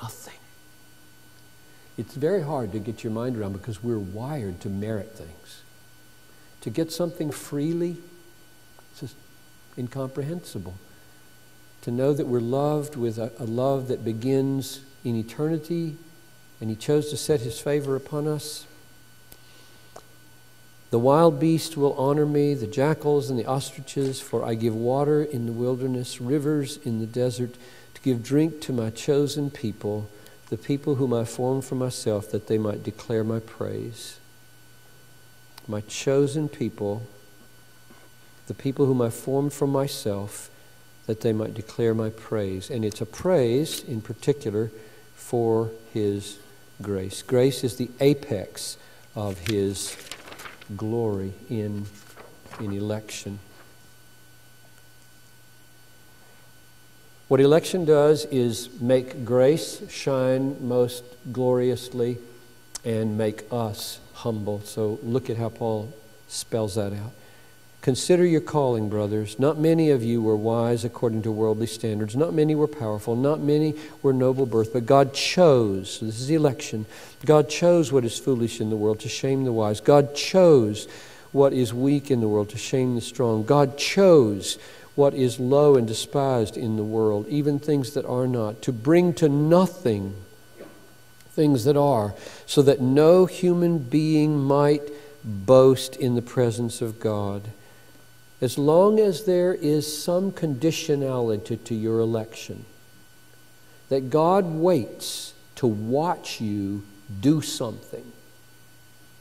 Nothing. 0.01 0.38
It's 1.99 2.15
very 2.15 2.43
hard 2.43 2.71
to 2.73 2.79
get 2.79 3.03
your 3.03 3.13
mind 3.13 3.37
around 3.37 3.55
because 3.55 3.83
we're 3.83 3.99
wired 3.99 4.61
to 4.61 4.69
merit 4.69 5.17
things. 5.17 5.63
To 6.61 6.71
get 6.71 6.93
something 6.93 7.33
freely, 7.33 7.97
it's 8.93 9.01
just 9.01 9.17
incomprehensible. 9.77 10.75
To 11.83 11.91
know 11.91 12.13
that 12.13 12.29
we're 12.29 12.41
loved 12.41 12.95
with 12.95 13.19
a, 13.19 13.33
a 13.41 13.45
love 13.45 13.89
that 13.89 14.05
begins 14.05 14.81
in 15.05 15.17
eternity 15.17 15.97
and 16.61 16.71
He 16.71 16.77
chose 16.77 17.11
to 17.11 17.17
set 17.17 17.41
His 17.41 17.59
favor 17.59 17.97
upon 17.97 18.29
us. 18.29 18.65
The 20.91 21.01
wild 21.01 21.41
beast 21.41 21.77
will 21.77 21.95
honor 21.95 22.27
me, 22.27 22.55
the 22.55 22.67
jackals 22.69 23.29
and 23.29 23.39
the 23.39 23.45
ostriches, 23.45 24.21
for 24.21 24.45
I 24.45 24.55
give 24.55 24.75
water 24.75 25.23
in 25.23 25.47
the 25.47 25.53
wilderness, 25.53 26.21
rivers 26.21 26.79
in 26.85 27.01
the 27.01 27.07
desert, 27.07 27.55
to 27.95 28.01
give 28.03 28.23
drink 28.23 28.61
to 28.63 28.73
my 28.73 28.91
chosen 28.91 29.51
people 29.51 30.09
the 30.51 30.57
people 30.57 30.95
whom 30.97 31.13
I 31.13 31.25
formed 31.25 31.65
for 31.65 31.75
myself, 31.75 32.31
that 32.31 32.47
they 32.47 32.59
might 32.59 32.83
declare 32.83 33.25
my 33.25 33.41
praise. 33.41 34.19
my 35.69 35.83
chosen 35.83 36.49
people, 36.49 37.03
the 38.47 38.55
people 38.55 38.87
whom 38.87 39.03
I 39.03 39.11
formed 39.11 39.53
for 39.53 39.67
myself, 39.67 40.51
that 41.07 41.21
they 41.21 41.33
might 41.33 41.55
declare 41.55 41.95
my 41.95 42.09
praise. 42.11 42.71
And 42.71 42.85
it's 42.85 43.03
a 43.03 43.07
praise 43.07 43.83
in 43.85 44.01
particular 44.01 44.71
for 45.15 45.71
his 45.93 46.39
grace. 46.81 47.23
Grace 47.23 47.65
is 47.65 47.77
the 47.77 47.91
apex 48.01 48.79
of 49.15 49.39
his 49.49 49.97
glory 50.77 51.35
in, 51.51 51.87
in 52.61 52.73
election. 52.73 53.39
What 57.29 57.41
election 57.41 57.85
does 57.85 58.25
is 58.27 58.71
make 58.81 59.27
grace 59.27 59.83
shine 59.91 60.67
most 60.67 61.05
gloriously 61.31 62.17
and 62.87 63.19
make 63.19 63.45
us 63.53 64.01
humble. 64.15 64.63
So 64.63 64.99
look 65.03 65.29
at 65.29 65.37
how 65.37 65.51
Paul 65.51 65.93
spells 66.29 66.77
that 66.77 66.95
out. 66.95 67.13
Consider 67.83 68.25
your 68.25 68.41
calling, 68.41 68.89
brothers. 68.89 69.39
Not 69.39 69.59
many 69.59 69.91
of 69.91 70.03
you 70.03 70.23
were 70.23 70.37
wise 70.37 70.87
according 70.87 71.21
to 71.23 71.31
worldly 71.31 71.67
standards. 71.67 72.17
Not 72.17 72.33
many 72.33 72.55
were 72.55 72.67
powerful. 72.67 73.15
Not 73.15 73.41
many 73.41 73.75
were 74.03 74.15
noble 74.15 74.47
birth. 74.47 74.73
But 74.73 74.87
God 74.87 75.13
chose, 75.13 76.01
this 76.01 76.21
is 76.21 76.31
election, 76.31 76.87
God 77.27 77.51
chose 77.51 77.93
what 77.93 78.07
is 78.07 78.19
foolish 78.19 78.59
in 78.59 78.71
the 78.71 78.77
world 78.77 79.01
to 79.01 79.09
shame 79.11 79.45
the 79.45 79.53
wise. 79.53 79.81
God 79.81 80.15
chose 80.15 80.89
what 81.33 81.53
is 81.53 81.75
weak 81.75 82.11
in 82.11 82.21
the 82.21 82.29
world 82.29 82.49
to 82.51 82.59
shame 82.59 82.95
the 82.95 83.03
strong. 83.03 83.45
God 83.45 83.77
chose 83.77 84.59
what 84.99 85.15
is 85.15 85.39
low 85.39 85.77
and 85.77 85.87
despised 85.87 86.57
in 86.57 86.77
the 86.77 86.83
world, 86.83 87.25
even 87.29 87.57
things 87.57 87.93
that 87.93 88.05
are 88.05 88.27
not, 88.27 88.61
to 88.61 88.73
bring 88.73 89.15
to 89.15 89.29
nothing 89.29 90.13
things 91.31 91.63
that 91.63 91.77
are, 91.77 92.13
so 92.47 92.63
that 92.63 92.81
no 92.81 93.25
human 93.25 93.79
being 93.79 94.37
might 94.37 94.83
boast 95.23 95.95
in 95.95 96.17
the 96.17 96.21
presence 96.21 96.83
of 96.83 96.99
God. 96.99 97.43
As 98.41 98.59
long 98.59 98.99
as 98.99 99.23
there 99.23 99.55
is 99.55 99.87
some 100.03 100.33
conditionality 100.33 101.63
to 101.63 101.77
your 101.77 102.01
election, 102.01 102.65
that 103.91 104.11
God 104.11 104.47
waits 104.47 105.33
to 105.55 105.69
watch 105.69 106.41
you 106.41 106.83
do 107.21 107.41
something, 107.41 108.13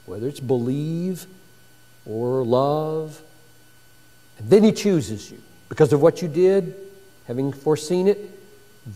whether 0.06 0.26
it's 0.26 0.40
believe 0.40 1.28
or 2.04 2.44
love, 2.44 3.22
and 4.38 4.50
then 4.50 4.64
He 4.64 4.72
chooses 4.72 5.30
you 5.30 5.40
because 5.68 5.92
of 5.92 6.00
what 6.00 6.22
you 6.22 6.28
did, 6.28 6.74
having 7.26 7.52
foreseen 7.52 8.08
it, 8.08 8.18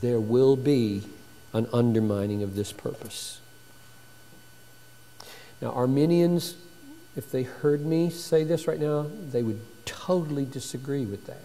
there 0.00 0.20
will 0.20 0.56
be 0.56 1.02
an 1.52 1.66
undermining 1.72 2.42
of 2.42 2.54
this 2.54 2.72
purpose. 2.72 3.40
Now, 5.60 5.70
Arminians, 5.72 6.56
if 7.14 7.30
they 7.30 7.42
heard 7.42 7.84
me 7.84 8.10
say 8.10 8.42
this 8.42 8.66
right 8.66 8.80
now, 8.80 9.06
they 9.30 9.42
would 9.42 9.60
totally 9.84 10.44
disagree 10.44 11.04
with 11.04 11.26
that. 11.26 11.44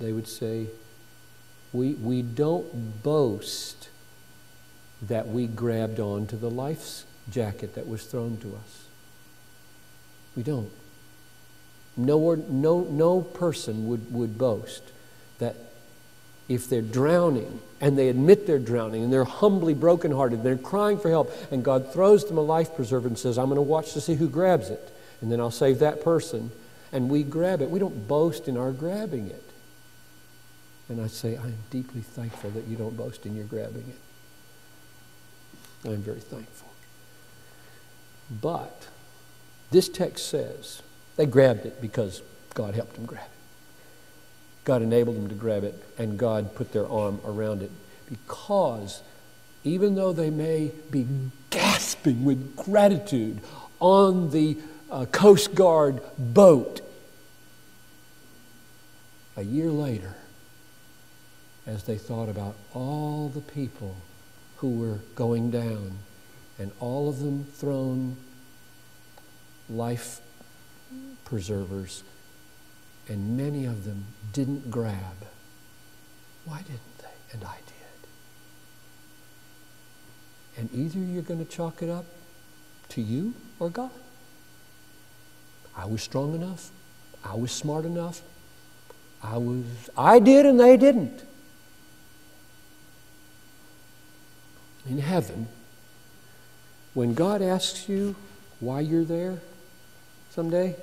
They 0.00 0.12
would 0.12 0.28
say, 0.28 0.68
we, 1.72 1.94
we 1.94 2.22
don't 2.22 3.02
boast 3.02 3.88
that 5.02 5.28
we 5.28 5.46
grabbed 5.46 6.00
onto 6.00 6.36
the 6.36 6.50
life's 6.50 7.04
jacket 7.30 7.74
that 7.74 7.88
was 7.88 8.04
thrown 8.04 8.36
to 8.38 8.54
us. 8.54 8.84
We 10.36 10.42
don't. 10.42 10.70
No, 11.96 12.34
no, 12.34 12.80
no 12.80 13.20
person 13.20 13.88
would, 13.88 14.12
would 14.12 14.36
boast 14.36 14.82
that 15.38 15.56
if 16.48 16.68
they're 16.68 16.82
drowning 16.82 17.60
and 17.80 17.96
they 17.96 18.08
admit 18.08 18.46
they're 18.46 18.58
drowning 18.58 19.04
and 19.04 19.12
they're 19.12 19.24
humbly 19.24 19.74
brokenhearted, 19.74 20.42
they're 20.42 20.56
crying 20.56 20.98
for 20.98 21.08
help, 21.08 21.32
and 21.50 21.64
God 21.64 21.92
throws 21.92 22.26
them 22.26 22.38
a 22.38 22.42
life 22.42 22.74
preserver 22.74 23.08
and 23.08 23.18
says, 23.18 23.38
I'm 23.38 23.46
going 23.46 23.56
to 23.56 23.62
watch 23.62 23.92
to 23.92 24.00
see 24.00 24.14
who 24.14 24.28
grabs 24.28 24.70
it, 24.70 24.92
and 25.20 25.30
then 25.30 25.40
I'll 25.40 25.50
save 25.50 25.78
that 25.78 26.02
person. 26.02 26.50
And 26.92 27.08
we 27.08 27.24
grab 27.24 27.60
it. 27.60 27.70
We 27.70 27.80
don't 27.80 28.06
boast 28.06 28.46
in 28.46 28.56
our 28.56 28.70
grabbing 28.70 29.28
it. 29.28 29.42
And 30.88 31.00
I 31.00 31.08
say, 31.08 31.36
I 31.36 31.46
am 31.46 31.58
deeply 31.70 32.02
thankful 32.02 32.50
that 32.50 32.66
you 32.66 32.76
don't 32.76 32.96
boast 32.96 33.26
in 33.26 33.34
your 33.34 33.46
grabbing 33.46 33.86
it. 33.88 35.88
I'm 35.88 36.02
very 36.02 36.20
thankful. 36.20 36.68
But 38.40 38.86
this 39.70 39.88
text 39.88 40.28
says 40.28 40.82
they 41.16 41.26
grabbed 41.26 41.66
it 41.66 41.80
because 41.80 42.22
God 42.54 42.74
helped 42.74 42.94
them 42.94 43.06
grab 43.06 43.24
it. 43.24 43.30
God 44.64 44.82
enabled 44.82 45.16
them 45.16 45.28
to 45.28 45.34
grab 45.34 45.64
it, 45.64 45.74
and 45.98 46.18
God 46.18 46.54
put 46.54 46.72
their 46.72 46.88
arm 46.88 47.20
around 47.24 47.62
it. 47.62 47.70
Because 48.08 49.02
even 49.62 49.94
though 49.94 50.12
they 50.12 50.30
may 50.30 50.72
be 50.90 51.06
gasping 51.50 52.24
with 52.24 52.56
gratitude 52.56 53.40
on 53.80 54.30
the 54.30 54.56
uh, 54.90 55.06
Coast 55.06 55.54
Guard 55.54 56.00
boat, 56.18 56.80
a 59.36 59.42
year 59.42 59.70
later, 59.70 60.14
as 61.66 61.84
they 61.84 61.96
thought 61.96 62.28
about 62.28 62.54
all 62.72 63.28
the 63.28 63.40
people 63.40 63.96
who 64.58 64.78
were 64.78 64.98
going 65.14 65.50
down 65.50 65.92
and 66.58 66.70
all 66.78 67.08
of 67.08 67.18
them 67.18 67.44
thrown 67.54 68.16
life 69.68 70.20
preservers, 71.24 72.02
and 73.08 73.36
many 73.36 73.64
of 73.64 73.84
them 73.84 74.04
didn't 74.32 74.70
grab. 74.70 75.26
Why 76.44 76.58
didn't 76.58 76.98
they? 76.98 77.06
And 77.32 77.44
I 77.44 77.56
did. 77.66 77.74
And 80.56 80.70
either 80.72 80.98
you're 80.98 81.22
going 81.22 81.44
to 81.44 81.50
chalk 81.50 81.82
it 81.82 81.90
up 81.90 82.04
to 82.90 83.00
you 83.00 83.34
or 83.58 83.70
God. 83.70 83.90
I 85.76 85.86
was 85.86 86.02
strong 86.02 86.34
enough. 86.34 86.70
I 87.24 87.34
was 87.34 87.50
smart 87.50 87.84
enough. 87.84 88.20
I 89.22 89.38
was 89.38 89.64
I 89.96 90.18
did 90.18 90.46
and 90.46 90.60
they 90.60 90.76
didn't. 90.76 91.24
In 94.88 94.98
heaven, 94.98 95.48
when 96.92 97.14
God 97.14 97.40
asks 97.40 97.88
you 97.88 98.14
why 98.60 98.80
you're 98.80 99.04
there 99.04 99.38
someday, 100.30 100.76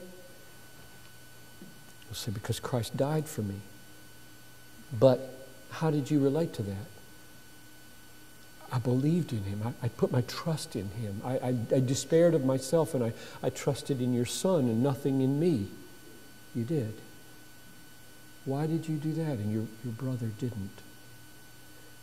You'll 2.11 2.17
say, 2.17 2.31
because 2.31 2.59
Christ 2.59 2.97
died 2.97 3.25
for 3.25 3.41
me. 3.41 3.55
But 4.99 5.47
how 5.69 5.91
did 5.91 6.11
you 6.11 6.19
relate 6.19 6.51
to 6.55 6.63
that? 6.63 6.85
I 8.69 8.79
believed 8.79 9.31
in 9.31 9.43
him. 9.43 9.61
I, 9.63 9.85
I 9.85 9.87
put 9.87 10.11
my 10.11 10.19
trust 10.23 10.75
in 10.75 10.89
him. 10.89 11.21
I, 11.23 11.37
I, 11.37 11.55
I, 11.73 11.79
despaired 11.79 12.33
of 12.33 12.43
myself 12.43 12.93
and 12.93 13.01
I, 13.01 13.13
I 13.41 13.49
trusted 13.49 14.01
in 14.01 14.13
your 14.13 14.25
son 14.25 14.65
and 14.65 14.83
nothing 14.83 15.21
in 15.21 15.39
me. 15.39 15.67
You 16.53 16.65
did. 16.65 16.95
Why 18.43 18.67
did 18.67 18.89
you 18.89 18.97
do 18.97 19.13
that 19.13 19.37
and 19.37 19.53
your, 19.53 19.65
your 19.85 19.93
brother 19.93 20.27
didn't? 20.37 20.81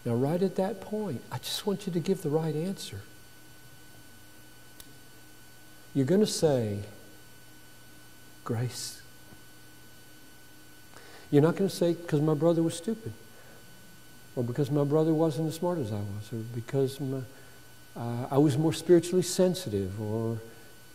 Now, 0.07 0.14
right 0.14 0.42
at 0.42 0.57
that 0.57 0.81
point, 0.81 1.21
I 1.31 1.37
just 1.37 1.66
want 1.66 1.87
you 1.87 1.92
to 1.92 2.01
give 2.01 2.23
the 2.23 2.31
right 2.31 2.57
answer. 2.57 3.01
You're 5.92 6.07
going 6.07 6.23
to 6.23 6.27
say, 6.27 6.81
Grace. 8.42 9.03
You're 11.31 11.43
not 11.43 11.57
going 11.57 11.69
to 11.69 11.75
say, 11.75 11.95
because 11.95 12.21
my 12.21 12.35
brother 12.35 12.62
was 12.62 12.75
stupid, 12.77 13.12
or 14.35 14.43
because 14.43 14.71
my 14.71 14.85
brother 14.85 15.12
wasn't 15.12 15.49
as 15.49 15.57
smart 15.57 15.79
as 15.79 15.93
I 15.93 15.97
was, 15.97 16.33
or 16.33 16.37
because 16.55 17.01
my, 17.01 17.21
uh, 17.97 18.27
I 18.31 18.38
was 18.38 18.57
more 18.57 18.73
spiritually 18.73 19.23
sensitive, 19.23 20.01
or 20.01 20.38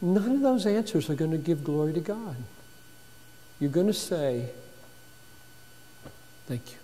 none 0.01 0.31
of 0.31 0.41
those 0.41 0.65
answers 0.65 1.09
are 1.09 1.15
going 1.15 1.31
to 1.31 1.37
give 1.37 1.63
glory 1.63 1.93
to 1.93 1.99
God. 1.99 2.35
You're 3.59 3.71
going 3.71 3.87
to 3.87 3.93
say, 3.93 4.49
Thank 6.45 6.73
you. 6.73 6.77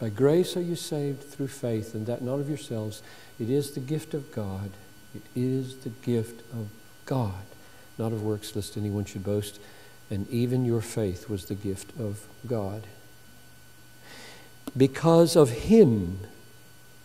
By 0.00 0.08
grace 0.08 0.56
are 0.56 0.62
you 0.62 0.74
saved 0.74 1.22
through 1.22 1.48
faith, 1.48 1.94
and 1.94 2.06
that 2.06 2.22
not 2.22 2.40
of 2.40 2.48
yourselves. 2.48 3.02
It 3.38 3.50
is 3.50 3.72
the 3.72 3.80
gift 3.80 4.14
of 4.14 4.32
God. 4.32 4.70
It 5.14 5.22
is 5.36 5.76
the 5.78 5.90
gift 5.90 6.40
of 6.52 6.68
God, 7.04 7.44
not 7.98 8.12
of 8.12 8.22
works, 8.22 8.56
lest 8.56 8.76
anyone 8.76 9.04
should 9.04 9.22
boast 9.22 9.60
and 10.12 10.28
even 10.28 10.66
your 10.66 10.82
faith 10.82 11.30
was 11.30 11.46
the 11.46 11.54
gift 11.54 11.98
of 11.98 12.26
God. 12.46 12.86
Because 14.76 15.36
of 15.36 15.48
Him, 15.48 16.20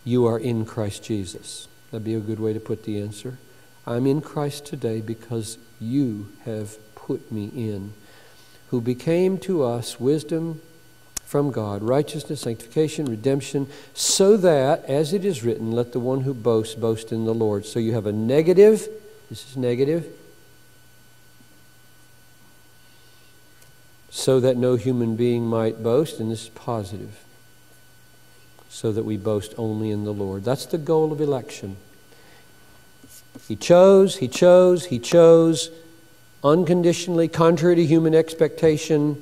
you 0.04 0.26
are 0.26 0.38
in 0.38 0.66
Christ 0.66 1.04
Jesus. 1.04 1.68
That'd 1.90 2.04
be 2.04 2.14
a 2.14 2.20
good 2.20 2.38
way 2.38 2.52
to 2.52 2.60
put 2.60 2.84
the 2.84 3.00
answer. 3.00 3.38
I'm 3.86 4.06
in 4.06 4.20
Christ 4.20 4.66
today 4.66 5.00
because 5.00 5.56
you 5.80 6.30
have 6.44 6.76
put 6.94 7.32
me 7.32 7.46
in, 7.54 7.94
who 8.68 8.82
became 8.82 9.38
to 9.38 9.64
us 9.64 9.98
wisdom 9.98 10.60
from 11.24 11.50
God, 11.50 11.82
righteousness, 11.82 12.42
sanctification, 12.42 13.06
redemption, 13.06 13.68
so 13.94 14.36
that, 14.36 14.84
as 14.84 15.14
it 15.14 15.24
is 15.24 15.42
written, 15.42 15.72
let 15.72 15.94
the 15.94 16.00
one 16.00 16.20
who 16.20 16.34
boasts 16.34 16.74
boast 16.74 17.10
in 17.10 17.24
the 17.24 17.32
Lord. 17.32 17.64
So 17.64 17.78
you 17.78 17.94
have 17.94 18.04
a 18.04 18.12
negative, 18.12 18.86
this 19.30 19.48
is 19.48 19.56
negative, 19.56 20.06
so 24.10 24.40
that 24.40 24.56
no 24.56 24.76
human 24.76 25.16
being 25.16 25.46
might 25.46 25.82
boast, 25.82 26.20
and 26.20 26.30
this 26.30 26.44
is 26.44 26.48
positive, 26.50 27.24
so 28.68 28.92
that 28.92 29.04
we 29.04 29.16
boast 29.16 29.54
only 29.58 29.90
in 29.90 30.04
the 30.04 30.12
Lord. 30.12 30.44
That's 30.44 30.66
the 30.66 30.78
goal 30.78 31.12
of 31.12 31.20
election. 31.20 31.76
He 33.46 33.56
chose, 33.56 34.16
he 34.16 34.28
chose, 34.28 34.86
he 34.86 34.98
chose 34.98 35.70
unconditionally, 36.42 37.28
contrary 37.28 37.76
to 37.76 37.84
human 37.84 38.14
expectation, 38.14 39.20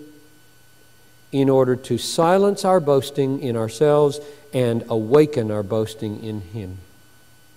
in 1.33 1.51
order 1.51 1.77
to 1.77 1.99
silence 1.99 2.64
our 2.64 2.81
boasting 2.81 3.40
in 3.40 3.57
ourselves 3.57 4.20
and 4.55 4.85
awaken 4.88 5.51
our 5.51 5.62
boasting 5.62 6.22
in 6.22 6.40
him. 6.40 6.79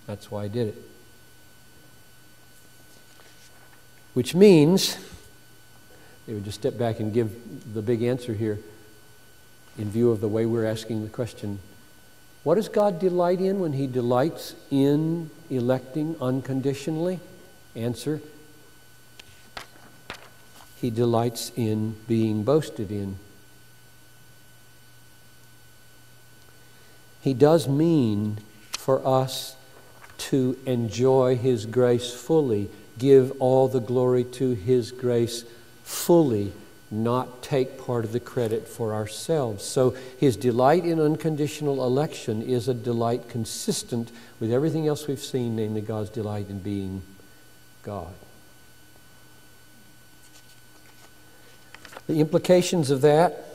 That's 0.08 0.32
why 0.32 0.44
he 0.44 0.50
did 0.50 0.70
it. 0.70 0.76
Which 4.14 4.34
means, 4.34 4.98
they 6.30 6.36
would 6.36 6.46
just 6.46 6.60
step 6.60 6.78
back 6.78 7.00
and 7.00 7.12
give 7.12 7.74
the 7.74 7.82
big 7.82 8.04
answer 8.04 8.36
here 8.36 8.60
in 9.80 9.90
view 9.90 10.12
of 10.12 10.22
the 10.22 10.28
way 10.28 10.46
we're 10.46 10.64
asking 10.64 11.02
the 11.02 11.10
question. 11.10 11.58
What 12.44 12.54
does 12.54 12.70
God 12.70 13.00
delight 13.00 13.42
in 13.42 13.60
when 13.60 13.74
He 13.74 13.88
delights 13.88 14.54
in 14.70 15.32
electing 15.50 16.16
unconditionally? 16.22 17.20
Answer 17.76 18.22
He 20.80 20.92
delights 20.92 21.52
in 21.56 21.96
being 22.08 22.44
boasted 22.44 22.92
in. 22.92 23.18
He 27.22 27.34
does 27.34 27.68
mean 27.68 28.38
for 28.74 29.04
us 29.04 29.56
to 30.30 30.60
enjoy 30.68 31.38
His 31.38 31.66
grace 31.66 32.14
fully, 32.14 32.70
give 33.00 33.32
all 33.40 33.68
the 33.68 33.82
glory 33.82 34.26
to 34.26 34.52
His 34.52 34.92
grace 34.92 35.44
fully, 35.90 36.54
not 36.92 37.42
take 37.42 37.80
part 37.80 38.06
of 38.06 38.12
the 38.12 38.20
credit 38.20 38.68
for 38.68 38.94
ourselves. 38.94 39.66
So 39.66 39.96
His 40.20 40.38
delight 40.38 40.86
in 40.86 41.00
unconditional 41.00 41.84
election 41.84 42.44
is 42.44 42.68
a 42.68 42.76
delight 42.76 43.28
consistent 43.28 44.12
with 44.40 44.54
everything 44.54 44.88
else 44.88 45.08
we've 45.08 45.20
seen, 45.20 45.56
namely 45.56 45.82
God's 45.82 46.12
delight 46.12 46.48
in 46.50 46.60
being 46.60 47.02
God. 47.82 48.14
The 52.06 52.20
implications 52.20 52.92
of 52.92 53.02
that 53.02 53.46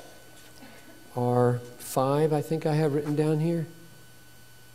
are 1.17 1.61
five, 1.79 2.33
I 2.33 2.43
think 2.43 2.67
I 2.67 2.75
have 2.75 2.95
written 2.95 3.15
down 3.15 3.39
here. 3.39 3.67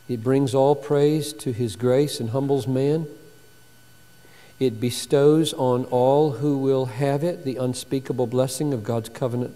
It 0.08 0.24
brings 0.24 0.56
all 0.56 0.76
praise 0.76 1.34
to 1.34 1.52
his 1.52 1.76
grace 1.76 2.22
and 2.22 2.30
humbles 2.30 2.68
man. 2.68 3.06
It 4.60 4.80
bestows 4.80 5.54
on 5.54 5.86
all 5.86 6.32
who 6.32 6.58
will 6.58 6.86
have 6.86 7.24
it 7.24 7.46
the 7.46 7.56
unspeakable 7.56 8.28
blessing 8.28 8.74
of 8.74 8.84
God's 8.84 9.10
covenant 9.10 9.56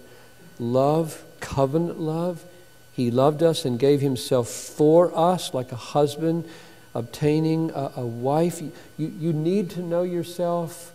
love, 0.60 1.24
covenant 1.39 2.00
love. 2.00 2.46
He 2.94 3.12
loved 3.12 3.44
us 3.44 3.66
and 3.66 3.78
gave 3.78 4.02
himself 4.02 4.48
for 4.48 5.16
us 5.18 5.54
like 5.54 5.72
a 5.72 5.78
husband 5.78 6.48
obtaining 6.96 7.72
a, 7.72 7.92
a 7.98 8.06
wife. 8.06 8.62
You, 8.62 8.72
you 8.98 9.34
need 9.34 9.72
to 9.72 9.82
know 9.82 10.04
yourself 10.04 10.94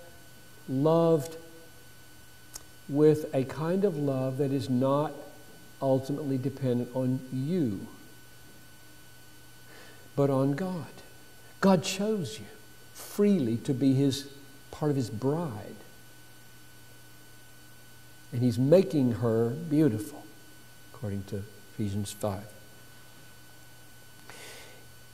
loved 0.69 1.37
with 2.89 3.35
a 3.35 3.45
kind 3.45 3.85
of 3.85 3.97
love 3.97 4.39
that 4.39 4.53
is 4.53 4.71
not 4.71 5.13
ultimately 5.83 6.39
dependent 6.39 6.89
on 6.95 7.21
you 7.33 7.87
but 10.19 10.31
on 10.31 10.51
God. 10.55 10.87
God 11.61 11.85
chose 11.85 12.41
you 12.41 12.58
freely 12.99 13.57
to 13.57 13.73
be 13.73 13.95
his 13.95 14.29
part 14.71 14.91
of 14.91 14.97
his 14.97 15.09
bride. 15.09 15.77
And 18.33 18.43
he's 18.43 18.59
making 18.59 19.13
her 19.13 19.51
beautiful, 19.51 20.27
according 20.93 21.25
to 21.25 21.43
Ephesians 21.75 22.13
5. 22.13 22.43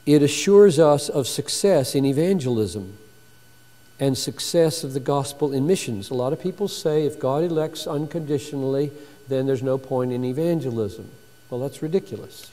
It 0.07 0.23
assures 0.23 0.79
us 0.79 1.09
of 1.09 1.29
success 1.29 1.95
in 1.95 2.05
evangelism 2.05 2.99
and 4.01 4.19
success 4.19 4.83
of 4.83 4.93
the 4.93 5.01
gospel 5.01 5.53
in 5.53 5.67
missions. 5.67 6.11
A 6.11 6.15
lot 6.15 6.33
of 6.33 6.41
people 6.41 6.69
say 6.69 7.07
if 7.07 7.21
God 7.21 7.45
elects 7.45 7.87
unconditionally, 7.87 8.91
then 9.29 9.47
there's 9.47 9.63
no 9.63 9.79
point 9.79 10.13
in 10.13 10.25
evangelism. 10.25 11.11
Well, 11.49 11.61
that's 11.61 11.81
ridiculous 11.81 12.51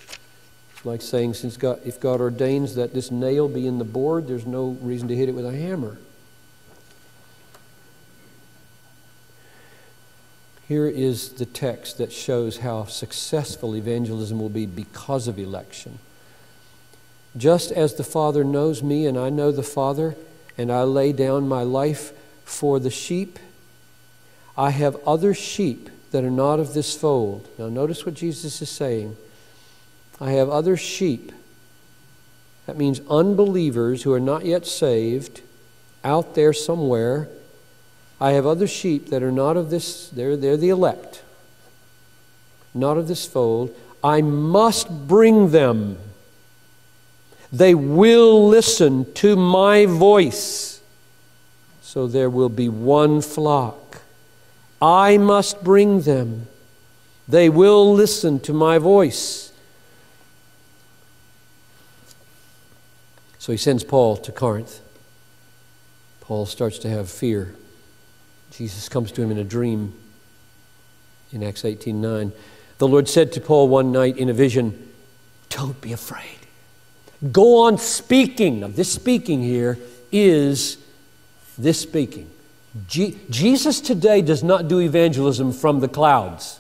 like 0.84 1.02
saying, 1.02 1.36
since 1.36 1.58
God, 1.58 1.80
if 1.86 2.00
God 2.00 2.22
ordains 2.22 2.76
that 2.76 2.94
this 2.94 3.12
nail 3.12 3.48
be 3.48 3.67
in 3.67 3.78
the 3.78 3.84
board, 3.84 4.28
there's 4.28 4.46
no 4.46 4.78
reason 4.82 5.08
to 5.10 5.15
hit 5.15 5.30
it 5.30 5.36
with 5.36 5.46
a 5.46 5.56
hammer. 5.56 5.98
Here 10.67 10.88
is 10.88 11.34
the 11.34 11.46
text 11.46 11.98
that 11.98 12.13
shows 12.13 12.60
how 12.60 12.86
successful 12.86 13.76
evangelism 13.76 14.39
will 14.39 14.50
be 14.50 14.65
because 14.65 15.28
of 15.28 15.38
election. 15.38 16.00
Just 17.36 17.72
as 17.72 17.96
the 17.96 18.04
Father 18.04 18.44
knows 18.44 18.82
me 18.82 19.06
and 19.06 19.17
I 19.17 19.30
know 19.30 19.52
the 19.52 19.63
Father, 19.63 20.15
and 20.58 20.72
I 20.72 20.84
lay 20.84 21.12
down 21.12 21.48
my 21.48 21.63
life 21.63 22.13
for 22.44 22.80
the 22.80 22.89
sheep, 22.89 23.39
I 24.58 24.72
have 24.72 24.96
other 25.08 25.34
sheep 25.34 25.89
that 26.12 26.24
are 26.24 26.32
not 26.32 26.60
of 26.60 26.74
this 26.74 26.96
fold. 26.96 27.48
Now, 27.58 27.70
notice 27.70 28.06
what 28.06 28.15
Jesus 28.15 28.62
is 28.62 28.70
saying. 28.70 29.15
I 30.22 30.34
have 30.34 30.50
other 30.50 30.78
sheep. 30.78 31.32
That 32.68 32.78
means 32.78 33.02
unbelievers 33.10 34.04
who 34.04 34.14
are 34.14 34.20
not 34.20 34.46
yet 34.46 34.68
saved 34.68 35.42
out 36.04 36.36
there 36.36 36.54
somewhere. 36.54 37.28
I 38.20 38.34
have 38.34 38.46
other 38.46 38.68
sheep 38.68 39.10
that 39.10 39.24
are 39.24 39.32
not 39.32 39.58
of 39.58 39.72
this, 39.72 40.10
they're, 40.10 40.38
they're 40.38 40.58
the 40.58 40.70
elect, 40.70 41.24
not 42.76 42.98
of 42.98 43.08
this 43.08 43.26
fold. 43.26 43.76
I 44.04 44.22
must 44.22 45.08
bring 45.08 45.50
them. 45.50 45.98
They 47.52 47.74
will 47.74 48.48
listen 48.48 49.12
to 49.16 49.36
my 49.36 49.88
voice. 49.88 50.82
So 51.82 52.08
there 52.08 52.30
will 52.30 52.50
be 52.50 52.70
one 52.70 53.22
flock. 53.22 54.02
I 54.82 55.18
must 55.18 55.64
bring 55.64 56.02
them. 56.02 56.48
They 57.28 57.50
will 57.50 57.94
listen 57.94 58.40
to 58.42 58.54
my 58.54 58.78
voice. 58.78 59.51
So 63.42 63.52
he 63.52 63.58
sends 63.58 63.84
Paul 63.84 64.18
to 64.18 64.32
Corinth. 64.32 64.82
Paul 66.20 66.46
starts 66.46 66.78
to 66.78 66.90
have 66.92 67.10
fear. 67.10 67.56
Jesus 68.52 68.88
comes 68.88 69.12
to 69.14 69.24
him 69.24 69.32
in 69.32 69.40
a 69.40 69.44
dream 69.44 69.96
in 71.32 71.42
Acts 71.42 71.66
18:9. 71.66 72.34
The 72.78 72.88
Lord 72.88 73.10
said 73.10 73.32
to 73.32 73.42
Paul 73.42 73.68
one 73.68 73.92
night 73.92 74.16
in 74.16 74.30
a 74.30 74.34
vision, 74.34 74.94
"Don't 75.50 75.82
be 75.82 75.92
afraid. 75.92 76.38
Go 77.32 77.58
on 77.58 77.80
speaking." 77.80 78.60
Now, 78.60 78.68
this 78.68 78.94
speaking 78.94 79.42
here 79.42 79.80
is 80.12 80.78
this 81.58 81.80
speaking. 81.80 82.30
Je- 82.88 83.18
Jesus 83.32 83.82
today 83.82 84.22
does 84.22 84.44
not 84.44 84.68
do 84.68 84.80
evangelism 84.80 85.52
from 85.52 85.80
the 85.80 85.88
clouds. 85.88 86.60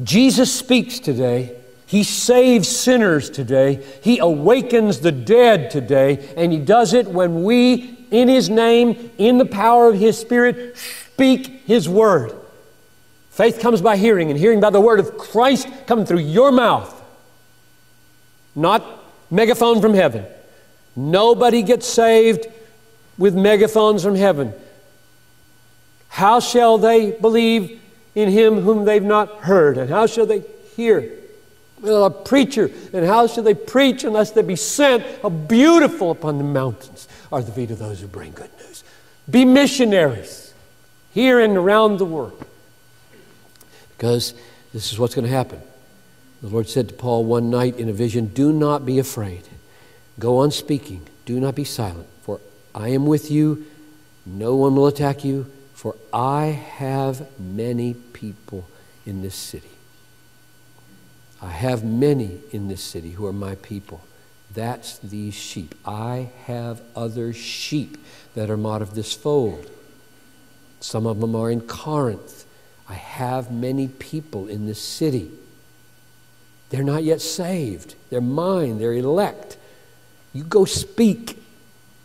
Jesus 0.00 0.54
speaks 0.54 1.00
today 1.00 1.56
he 1.86 2.02
saves 2.02 2.68
sinners 2.68 3.28
today. 3.28 3.84
He 4.02 4.18
awakens 4.18 5.00
the 5.00 5.12
dead 5.12 5.70
today. 5.70 6.32
And 6.36 6.52
He 6.52 6.58
does 6.58 6.94
it 6.94 7.08
when 7.08 7.44
we, 7.44 8.06
in 8.10 8.28
His 8.28 8.48
name, 8.48 9.10
in 9.18 9.38
the 9.38 9.46
power 9.46 9.88
of 9.88 9.98
His 9.98 10.18
Spirit, 10.18 10.76
speak 10.76 11.62
His 11.66 11.88
word. 11.88 12.32
Faith 13.30 13.60
comes 13.60 13.82
by 13.82 13.96
hearing, 13.96 14.30
and 14.30 14.38
hearing 14.38 14.60
by 14.60 14.70
the 14.70 14.80
word 14.80 15.00
of 15.00 15.18
Christ 15.18 15.68
coming 15.86 16.06
through 16.06 16.20
your 16.20 16.52
mouth. 16.52 17.02
Not 18.54 18.84
megaphone 19.30 19.80
from 19.80 19.92
heaven. 19.92 20.24
Nobody 20.94 21.62
gets 21.62 21.86
saved 21.88 22.46
with 23.18 23.34
megaphones 23.34 24.04
from 24.04 24.14
heaven. 24.14 24.52
How 26.08 26.38
shall 26.38 26.78
they 26.78 27.10
believe 27.10 27.80
in 28.14 28.30
him 28.30 28.60
whom 28.60 28.84
they've 28.84 29.02
not 29.02 29.28
heard? 29.38 29.76
And 29.76 29.90
how 29.90 30.06
shall 30.06 30.26
they 30.26 30.44
hear 30.76 31.00
a 31.82 32.10
preacher. 32.10 32.70
And 32.92 33.04
how 33.04 33.26
shall 33.26 33.44
they 33.44 33.54
preach 33.54 34.04
unless 34.04 34.30
they 34.30 34.42
be 34.42 34.56
sent? 34.56 35.04
How 35.22 35.28
beautiful 35.28 36.10
upon 36.10 36.38
the 36.38 36.44
mountains 36.44 37.08
are 37.32 37.42
the 37.42 37.52
feet 37.52 37.70
of 37.70 37.78
those 37.78 38.00
who 38.00 38.06
bring 38.06 38.32
good 38.32 38.50
news. 38.58 38.84
Be 39.28 39.44
missionaries 39.44 40.54
here 41.12 41.40
and 41.40 41.56
around 41.56 41.98
the 41.98 42.04
world. 42.04 42.44
Because 43.96 44.34
this 44.72 44.92
is 44.92 44.98
what's 44.98 45.14
going 45.14 45.26
to 45.26 45.32
happen. 45.32 45.60
The 46.42 46.48
Lord 46.48 46.68
said 46.68 46.88
to 46.88 46.94
Paul 46.94 47.24
one 47.24 47.48
night 47.48 47.78
in 47.78 47.88
a 47.88 47.92
vision 47.92 48.26
Do 48.26 48.52
not 48.52 48.84
be 48.84 48.98
afraid. 48.98 49.48
Go 50.18 50.38
on 50.38 50.50
speaking. 50.50 51.06
Do 51.24 51.40
not 51.40 51.54
be 51.54 51.64
silent, 51.64 52.06
for 52.22 52.40
I 52.74 52.88
am 52.90 53.06
with 53.06 53.30
you. 53.30 53.64
No 54.26 54.56
one 54.56 54.76
will 54.76 54.86
attack 54.86 55.24
you, 55.24 55.50
for 55.74 55.96
I 56.12 56.46
have 56.46 57.26
many 57.40 57.94
people 57.94 58.66
in 59.06 59.22
this 59.22 59.34
city. 59.34 59.73
I 61.44 61.50
have 61.50 61.84
many 61.84 62.40
in 62.52 62.68
this 62.68 62.82
city 62.82 63.10
who 63.10 63.26
are 63.26 63.32
my 63.32 63.56
people. 63.56 64.00
That's 64.54 64.98
these 64.98 65.34
sheep. 65.34 65.74
I 65.84 66.30
have 66.46 66.80
other 66.96 67.34
sheep 67.34 67.98
that 68.34 68.48
are 68.48 68.56
not 68.56 68.80
of 68.80 68.94
this 68.94 69.12
fold. 69.12 69.70
Some 70.80 71.06
of 71.06 71.20
them 71.20 71.36
are 71.36 71.50
in 71.50 71.60
Corinth. 71.60 72.46
I 72.88 72.94
have 72.94 73.50
many 73.50 73.88
people 73.88 74.48
in 74.48 74.66
this 74.66 74.80
city. 74.80 75.30
They're 76.70 76.82
not 76.82 77.04
yet 77.04 77.20
saved. 77.20 77.94
They're 78.08 78.22
mine. 78.22 78.78
They're 78.78 78.94
elect. 78.94 79.58
You 80.32 80.44
go 80.44 80.64
speak, 80.64 81.42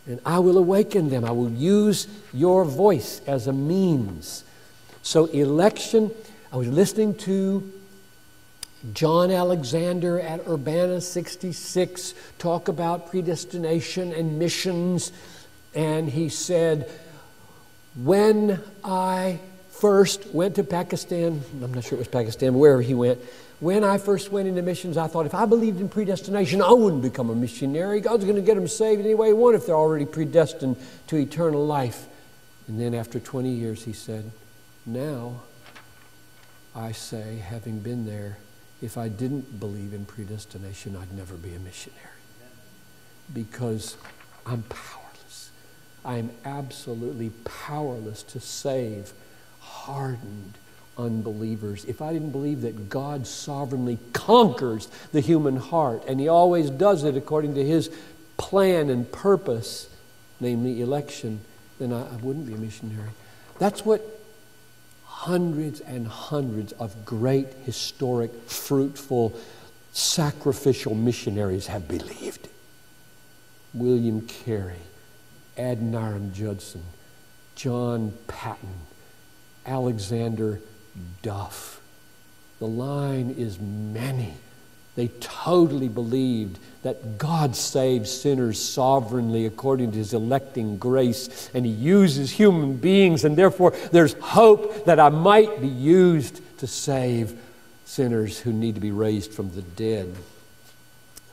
and 0.06 0.20
I 0.26 0.38
will 0.38 0.58
awaken 0.58 1.08
them. 1.08 1.24
I 1.24 1.30
will 1.30 1.50
use 1.50 2.08
your 2.34 2.66
voice 2.66 3.22
as 3.26 3.46
a 3.46 3.52
means. 3.54 4.44
So, 5.02 5.26
election, 5.26 6.10
I 6.52 6.56
was 6.56 6.68
listening 6.68 7.14
to 7.18 7.79
John 8.94 9.30
Alexander 9.30 10.18
at 10.18 10.46
Urbana 10.48 11.02
66 11.02 12.14
talk 12.38 12.68
about 12.68 13.10
predestination 13.10 14.12
and 14.12 14.38
missions, 14.38 15.12
and 15.74 16.08
he 16.08 16.30
said, 16.30 16.90
When 17.94 18.58
I 18.82 19.38
first 19.70 20.26
went 20.28 20.54
to 20.54 20.64
Pakistan, 20.64 21.42
I'm 21.62 21.74
not 21.74 21.84
sure 21.84 21.96
it 21.96 21.98
was 21.98 22.08
Pakistan, 22.08 22.54
wherever 22.54 22.80
he 22.80 22.94
went, 22.94 23.20
when 23.60 23.84
I 23.84 23.98
first 23.98 24.32
went 24.32 24.48
into 24.48 24.62
missions, 24.62 24.96
I 24.96 25.06
thought 25.06 25.26
if 25.26 25.34
I 25.34 25.44
believed 25.44 25.82
in 25.82 25.90
predestination, 25.90 26.62
I 26.62 26.72
wouldn't 26.72 27.02
become 27.02 27.28
a 27.28 27.34
missionary. 27.34 28.00
God's 28.00 28.24
going 28.24 28.36
to 28.36 28.42
get 28.42 28.54
them 28.54 28.66
saved 28.66 29.02
any 29.02 29.14
way 29.14 29.28
He 29.28 29.32
wants 29.34 29.60
if 29.60 29.66
they're 29.66 29.76
already 29.76 30.06
predestined 30.06 30.76
to 31.08 31.16
eternal 31.16 31.66
life. 31.66 32.06
And 32.66 32.80
then 32.80 32.94
after 32.94 33.20
20 33.20 33.50
years, 33.50 33.84
he 33.84 33.92
said, 33.92 34.30
Now 34.86 35.42
I 36.74 36.92
say, 36.92 37.36
having 37.36 37.80
been 37.80 38.06
there, 38.06 38.38
if 38.82 38.96
I 38.96 39.08
didn't 39.08 39.60
believe 39.60 39.92
in 39.92 40.04
predestination, 40.04 40.96
I'd 40.96 41.12
never 41.16 41.34
be 41.34 41.54
a 41.54 41.58
missionary. 41.58 42.00
Because 43.32 43.96
I'm 44.46 44.62
powerless. 44.64 45.50
I 46.04 46.16
am 46.16 46.30
absolutely 46.44 47.30
powerless 47.44 48.22
to 48.24 48.40
save 48.40 49.12
hardened 49.60 50.54
unbelievers. 50.96 51.84
If 51.84 52.02
I 52.02 52.12
didn't 52.12 52.30
believe 52.30 52.62
that 52.62 52.88
God 52.88 53.26
sovereignly 53.26 53.98
conquers 54.12 54.88
the 55.12 55.20
human 55.20 55.56
heart, 55.56 56.02
and 56.06 56.18
He 56.18 56.28
always 56.28 56.70
does 56.70 57.04
it 57.04 57.16
according 57.16 57.54
to 57.54 57.64
His 57.64 57.90
plan 58.36 58.88
and 58.88 59.10
purpose, 59.10 59.88
namely 60.40 60.80
election, 60.80 61.40
then 61.78 61.92
I, 61.92 62.02
I 62.02 62.16
wouldn't 62.16 62.46
be 62.46 62.54
a 62.54 62.58
missionary. 62.58 63.10
That's 63.58 63.84
what 63.84 64.19
hundreds 65.20 65.80
and 65.80 66.08
hundreds 66.08 66.72
of 66.72 67.04
great, 67.04 67.46
historic, 67.66 68.32
fruitful, 68.48 69.38
sacrificial 69.92 70.94
missionaries 70.94 71.66
have 71.66 71.86
believed. 71.86 72.48
William 73.74 74.26
Carey, 74.26 74.80
Adoniram 75.58 76.32
Judson, 76.32 76.82
John 77.54 78.14
Paton, 78.28 78.72
Alexander 79.66 80.58
Duff. 81.20 81.82
The 82.58 82.66
line 82.66 83.34
is 83.36 83.60
many. 83.60 84.32
They 84.96 85.08
totally 85.20 85.88
believed 85.88 86.58
that 86.82 87.18
God 87.18 87.54
saves 87.54 88.10
sinners 88.10 88.62
sovereignly 88.62 89.46
according 89.46 89.92
to 89.92 89.98
his 89.98 90.14
electing 90.14 90.78
grace, 90.78 91.50
and 91.54 91.66
he 91.66 91.72
uses 91.72 92.30
human 92.30 92.76
beings, 92.76 93.24
and 93.24 93.36
therefore 93.36 93.74
there's 93.92 94.14
hope 94.14 94.86
that 94.86 94.98
I 94.98 95.10
might 95.10 95.60
be 95.60 95.68
used 95.68 96.40
to 96.58 96.66
save 96.66 97.38
sinners 97.84 98.38
who 98.38 98.52
need 98.52 98.74
to 98.76 98.80
be 98.80 98.92
raised 98.92 99.32
from 99.32 99.50
the 99.50 99.62
dead. 99.62 100.14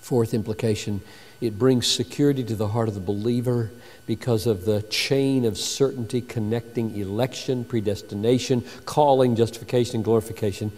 Fourth 0.01 0.33
implication 0.33 1.01
it 1.39 1.59
brings 1.59 1.85
security 1.85 2.43
to 2.43 2.55
the 2.55 2.69
heart 2.69 2.87
of 2.87 2.95
the 2.95 2.99
believer 2.99 3.69
because 4.07 4.47
of 4.47 4.65
the 4.65 4.81
chain 4.83 5.45
of 5.45 5.57
certainty 5.57 6.21
connecting 6.21 6.97
election, 6.97 7.63
predestination, 7.63 8.63
calling, 8.85 9.35
justification, 9.35 9.97
and 9.97 10.03
glorification. 10.03 10.71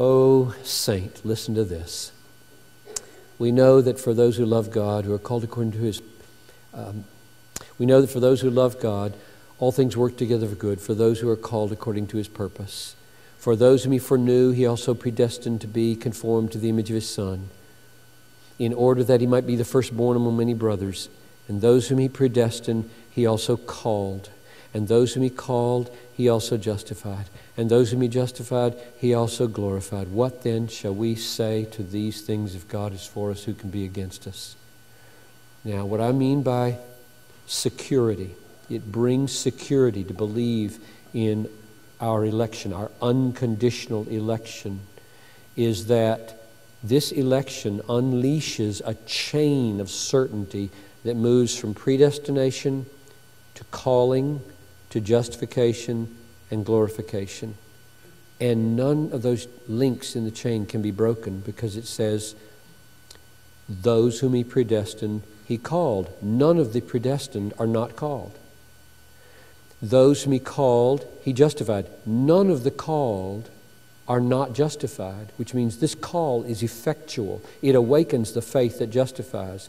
Oh, 0.00 0.54
saint, 0.62 1.26
listen 1.26 1.56
to 1.56 1.64
this. 1.64 2.12
We 3.36 3.50
know 3.50 3.80
that 3.80 3.98
for 3.98 4.14
those 4.14 4.36
who 4.36 4.46
love 4.46 4.70
God, 4.70 5.04
who 5.04 5.12
are 5.12 5.18
called 5.18 5.42
according 5.42 5.72
to 5.72 5.78
his, 5.78 6.00
um, 6.72 7.02
we 7.80 7.86
know 7.86 8.00
that 8.00 8.06
for 8.06 8.20
those 8.20 8.40
who 8.40 8.48
love 8.48 8.78
God, 8.78 9.12
all 9.58 9.72
things 9.72 9.96
work 9.96 10.16
together 10.16 10.46
for 10.46 10.54
good, 10.54 10.80
for 10.80 10.94
those 10.94 11.18
who 11.18 11.28
are 11.28 11.36
called 11.36 11.72
according 11.72 12.06
to 12.06 12.16
his 12.16 12.28
purpose. 12.28 12.94
For 13.38 13.56
those 13.56 13.82
whom 13.82 13.92
he 13.92 13.98
foreknew, 13.98 14.52
he 14.52 14.66
also 14.66 14.94
predestined 14.94 15.60
to 15.62 15.66
be 15.66 15.96
conformed 15.96 16.52
to 16.52 16.58
the 16.58 16.68
image 16.68 16.90
of 16.90 16.94
his 16.94 17.10
Son, 17.10 17.48
in 18.56 18.72
order 18.72 19.02
that 19.02 19.20
he 19.20 19.26
might 19.26 19.48
be 19.48 19.56
the 19.56 19.64
firstborn 19.64 20.16
among 20.16 20.36
many 20.36 20.54
brothers. 20.54 21.08
And 21.48 21.60
those 21.60 21.88
whom 21.88 21.98
he 21.98 22.08
predestined, 22.08 22.88
he 23.10 23.26
also 23.26 23.56
called. 23.56 24.30
And 24.74 24.86
those 24.86 25.14
whom 25.14 25.22
he 25.22 25.30
called, 25.30 25.94
he 26.14 26.28
also 26.28 26.56
justified. 26.56 27.26
And 27.56 27.70
those 27.70 27.90
whom 27.90 28.02
he 28.02 28.08
justified, 28.08 28.74
he 28.98 29.14
also 29.14 29.46
glorified. 29.46 30.08
What 30.08 30.42
then 30.42 30.68
shall 30.68 30.94
we 30.94 31.14
say 31.14 31.64
to 31.72 31.82
these 31.82 32.20
things 32.20 32.54
if 32.54 32.68
God 32.68 32.92
is 32.92 33.06
for 33.06 33.30
us, 33.30 33.44
who 33.44 33.54
can 33.54 33.70
be 33.70 33.84
against 33.84 34.26
us? 34.26 34.56
Now, 35.64 35.86
what 35.86 36.00
I 36.00 36.12
mean 36.12 36.42
by 36.42 36.78
security, 37.46 38.34
it 38.68 38.92
brings 38.92 39.32
security 39.32 40.04
to 40.04 40.14
believe 40.14 40.78
in 41.14 41.48
our 42.00 42.24
election, 42.24 42.72
our 42.72 42.90
unconditional 43.02 44.06
election, 44.08 44.80
is 45.56 45.86
that 45.86 46.36
this 46.82 47.10
election 47.10 47.80
unleashes 47.88 48.80
a 48.84 48.94
chain 49.06 49.80
of 49.80 49.90
certainty 49.90 50.70
that 51.04 51.16
moves 51.16 51.58
from 51.58 51.74
predestination 51.74 52.86
to 53.54 53.64
calling 53.64 54.40
to 54.90 55.00
justification 55.00 56.16
and 56.50 56.64
glorification. 56.64 57.54
And 58.40 58.76
none 58.76 59.10
of 59.12 59.22
those 59.22 59.48
links 59.66 60.14
in 60.14 60.24
the 60.24 60.30
chain 60.30 60.66
can 60.66 60.80
be 60.80 60.90
broken 60.90 61.40
because 61.40 61.76
it 61.76 61.86
says, 61.86 62.34
Those 63.68 64.20
whom 64.20 64.34
he 64.34 64.44
predestined, 64.44 65.22
he 65.46 65.58
called. 65.58 66.10
None 66.22 66.58
of 66.58 66.72
the 66.72 66.80
predestined 66.80 67.52
are 67.58 67.66
not 67.66 67.96
called. 67.96 68.38
Those 69.82 70.22
whom 70.22 70.32
he 70.32 70.38
called, 70.38 71.06
he 71.22 71.32
justified. 71.32 71.86
None 72.06 72.50
of 72.50 72.64
the 72.64 72.70
called 72.70 73.50
are 74.06 74.20
not 74.20 74.54
justified, 74.54 75.32
which 75.36 75.52
means 75.52 75.78
this 75.78 75.94
call 75.94 76.44
is 76.44 76.62
effectual. 76.62 77.42
It 77.60 77.74
awakens 77.74 78.32
the 78.32 78.42
faith 78.42 78.78
that 78.78 78.88
justifies 78.88 79.68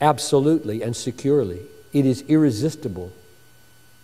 absolutely 0.00 0.82
and 0.82 0.96
securely. 0.96 1.60
It 1.92 2.04
is 2.04 2.22
irresistible. 2.22 3.12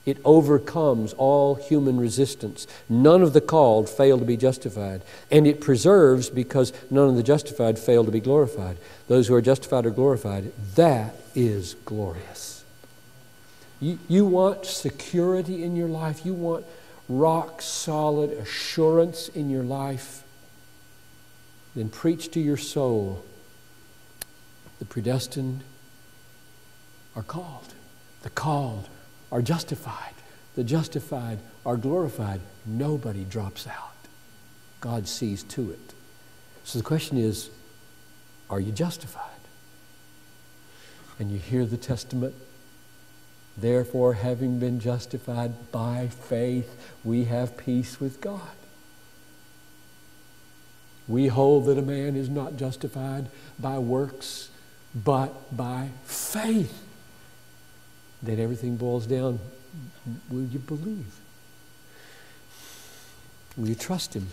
It 0.07 0.19
overcomes 0.25 1.15
all 1.15 1.55
human 1.55 1.99
resistance. 1.99 2.67
None 2.89 3.23
of 3.23 3.33
the 3.33 3.41
called 3.41 3.89
fail 3.89 4.19
to 4.19 4.25
be 4.25 4.37
justified. 4.37 5.03
And 5.31 5.47
it 5.47 5.61
preserves 5.61 6.29
because 6.29 6.73
none 6.91 7.09
of 7.09 7.17
the 7.17 7.23
justified 7.23 7.79
fail 7.79 8.05
to 8.05 8.11
be 8.11 8.21
glorified. 8.21 8.77
Those 9.09 9.29
who 9.29 9.35
are 9.35 9.41
justified 9.41 9.87
are 9.87 9.91
glorified. 9.91 10.53
That 10.75 11.15
is 11.35 11.75
glorious. 11.87 12.65
You, 13.81 13.99
you 14.09 14.27
want 14.27 14.67
security 14.67 15.65
in 15.65 15.75
your 15.75 15.89
life, 15.89 16.25
you 16.25 16.35
want 16.35 16.67
rock 17.09 17.61
solid 17.61 18.31
assurance 18.31 19.29
in 19.29 19.51
your 19.51 19.63
life. 19.63 20.23
Then 21.75 21.89
preach 21.89 22.31
to 22.33 22.41
your 22.41 22.57
soul 22.57 23.25
the 24.79 24.85
predestined 24.85 25.63
are 27.17 27.23
called. 27.23 27.75
The 28.23 28.31
called 28.31 28.89
are 29.35 29.43
justified. 29.43 30.15
The 30.55 30.63
justified 30.63 31.41
are 31.67 31.77
glorified. 31.77 32.41
Nobody 32.65 33.25
drops 33.25 33.67
out. 33.67 33.97
God 34.81 35.09
sees 35.09 35.43
to 35.43 35.73
it. 35.73 35.93
So 36.63 36.79
the 36.79 36.85
question 36.85 37.19
is 37.19 37.51
are 38.49 38.61
you 38.61 38.71
justified? 38.71 39.31
And 41.19 41.33
you 41.33 41.39
hear 41.39 41.67
the 41.67 41.77
testament. 41.77 42.35
Therefore, 43.57 44.15
having 44.15 44.61
been 44.61 44.79
justified 44.79 45.73
by 45.73 46.09
faith, 46.09 46.95
we 47.03 47.25
have 47.25 47.57
peace 47.57 48.01
with 48.01 48.21
God. 48.21 48.41
We 51.09 51.27
hold 51.27 51.67
that 51.67 51.79
a 51.79 51.83
man 51.83 52.15
is 52.15 52.29
not 52.29 52.57
justified 52.57 53.27
by 53.59 53.79
works, 53.79 54.51
but 54.95 55.57
by 55.57 55.89
faith 56.05 56.84
then 58.27 58.41
everything 58.41 58.77
boils 58.77 59.07
down 59.07 59.39
will 60.31 60.45
you 60.45 60.59
believe? 60.59 61.21
Will 63.57 63.69
you 63.69 63.75
trust 63.75 64.15
Him? 64.15 64.29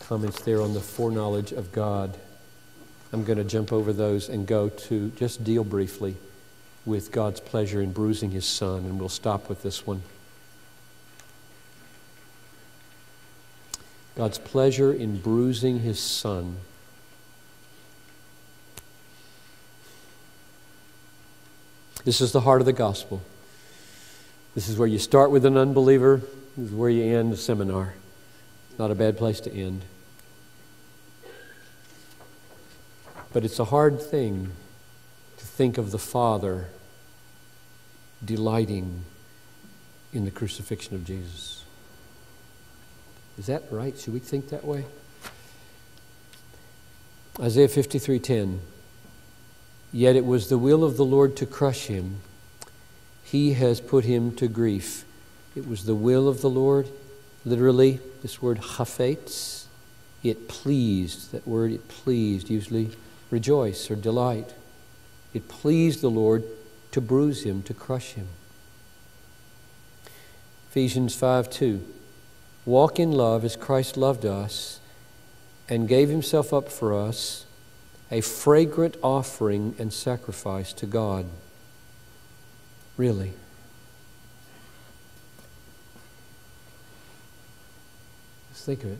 Comments 0.00 0.40
there 0.42 0.60
on 0.60 0.74
the 0.74 0.80
foreknowledge 0.80 1.52
of 1.52 1.72
God. 1.72 2.16
I'm 3.12 3.24
going 3.24 3.38
to 3.38 3.44
jump 3.44 3.72
over 3.72 3.92
those 3.92 4.28
and 4.28 4.46
go 4.46 4.68
to 4.68 5.10
just 5.10 5.42
deal 5.42 5.64
briefly 5.64 6.16
with 6.86 7.12
God's 7.12 7.40
pleasure 7.40 7.82
in 7.82 7.92
bruising 7.92 8.30
His 8.30 8.46
Son, 8.46 8.84
and 8.84 8.98
we'll 8.98 9.08
stop 9.08 9.48
with 9.48 9.62
this 9.62 9.86
one. 9.86 10.02
God's 14.16 14.38
pleasure 14.38 14.92
in 14.92 15.20
bruising 15.20 15.80
His 15.80 15.98
Son. 15.98 16.56
This 22.04 22.20
is 22.20 22.32
the 22.32 22.40
heart 22.40 22.60
of 22.60 22.66
the 22.66 22.72
gospel. 22.72 23.22
This 24.54 24.68
is 24.68 24.78
where 24.78 24.88
you 24.88 24.98
start 24.98 25.30
with 25.30 25.44
an 25.44 25.56
unbeliever, 25.56 26.22
this 26.56 26.68
is 26.70 26.72
where 26.72 26.90
you 26.90 27.16
end 27.16 27.32
the 27.32 27.36
seminar. 27.36 27.94
Not 28.78 28.90
a 28.90 28.94
bad 28.94 29.18
place 29.18 29.40
to 29.40 29.52
end. 29.52 29.82
But 33.32 33.44
it's 33.44 33.58
a 33.58 33.66
hard 33.66 34.02
thing 34.02 34.50
to 35.36 35.46
think 35.46 35.78
of 35.78 35.90
the 35.90 35.98
Father 35.98 36.68
delighting 38.24 39.04
in 40.12 40.24
the 40.24 40.30
crucifixion 40.30 40.94
of 40.94 41.04
Jesus. 41.04 41.64
Is 43.38 43.46
that 43.46 43.62
right? 43.70 43.96
Should 43.96 44.14
we 44.14 44.18
think 44.20 44.48
that 44.48 44.64
way? 44.64 44.86
Isaiah 47.38 47.68
53:10 47.68 48.60
Yet 49.92 50.16
it 50.16 50.24
was 50.24 50.48
the 50.48 50.58
will 50.58 50.84
of 50.84 50.96
the 50.96 51.04
Lord 51.04 51.36
to 51.36 51.46
crush 51.46 51.86
him. 51.86 52.20
He 53.24 53.54
has 53.54 53.80
put 53.80 54.04
him 54.04 54.34
to 54.36 54.48
grief. 54.48 55.04
It 55.56 55.66
was 55.66 55.84
the 55.84 55.94
will 55.94 56.28
of 56.28 56.40
the 56.40 56.50
Lord. 56.50 56.88
Literally, 57.44 58.00
this 58.22 58.40
word 58.42 58.58
chafetz, 58.58 59.64
it 60.22 60.48
pleased. 60.48 61.32
That 61.32 61.46
word, 61.46 61.72
it 61.72 61.88
pleased, 61.88 62.50
usually 62.50 62.90
rejoice 63.30 63.90
or 63.90 63.96
delight. 63.96 64.54
It 65.32 65.48
pleased 65.48 66.00
the 66.00 66.10
Lord 66.10 66.44
to 66.92 67.00
bruise 67.00 67.44
him, 67.44 67.62
to 67.62 67.74
crush 67.74 68.12
him. 68.12 68.28
Ephesians 70.70 71.14
5 71.14 71.50
2. 71.50 71.84
Walk 72.64 73.00
in 73.00 73.12
love 73.12 73.44
as 73.44 73.56
Christ 73.56 73.96
loved 73.96 74.24
us 74.24 74.80
and 75.68 75.88
gave 75.88 76.08
himself 76.08 76.52
up 76.52 76.68
for 76.68 76.92
us, 76.92 77.46
a 78.10 78.20
fragrant 78.20 78.96
offering 79.02 79.74
and 79.78 79.92
sacrifice 79.92 80.72
to 80.72 80.86
God. 80.86 81.26
Really. 82.96 83.32
Let's 88.50 88.64
think 88.64 88.84
of 88.84 88.92
it. 88.92 88.98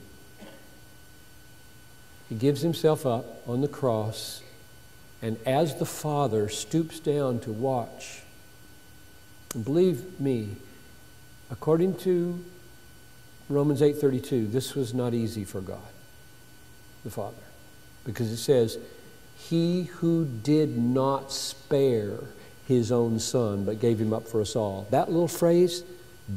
He 2.28 2.34
gives 2.36 2.60
himself 2.60 3.04
up 3.04 3.46
on 3.48 3.60
the 3.60 3.68
cross, 3.68 4.42
and 5.20 5.36
as 5.44 5.76
the 5.76 5.86
Father 5.86 6.48
stoops 6.48 7.00
down 7.00 7.40
to 7.40 7.50
watch, 7.50 8.22
and 9.52 9.64
believe 9.64 10.20
me, 10.20 10.56
According 11.50 11.96
to 11.98 12.42
Romans 13.48 13.82
8:32, 13.82 14.46
this 14.46 14.74
was 14.74 14.94
not 14.94 15.12
easy 15.12 15.44
for 15.44 15.60
God, 15.60 15.78
the 17.02 17.10
Father, 17.10 17.42
because 18.04 18.30
it 18.30 18.36
says, 18.36 18.78
"He 19.48 19.84
who 19.84 20.24
did 20.24 20.78
not 20.78 21.32
spare 21.32 22.20
his 22.66 22.92
own 22.92 23.18
son 23.18 23.64
but 23.64 23.80
gave 23.80 24.00
him 24.00 24.12
up 24.12 24.28
for 24.28 24.40
us 24.40 24.54
all." 24.54 24.86
That 24.90 25.10
little 25.10 25.28
phrase, 25.28 25.82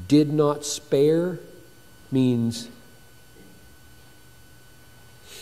"did 0.07 0.33
not 0.33 0.65
spare," 0.65 1.39
means 2.11 2.69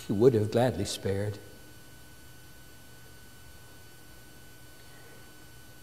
he 0.08 0.14
would 0.14 0.34
have 0.34 0.52
gladly 0.52 0.86
spared. 0.86 1.38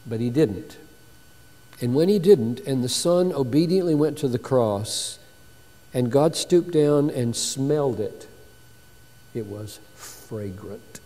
But 0.07 0.21
he 0.21 0.31
didn't. 0.31 0.77
And 1.81 1.95
when 1.95 2.09
he 2.09 2.19
didn't, 2.19 2.61
and 2.61 2.83
the 2.83 2.89
son 2.89 3.33
obediently 3.33 3.95
went 3.95 4.19
to 4.19 4.29
the 4.29 4.39
cross, 4.39 5.19
and 5.95 6.11
God 6.11 6.35
stooped 6.35 6.73
down 6.73 7.09
and 7.09 7.35
smelled 7.37 8.01
it, 8.01 8.27
it 9.33 9.47
was 9.47 9.79
fragrant 9.95 11.01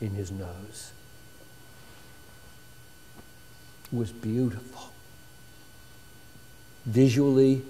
in 0.00 0.10
his 0.10 0.30
nose. 0.30 0.92
It 3.92 3.96
was 3.96 4.10
beautiful. 4.10 4.92
Visually 6.84 7.62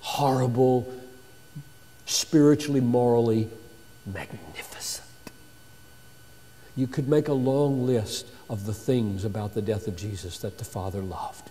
horrible, 0.00 0.92
spiritually, 2.06 2.80
morally 2.80 3.48
magnificent. 4.06 5.06
You 6.76 6.86
could 6.86 7.08
make 7.08 7.28
a 7.28 7.32
long 7.32 7.86
list 7.86 8.26
of 8.48 8.66
the 8.66 8.74
things 8.74 9.24
about 9.24 9.54
the 9.54 9.62
death 9.62 9.88
of 9.88 9.96
Jesus 9.96 10.38
that 10.38 10.58
the 10.58 10.64
Father 10.64 11.00
loved 11.00 11.50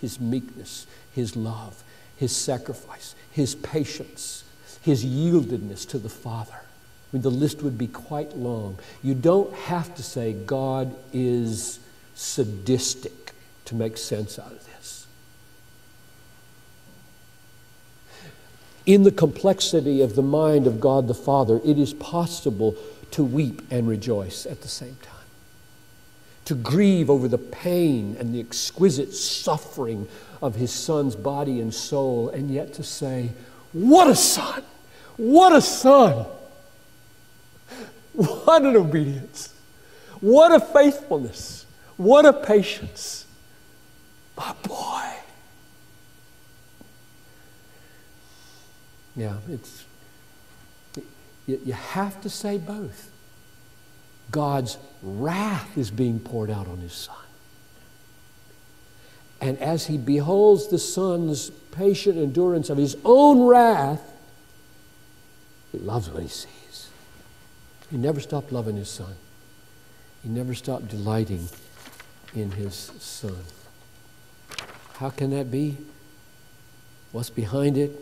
his 0.00 0.20
meekness, 0.20 0.86
his 1.12 1.36
love, 1.36 1.82
his 2.16 2.34
sacrifice, 2.34 3.14
his 3.30 3.54
patience, 3.54 4.44
his 4.82 5.04
yieldedness 5.04 5.88
to 5.88 5.98
the 5.98 6.08
Father. 6.08 6.60
The 7.22 7.30
list 7.30 7.62
would 7.62 7.78
be 7.78 7.86
quite 7.86 8.36
long. 8.36 8.78
You 9.02 9.14
don't 9.14 9.52
have 9.54 9.94
to 9.96 10.02
say 10.02 10.32
God 10.32 10.94
is 11.12 11.78
sadistic 12.14 13.32
to 13.66 13.74
make 13.74 13.96
sense 13.96 14.38
out 14.38 14.52
of 14.52 14.64
this. 14.66 15.06
In 18.84 19.02
the 19.02 19.10
complexity 19.10 20.00
of 20.00 20.14
the 20.14 20.22
mind 20.22 20.66
of 20.66 20.80
God 20.80 21.08
the 21.08 21.14
Father, 21.14 21.60
it 21.64 21.78
is 21.78 21.92
possible 21.92 22.76
to 23.12 23.24
weep 23.24 23.62
and 23.70 23.88
rejoice 23.88 24.46
at 24.46 24.62
the 24.62 24.68
same 24.68 24.96
time 25.02 25.16
to 26.46 26.54
grieve 26.54 27.10
over 27.10 27.28
the 27.28 27.38
pain 27.38 28.16
and 28.18 28.34
the 28.34 28.40
exquisite 28.40 29.12
suffering 29.12 30.08
of 30.40 30.54
his 30.54 30.72
son's 30.72 31.16
body 31.16 31.60
and 31.60 31.74
soul, 31.74 32.28
and 32.30 32.50
yet 32.50 32.72
to 32.72 32.82
say, 32.82 33.30
What 33.72 34.08
a 34.08 34.14
son! 34.14 34.62
What 35.16 35.52
a 35.52 35.60
son! 35.60 36.24
What 38.16 38.62
an 38.62 38.76
obedience! 38.76 39.52
What 40.20 40.50
a 40.50 40.60
faithfulness! 40.60 41.66
What 41.98 42.24
a 42.24 42.32
patience! 42.32 43.26
My 44.36 44.54
boy! 44.62 45.12
Yeah, 49.14 49.36
it's, 49.50 49.84
you, 51.46 51.72
have 51.72 52.20
to 52.22 52.30
say 52.30 52.58
both. 52.58 53.10
God's 54.30 54.78
wrath 55.02 55.76
is 55.76 55.90
being 55.90 56.18
poured 56.18 56.50
out 56.50 56.66
on 56.66 56.78
his 56.78 56.92
son. 56.92 57.16
And 59.40 59.58
as 59.58 59.86
he 59.86 59.98
beholds 59.98 60.68
the 60.68 60.78
son's 60.78 61.50
patient 61.50 62.18
endurance 62.18 62.70
of 62.70 62.78
his 62.78 62.96
own 63.04 63.46
wrath, 63.46 64.02
he 65.72 65.78
loves 65.78 66.08
what 66.08 66.22
he 66.22 66.28
sees. 66.28 66.55
He 67.90 67.96
never 67.96 68.20
stopped 68.20 68.52
loving 68.52 68.76
his 68.76 68.88
son. 68.88 69.14
He 70.22 70.28
never 70.28 70.54
stopped 70.54 70.88
delighting 70.88 71.48
in 72.34 72.50
his 72.52 72.74
son. 72.98 73.36
How 74.94 75.10
can 75.10 75.30
that 75.30 75.50
be? 75.50 75.76
What's 77.12 77.30
behind 77.30 77.76
it? 77.78 77.92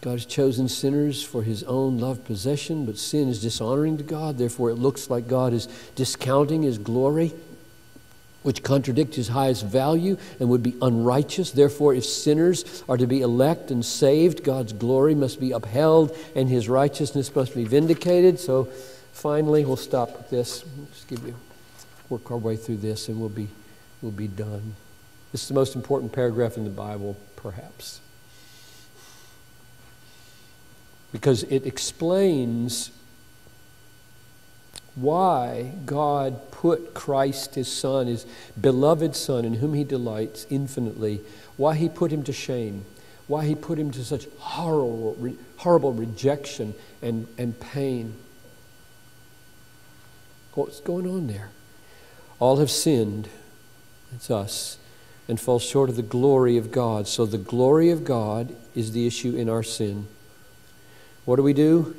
God 0.00 0.12
has 0.12 0.26
chosen 0.26 0.68
sinners 0.68 1.22
for 1.22 1.44
his 1.44 1.62
own 1.62 1.98
loved 1.98 2.24
possession, 2.24 2.84
but 2.84 2.98
sin 2.98 3.28
is 3.28 3.40
dishonoring 3.40 3.98
to 3.98 4.02
God. 4.02 4.36
Therefore, 4.36 4.70
it 4.70 4.74
looks 4.74 5.08
like 5.08 5.28
God 5.28 5.52
is 5.52 5.68
discounting 5.94 6.62
his 6.62 6.78
glory, 6.78 7.32
which 8.42 8.62
contradicts 8.62 9.16
his 9.16 9.28
highest 9.28 9.64
value 9.64 10.16
and 10.40 10.48
would 10.48 10.62
be 10.62 10.74
unrighteous. 10.82 11.50
Therefore, 11.50 11.94
if 11.94 12.04
sinners 12.04 12.82
are 12.88 12.96
to 12.96 13.06
be 13.06 13.20
elect 13.20 13.70
and 13.70 13.84
saved, 13.84 14.44
God's 14.44 14.72
glory 14.72 15.14
must 15.14 15.40
be 15.40 15.52
upheld 15.52 16.16
and 16.34 16.48
his 16.48 16.68
righteousness 16.68 17.34
must 17.34 17.54
be 17.54 17.64
vindicated. 17.64 18.38
So, 18.38 18.68
finally, 19.12 19.64
we'll 19.64 19.76
stop 19.76 20.16
with 20.16 20.30
this. 20.30 20.64
just 20.92 21.08
give 21.08 21.26
you 21.26 21.34
work 22.08 22.30
our 22.30 22.36
way 22.36 22.56
through 22.56 22.78
this 22.78 23.08
and 23.08 23.18
we'll 23.18 23.28
be, 23.28 23.48
we'll 24.02 24.12
be 24.12 24.28
done. 24.28 24.74
This 25.30 25.42
is 25.42 25.48
the 25.48 25.54
most 25.54 25.74
important 25.76 26.12
paragraph 26.12 26.56
in 26.56 26.64
the 26.64 26.70
Bible, 26.70 27.16
perhaps 27.36 28.00
because 31.12 31.42
it 31.44 31.66
explains 31.66 32.90
why 34.94 35.72
God 35.86 36.50
put 36.50 36.94
Christ, 36.94 37.54
his 37.54 37.68
Son, 37.70 38.06
his 38.06 38.26
beloved 38.60 39.16
Son, 39.16 39.44
in 39.44 39.54
whom 39.54 39.74
he 39.74 39.84
delights 39.84 40.46
infinitely, 40.50 41.20
why 41.56 41.74
he 41.74 41.88
put 41.88 42.12
him 42.12 42.22
to 42.24 42.32
shame, 42.32 42.84
why 43.26 43.44
he 43.44 43.54
put 43.54 43.78
him 43.78 43.90
to 43.92 44.04
such 44.04 44.26
horrible, 44.38 45.36
horrible 45.56 45.92
rejection 45.92 46.74
and, 47.00 47.26
and 47.38 47.58
pain. 47.58 48.14
What's 50.54 50.80
going 50.80 51.06
on 51.06 51.28
there? 51.28 51.50
All 52.38 52.58
have 52.58 52.70
sinned, 52.70 53.28
it's 54.14 54.30
us, 54.30 54.76
and 55.26 55.40
fall 55.40 55.58
short 55.58 55.88
of 55.88 55.96
the 55.96 56.02
glory 56.02 56.58
of 56.58 56.70
God. 56.70 57.08
So 57.08 57.24
the 57.24 57.38
glory 57.38 57.90
of 57.90 58.04
God 58.04 58.54
is 58.74 58.92
the 58.92 59.06
issue 59.06 59.34
in 59.34 59.48
our 59.48 59.62
sin. 59.62 60.08
What 61.24 61.36
do 61.36 61.42
we 61.42 61.54
do? 61.54 61.96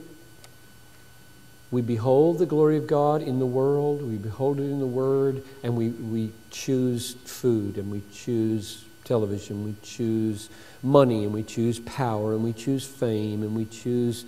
We 1.74 1.82
behold 1.82 2.38
the 2.38 2.45
glory 2.45 2.78
of 2.78 2.86
God 2.86 3.24
in 3.24 3.39
the 3.39 3.47
world, 3.47 4.03
we 4.03 4.17
behold 4.17 4.59
it 4.59 4.65
in 4.65 4.80
the 4.80 4.86
Word, 4.86 5.43
and 5.63 5.76
we, 5.76 5.89
we 5.89 6.32
choose 6.51 7.13
food, 7.26 7.80
and 7.80 7.89
we 7.89 8.03
choose 8.13 8.86
television, 9.05 9.65
we 9.65 9.74
choose 9.82 10.51
money, 10.84 11.24
and 11.24 11.34
we 11.34 11.41
choose 11.41 11.80
power, 11.80 12.34
and 12.34 12.43
we 12.43 12.53
choose 12.53 12.86
fame, 12.86 13.41
and 13.41 13.55
we 13.55 13.65
choose 13.65 14.24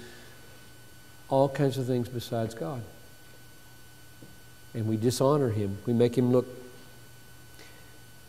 all 1.30 1.48
kinds 1.48 1.78
of 1.78 1.86
things 1.86 2.10
besides 2.10 2.56
God. 2.56 2.82
And 4.74 4.88
we 4.88 4.98
dishonor 4.98 5.52
Him. 5.52 5.78
We 5.86 5.94
make 5.94 6.18
Him 6.18 6.32
look 6.32 6.48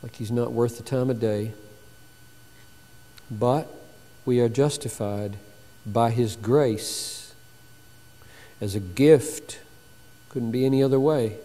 like 0.02 0.14
He's 0.14 0.30
not 0.30 0.52
worth 0.52 0.76
the 0.76 0.84
time 0.84 1.08
of 1.08 1.18
day. 1.18 1.52
But 3.30 3.74
we 4.26 4.40
are 4.40 4.50
justified 4.50 5.38
by 5.86 6.10
His 6.10 6.36
grace 6.36 7.15
as 8.60 8.74
a 8.74 8.80
gift 8.80 9.58
Couldn't 10.28 10.50
be 10.50 10.66
any 10.66 10.82
other 10.82 11.00
way. 11.00 11.38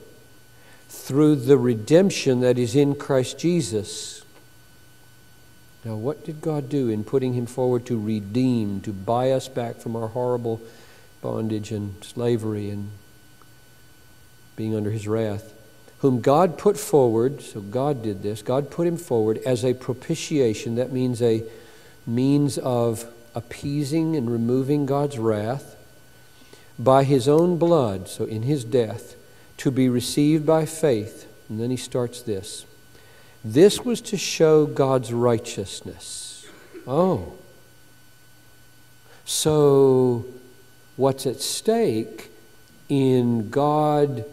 Through 0.89 1.37
the 1.37 1.57
redemption 1.57 2.41
that 2.41 2.57
is 2.57 2.75
in 2.75 2.95
Christ 2.95 3.39
Jesus. 3.39 4.25
Now, 5.85 5.95
what 5.95 6.25
did 6.25 6.41
God 6.41 6.67
do 6.67 6.89
in 6.89 7.05
putting 7.05 7.33
him 7.33 7.45
forward 7.45 7.85
to 7.85 7.97
redeem, 7.97 8.81
to 8.81 8.91
buy 8.91 9.31
us 9.31 9.47
back 9.47 9.77
from 9.77 9.95
our 9.95 10.09
horrible 10.09 10.61
bondage 11.21 11.71
and 11.71 12.03
slavery 12.03 12.69
and 12.69 12.91
being 14.57 14.75
under 14.75 14.91
his 14.91 15.07
wrath? 15.07 15.53
Whom 15.99 16.19
God 16.19 16.57
put 16.57 16.77
forward, 16.77 17.41
so 17.41 17.61
God 17.61 18.03
did 18.03 18.23
this, 18.23 18.41
God 18.41 18.69
put 18.69 18.85
him 18.85 18.97
forward 18.97 19.37
as 19.45 19.63
a 19.63 19.73
propitiation. 19.73 20.75
That 20.75 20.91
means 20.91 21.21
a 21.21 21.43
means 22.05 22.57
of 22.57 23.05
appeasing 23.33 24.17
and 24.17 24.29
removing 24.29 24.85
God's 24.85 25.17
wrath 25.17 25.77
by 26.83 27.03
his 27.03 27.27
own 27.27 27.57
blood, 27.57 28.07
so 28.07 28.25
in 28.25 28.43
his 28.43 28.63
death, 28.63 29.15
to 29.57 29.71
be 29.71 29.89
received 29.89 30.45
by 30.45 30.65
faith. 30.65 31.27
And 31.49 31.59
then 31.59 31.69
he 31.69 31.77
starts 31.77 32.21
this. 32.21 32.65
This 33.43 33.83
was 33.83 34.01
to 34.01 34.17
show 34.17 34.65
God's 34.65 35.13
righteousness. 35.13 36.47
Oh. 36.87 37.33
So, 39.25 40.25
what's 40.95 41.25
at 41.25 41.41
stake 41.41 42.31
in 42.89 43.49
God 43.49 44.25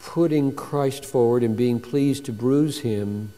putting 0.00 0.54
Christ 0.54 1.04
forward 1.04 1.42
and 1.42 1.56
being 1.56 1.80
pleased 1.80 2.24
to 2.26 2.32
bruise 2.32 2.80
him 2.80 3.32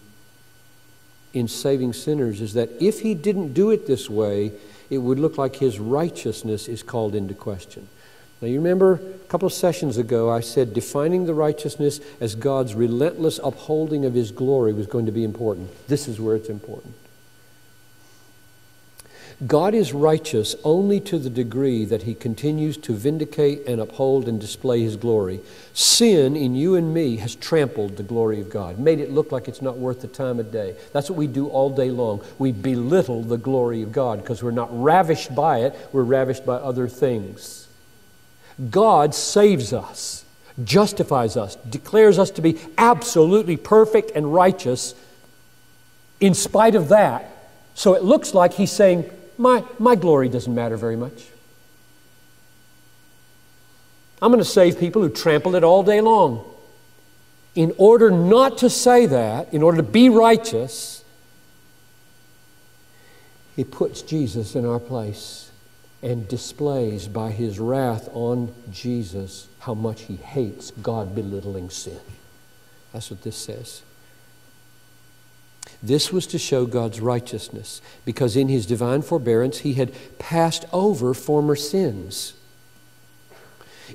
in 1.33 1.49
saving 1.49 1.93
sinners 1.93 2.41
is 2.41 2.55
that 2.55 2.71
if 2.81 3.01
he 3.01 3.15
didn't 3.15 3.53
do 3.53 3.71
it 3.71 3.87
this 3.87 4.09
way, 4.09 4.53
it 4.89 4.99
would 4.99 5.19
look 5.19 5.37
like 5.37 5.57
his 5.57 5.79
righteousness 5.79 6.69
is 6.69 6.83
called 6.83 7.15
into 7.15 7.35
question. 7.35 7.89
Now, 8.41 8.49
you 8.49 8.59
remember 8.59 8.95
a 8.95 9.29
couple 9.29 9.47
of 9.47 9.53
sessions 9.53 9.97
ago, 9.97 10.31
I 10.31 10.41
said 10.41 10.75
defining 10.75 11.27
the 11.27 11.35
righteousness 11.35 12.01
as 12.21 12.35
God's 12.35 12.75
relentless 12.75 13.41
upholding 13.43 14.05
of 14.05 14.15
his 14.15 14.31
glory 14.33 14.73
was 14.73 14.87
going 14.87 15.07
to 15.07 15.13
be 15.13 15.25
important. 15.25 15.71
This 15.89 16.09
is 16.09 16.21
where 16.21 16.37
it's 16.37 16.49
important. 16.49 16.95
God 19.47 19.75
is 19.75 19.93
righteous 19.93 20.55
only 20.63 21.01
to 21.01 21.19
the 21.19 21.29
degree 21.29 21.85
that 21.87 22.05
he 22.05 22.15
continues 22.15 22.77
to 22.79 22.95
vindicate 22.95 23.67
and 23.67 23.81
uphold 23.81 24.29
and 24.29 24.41
display 24.41 24.83
his 24.83 24.97
glory. 24.97 25.41
Sin 25.73 26.37
in 26.37 26.55
you 26.55 26.77
and 26.77 26.95
me 26.95 27.17
has 27.17 27.35
trampled 27.35 27.97
the 27.97 28.05
glory 28.05 28.41
of 28.41 28.49
God, 28.49 28.79
made 28.79 29.01
it 29.01 29.11
look 29.11 29.33
like 29.33 29.49
it's 29.49 29.61
not 29.61 29.77
worth 29.77 30.03
the 30.03 30.09
time 30.09 30.39
of 30.39 30.53
day. 30.53 30.77
That's 30.93 31.11
what 31.11 31.19
we 31.19 31.27
do 31.27 31.49
all 31.49 31.69
day 31.69 31.91
long. 31.91 32.23
We 32.39 32.53
belittle 32.53 33.23
the 33.23 33.37
glory 33.37 33.83
of 33.83 33.91
God 33.91 34.21
because 34.21 34.43
we're 34.43 34.53
not 34.53 34.69
ravished 34.71 35.35
by 35.35 35.59
it, 35.61 35.75
we're 35.93 36.05
ravished 36.05 36.47
by 36.47 36.55
other 36.55 36.87
things. 36.87 37.64
God 38.71 39.15
saves 39.15 39.73
us, 39.73 40.25
justifies 40.63 41.37
us, 41.37 41.57
declares 41.57 42.19
us 42.19 42.31
to 42.33 42.43
be 42.43 42.59
absolutely 42.79 43.57
perfect 43.57 44.13
and 44.15 44.33
righteous 44.33 44.95
in 46.21 46.35
spite 46.35 46.75
of 46.75 46.89
that. 46.89 47.31
So 47.75 47.95
it 47.95 48.05
looks 48.05 48.35
like 48.35 48.55
he's 48.55 48.71
saying, 48.71 49.11
my, 49.37 49.65
my 49.79 49.97
glory 49.97 50.29
doesn't 50.29 50.55
matter 50.55 50.77
very 50.77 50.97
much. 50.97 51.25
I'm 54.23 54.31
going 54.31 54.43
to 54.43 54.49
save 54.49 54.79
people 54.79 55.03
who 55.03 55.11
trample 55.11 55.57
it 55.57 55.65
all 55.65 55.83
day 55.83 56.01
long. 56.01 56.45
In 57.55 57.75
order 57.77 58.11
not 58.11 58.59
to 58.59 58.71
say 58.71 59.07
that, 59.07 59.53
in 59.53 59.63
order 59.63 59.79
to 59.79 59.83
be 59.83 60.09
righteous, 60.09 61.05
he 63.55 63.65
puts 63.65 64.03
Jesus 64.03 64.57
in 64.57 64.65
our 64.65 64.81
place 64.81 65.44
and 66.05 66.29
displays 66.29 67.09
by 67.09 67.31
his 67.31 67.59
wrath 67.59 68.11
on 68.13 68.55
Jesus 68.71 69.49
how 69.61 69.73
much 69.73 70.03
he 70.03 70.17
hates 70.17 70.71
God 70.71 71.15
belittling 71.15 71.71
sin. 71.71 71.99
That's 72.93 73.11
what 73.11 73.23
this 73.23 73.37
says. 73.37 73.81
This 75.83 76.13
was 76.13 76.27
to 76.27 76.39
show 76.39 76.67
God's 76.67 77.01
righteousness, 77.01 77.81
because 78.05 78.37
in 78.37 78.49
his 78.49 78.67
divine 78.67 79.01
forbearance 79.01 79.61
he 79.61 79.75
had 79.75 79.93
passed 80.19 80.67
over 80.75 81.15
former 81.15 81.57
sins. 81.57 82.35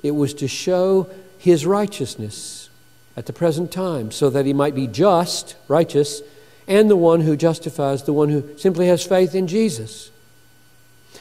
It 0.02 0.10
was 0.10 0.34
to 0.34 0.48
show 0.48 1.08
his 1.38 1.64
righteousness 1.64 2.70
at 3.16 3.26
the 3.26 3.32
present 3.32 3.70
time, 3.70 4.10
so 4.10 4.30
that 4.30 4.46
he 4.46 4.52
might 4.52 4.74
be 4.74 4.88
just, 4.88 5.54
righteous, 5.68 6.22
and 6.66 6.90
the 6.90 6.96
one 6.96 7.20
who 7.20 7.36
justifies, 7.36 8.02
the 8.02 8.12
one 8.12 8.30
who 8.30 8.58
simply 8.58 8.88
has 8.88 9.06
faith 9.06 9.34
in 9.36 9.46
Jesus. 9.46 10.10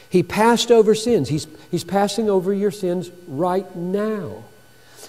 He 0.09 0.23
passed 0.23 0.71
over 0.71 0.95
sins. 0.95 1.29
He's, 1.29 1.47
he's 1.69 1.83
passing 1.83 2.29
over 2.29 2.53
your 2.53 2.71
sins 2.71 3.11
right 3.27 3.73
now. 3.75 4.43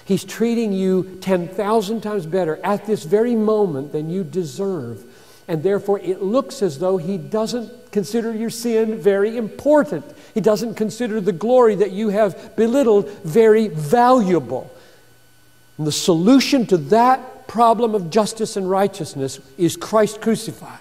He's 0.05 0.23
treating 0.23 0.73
you 0.73 1.17
10,000 1.21 2.01
times 2.01 2.25
better 2.25 2.57
at 2.63 2.85
this 2.85 3.03
very 3.03 3.35
moment 3.35 3.91
than 3.91 4.09
you 4.09 4.23
deserve 4.23 5.03
and 5.51 5.63
therefore 5.63 5.99
it 5.99 6.21
looks 6.21 6.61
as 6.61 6.79
though 6.79 6.95
he 6.95 7.17
doesn't 7.17 7.91
consider 7.91 8.33
your 8.33 8.49
sin 8.49 8.97
very 8.97 9.35
important. 9.35 10.05
He 10.33 10.39
doesn't 10.39 10.75
consider 10.75 11.19
the 11.19 11.33
glory 11.33 11.75
that 11.75 11.91
you 11.91 12.07
have 12.07 12.55
belittled 12.55 13.09
very 13.25 13.67
valuable. 13.67 14.73
And 15.77 15.85
the 15.85 15.91
solution 15.91 16.65
to 16.67 16.77
that 16.77 17.49
problem 17.49 17.95
of 17.95 18.09
justice 18.09 18.55
and 18.55 18.69
righteousness 18.69 19.39
is 19.57 19.75
Christ 19.75 20.21
crucified. 20.21 20.79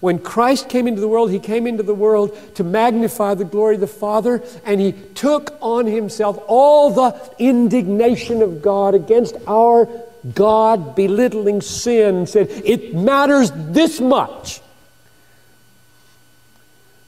When 0.00 0.18
Christ 0.18 0.68
came 0.68 0.86
into 0.86 1.00
the 1.00 1.08
world, 1.08 1.30
he 1.30 1.38
came 1.38 1.66
into 1.66 1.82
the 1.82 1.94
world 1.94 2.36
to 2.56 2.64
magnify 2.64 3.34
the 3.34 3.44
glory 3.44 3.76
of 3.76 3.80
the 3.80 3.86
Father, 3.86 4.42
and 4.64 4.80
he 4.80 4.92
took 5.14 5.56
on 5.60 5.86
himself 5.86 6.38
all 6.46 6.90
the 6.90 7.18
indignation 7.38 8.42
of 8.42 8.62
God 8.62 8.94
against 8.94 9.36
our 9.46 9.88
God 10.32 10.96
belittling 10.96 11.60
sin 11.60 12.26
said, 12.26 12.48
It 12.64 12.94
matters 12.94 13.50
this 13.54 14.00
much. 14.00 14.60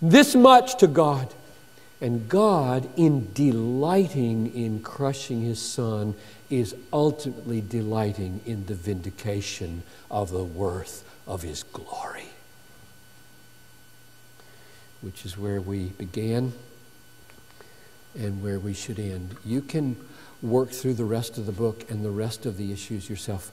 This 0.02 0.34
much 0.34 0.76
to 0.78 0.86
God. 0.86 1.32
And 2.00 2.28
God, 2.28 2.88
in 2.96 3.32
delighting 3.32 4.54
in 4.54 4.80
crushing 4.80 5.40
his 5.40 5.60
son, 5.60 6.14
is 6.50 6.74
ultimately 6.92 7.62
delighting 7.62 8.42
in 8.44 8.66
the 8.66 8.74
vindication 8.74 9.82
of 10.10 10.30
the 10.30 10.44
worth 10.44 11.04
of 11.26 11.40
his 11.40 11.62
glory. 11.62 12.26
Which 15.00 15.24
is 15.24 15.36
where 15.36 15.60
we 15.60 15.86
began 15.90 16.52
and 18.18 18.42
where 18.42 18.58
we 18.58 18.72
should 18.72 18.98
end. 18.98 19.36
You 19.44 19.60
can 19.60 19.96
work 20.42 20.70
through 20.70 20.94
the 20.94 21.04
rest 21.04 21.38
of 21.38 21.46
the 21.46 21.52
book 21.52 21.90
and 21.90 22.04
the 22.04 22.10
rest 22.10 22.46
of 22.46 22.56
the 22.56 22.72
issues 22.72 23.08
yourself. 23.08 23.50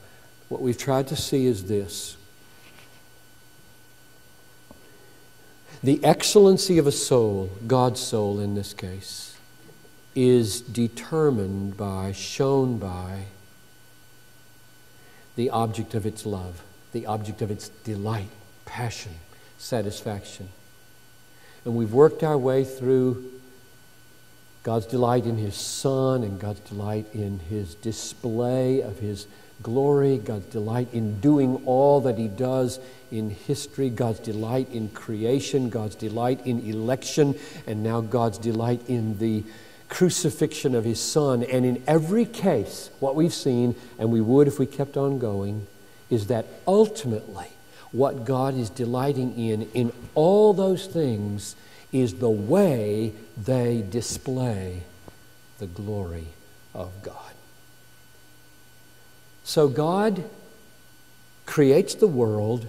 What 0.50 0.62
we've 0.62 0.78
tried 0.78 1.08
to 1.08 1.16
see 1.16 1.46
is 1.46 1.66
this 1.66 2.18
the 5.84 6.04
excellency 6.04 6.78
of 6.78 6.88
a 6.88 6.94
soul, 6.94 7.50
God's 7.68 8.00
soul 8.00 8.40
in 8.40 8.56
this 8.56 8.74
case, 8.74 9.36
is 10.16 10.62
determined 10.62 11.76
by, 11.76 12.14
shown 12.14 12.78
by, 12.78 13.26
the 15.36 15.50
object 15.50 15.94
of 15.94 16.06
its 16.06 16.26
love, 16.26 16.64
the 16.94 17.06
object 17.06 17.42
of 17.42 17.52
its 17.52 17.68
delight, 17.70 18.30
passion, 18.66 19.14
satisfaction. 19.58 20.50
And 21.66 21.76
we've 21.76 21.94
worked 21.94 22.24
our 22.24 22.38
way 22.38 22.64
through 22.66 23.32
God's 24.64 24.86
delight 24.86 25.26
in 25.26 25.38
His 25.38 25.56
Son 25.56 26.24
and 26.24 26.40
God's 26.40 26.60
delight 26.62 27.06
in 27.14 27.40
His 27.50 27.76
display 27.76 28.82
of 28.82 29.00
His 29.00 29.28
glory, 29.62 30.18
God's 30.18 30.46
delight 30.48 30.90
in 30.94 31.20
doing 31.20 31.62
all 31.66 32.02
that 32.02 32.18
He 32.18 32.28
does 32.28 32.80
in 33.12 33.30
history, 33.30 33.90
God's 33.90 34.20
delight 34.20 34.70
in 34.72 34.90
creation, 34.90 35.70
God's 35.70 35.96
delight 35.96 36.46
in 36.46 36.60
election, 36.62 37.36
and 37.66 37.84
now 37.84 38.02
God's 38.02 38.38
delight 38.38 38.82
in 38.88 39.18
the 39.20 39.44
crucifixion 39.88 40.76
of 40.76 40.84
His 40.84 41.00
Son. 41.00 41.44
And 41.44 41.66
in 41.66 41.84
every 41.88 42.26
case, 42.26 42.90
what 43.00 43.16
we've 43.16 43.34
seen, 43.34 43.76
and 43.98 44.12
we 44.12 44.22
would 44.22 44.48
if 44.48 44.60
we 44.60 44.66
kept 44.66 44.98
on 44.98 45.20
going, 45.20 45.68
is 46.10 46.28
that 46.28 46.46
ultimately 46.68 47.48
what 47.94 48.26
God 48.26 48.56
is 48.56 48.70
delighting 48.70 49.38
in, 49.38 49.70
in 49.74 49.94
all 50.16 50.54
those 50.54 50.88
things, 50.88 51.56
is 51.94 52.16
the 52.16 52.30
way 52.30 53.14
they 53.38 53.86
display 53.90 54.82
the 55.60 55.68
glory 55.68 56.26
of 56.74 56.92
God. 57.04 57.34
So 59.44 59.68
God 59.68 60.24
creates 61.46 61.94
the 61.94 62.08
world 62.08 62.66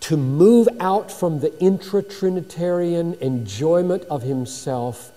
to 0.00 0.16
move 0.16 0.68
out 0.78 1.10
from 1.10 1.40
the 1.40 1.58
intra 1.58 2.02
Trinitarian 2.02 3.14
enjoyment 3.14 4.04
of 4.10 4.22
Himself 4.22 5.10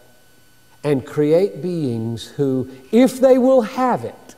and 0.83 1.05
create 1.05 1.61
beings 1.61 2.27
who, 2.27 2.69
if 2.91 3.19
they 3.19 3.37
will 3.37 3.63
have 3.63 4.05
it, 4.05 4.35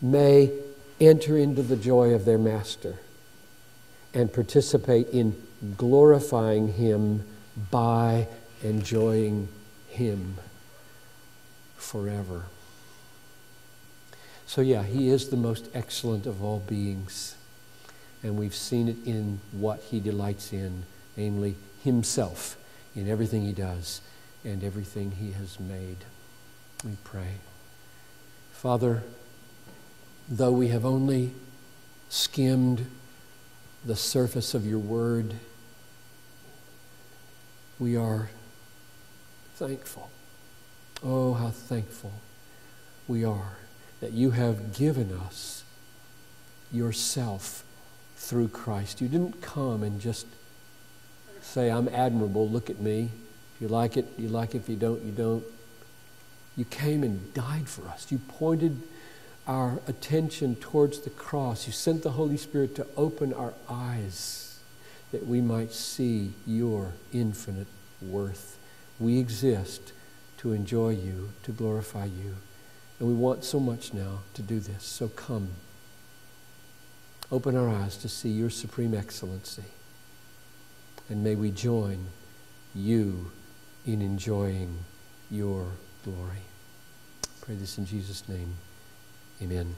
may 0.00 0.52
enter 1.00 1.36
into 1.36 1.62
the 1.62 1.76
joy 1.76 2.14
of 2.14 2.24
their 2.24 2.38
Master 2.38 2.96
and 4.14 4.32
participate 4.32 5.08
in 5.08 5.34
glorifying 5.76 6.72
Him 6.74 7.24
by 7.70 8.28
enjoying 8.62 9.48
Him 9.88 10.36
forever. 11.76 12.44
So, 14.46 14.60
yeah, 14.60 14.82
He 14.82 15.08
is 15.08 15.28
the 15.28 15.36
most 15.36 15.68
excellent 15.74 16.26
of 16.26 16.42
all 16.42 16.60
beings. 16.60 17.36
And 18.22 18.36
we've 18.36 18.54
seen 18.54 18.88
it 18.88 18.96
in 19.04 19.40
what 19.52 19.80
He 19.80 19.98
delights 19.98 20.52
in, 20.52 20.84
namely 21.16 21.56
Himself, 21.82 22.56
in 22.94 23.08
everything 23.08 23.42
He 23.42 23.52
does 23.52 24.00
and 24.44 24.62
everything 24.62 25.12
He 25.12 25.32
has 25.32 25.58
made. 25.58 25.98
We 26.84 26.96
pray. 27.04 27.36
Father, 28.52 29.02
though 30.28 30.52
we 30.52 30.68
have 30.68 30.84
only 30.84 31.32
skimmed 32.08 32.86
the 33.84 33.96
surface 33.96 34.54
of 34.54 34.66
your 34.66 34.78
word, 34.78 35.34
we 37.78 37.96
are 37.96 38.30
thankful. 39.56 40.10
Oh, 41.04 41.34
how 41.34 41.48
thankful 41.48 42.12
we 43.08 43.24
are 43.24 43.56
that 44.00 44.12
you 44.12 44.32
have 44.32 44.76
given 44.76 45.12
us 45.12 45.64
yourself 46.72 47.64
through 48.16 48.48
Christ. 48.48 49.00
You 49.00 49.08
didn't 49.08 49.42
come 49.42 49.82
and 49.82 50.00
just 50.00 50.26
say, 51.40 51.70
I'm 51.70 51.88
admirable, 51.88 52.48
look 52.48 52.70
at 52.70 52.80
me. 52.80 53.10
If 53.56 53.62
you 53.62 53.68
like 53.68 53.96
it, 53.96 54.06
you 54.16 54.28
like 54.28 54.54
it. 54.54 54.58
If 54.58 54.68
you 54.68 54.76
don't, 54.76 55.02
you 55.02 55.12
don't. 55.12 55.44
You 56.56 56.64
came 56.64 57.02
and 57.02 57.32
died 57.34 57.68
for 57.68 57.86
us. 57.88 58.10
You 58.10 58.18
pointed 58.18 58.80
our 59.46 59.80
attention 59.86 60.56
towards 60.56 61.00
the 61.00 61.10
cross. 61.10 61.66
You 61.66 61.72
sent 61.72 62.02
the 62.02 62.12
Holy 62.12 62.36
Spirit 62.36 62.74
to 62.76 62.86
open 62.96 63.32
our 63.32 63.54
eyes 63.68 64.60
that 65.10 65.26
we 65.26 65.40
might 65.40 65.72
see 65.72 66.32
your 66.46 66.92
infinite 67.12 67.66
worth. 68.00 68.58
We 68.98 69.18
exist 69.18 69.92
to 70.38 70.52
enjoy 70.52 70.90
you, 70.90 71.30
to 71.42 71.52
glorify 71.52 72.06
you. 72.06 72.36
And 72.98 73.08
we 73.08 73.14
want 73.14 73.44
so 73.44 73.60
much 73.60 73.92
now 73.92 74.20
to 74.34 74.42
do 74.42 74.60
this. 74.60 74.84
So 74.84 75.08
come. 75.08 75.48
Open 77.30 77.56
our 77.56 77.68
eyes 77.68 77.96
to 77.98 78.08
see 78.08 78.28
your 78.28 78.50
supreme 78.50 78.94
excellency. 78.94 79.64
And 81.08 81.24
may 81.24 81.34
we 81.34 81.50
join 81.50 82.06
you 82.74 83.32
in 83.84 84.00
enjoying 84.02 84.78
your 85.30 85.66
glory. 86.04 86.44
Pray 87.40 87.56
this 87.56 87.76
in 87.76 87.86
Jesus' 87.86 88.28
name. 88.28 88.54
Amen. 89.42 89.74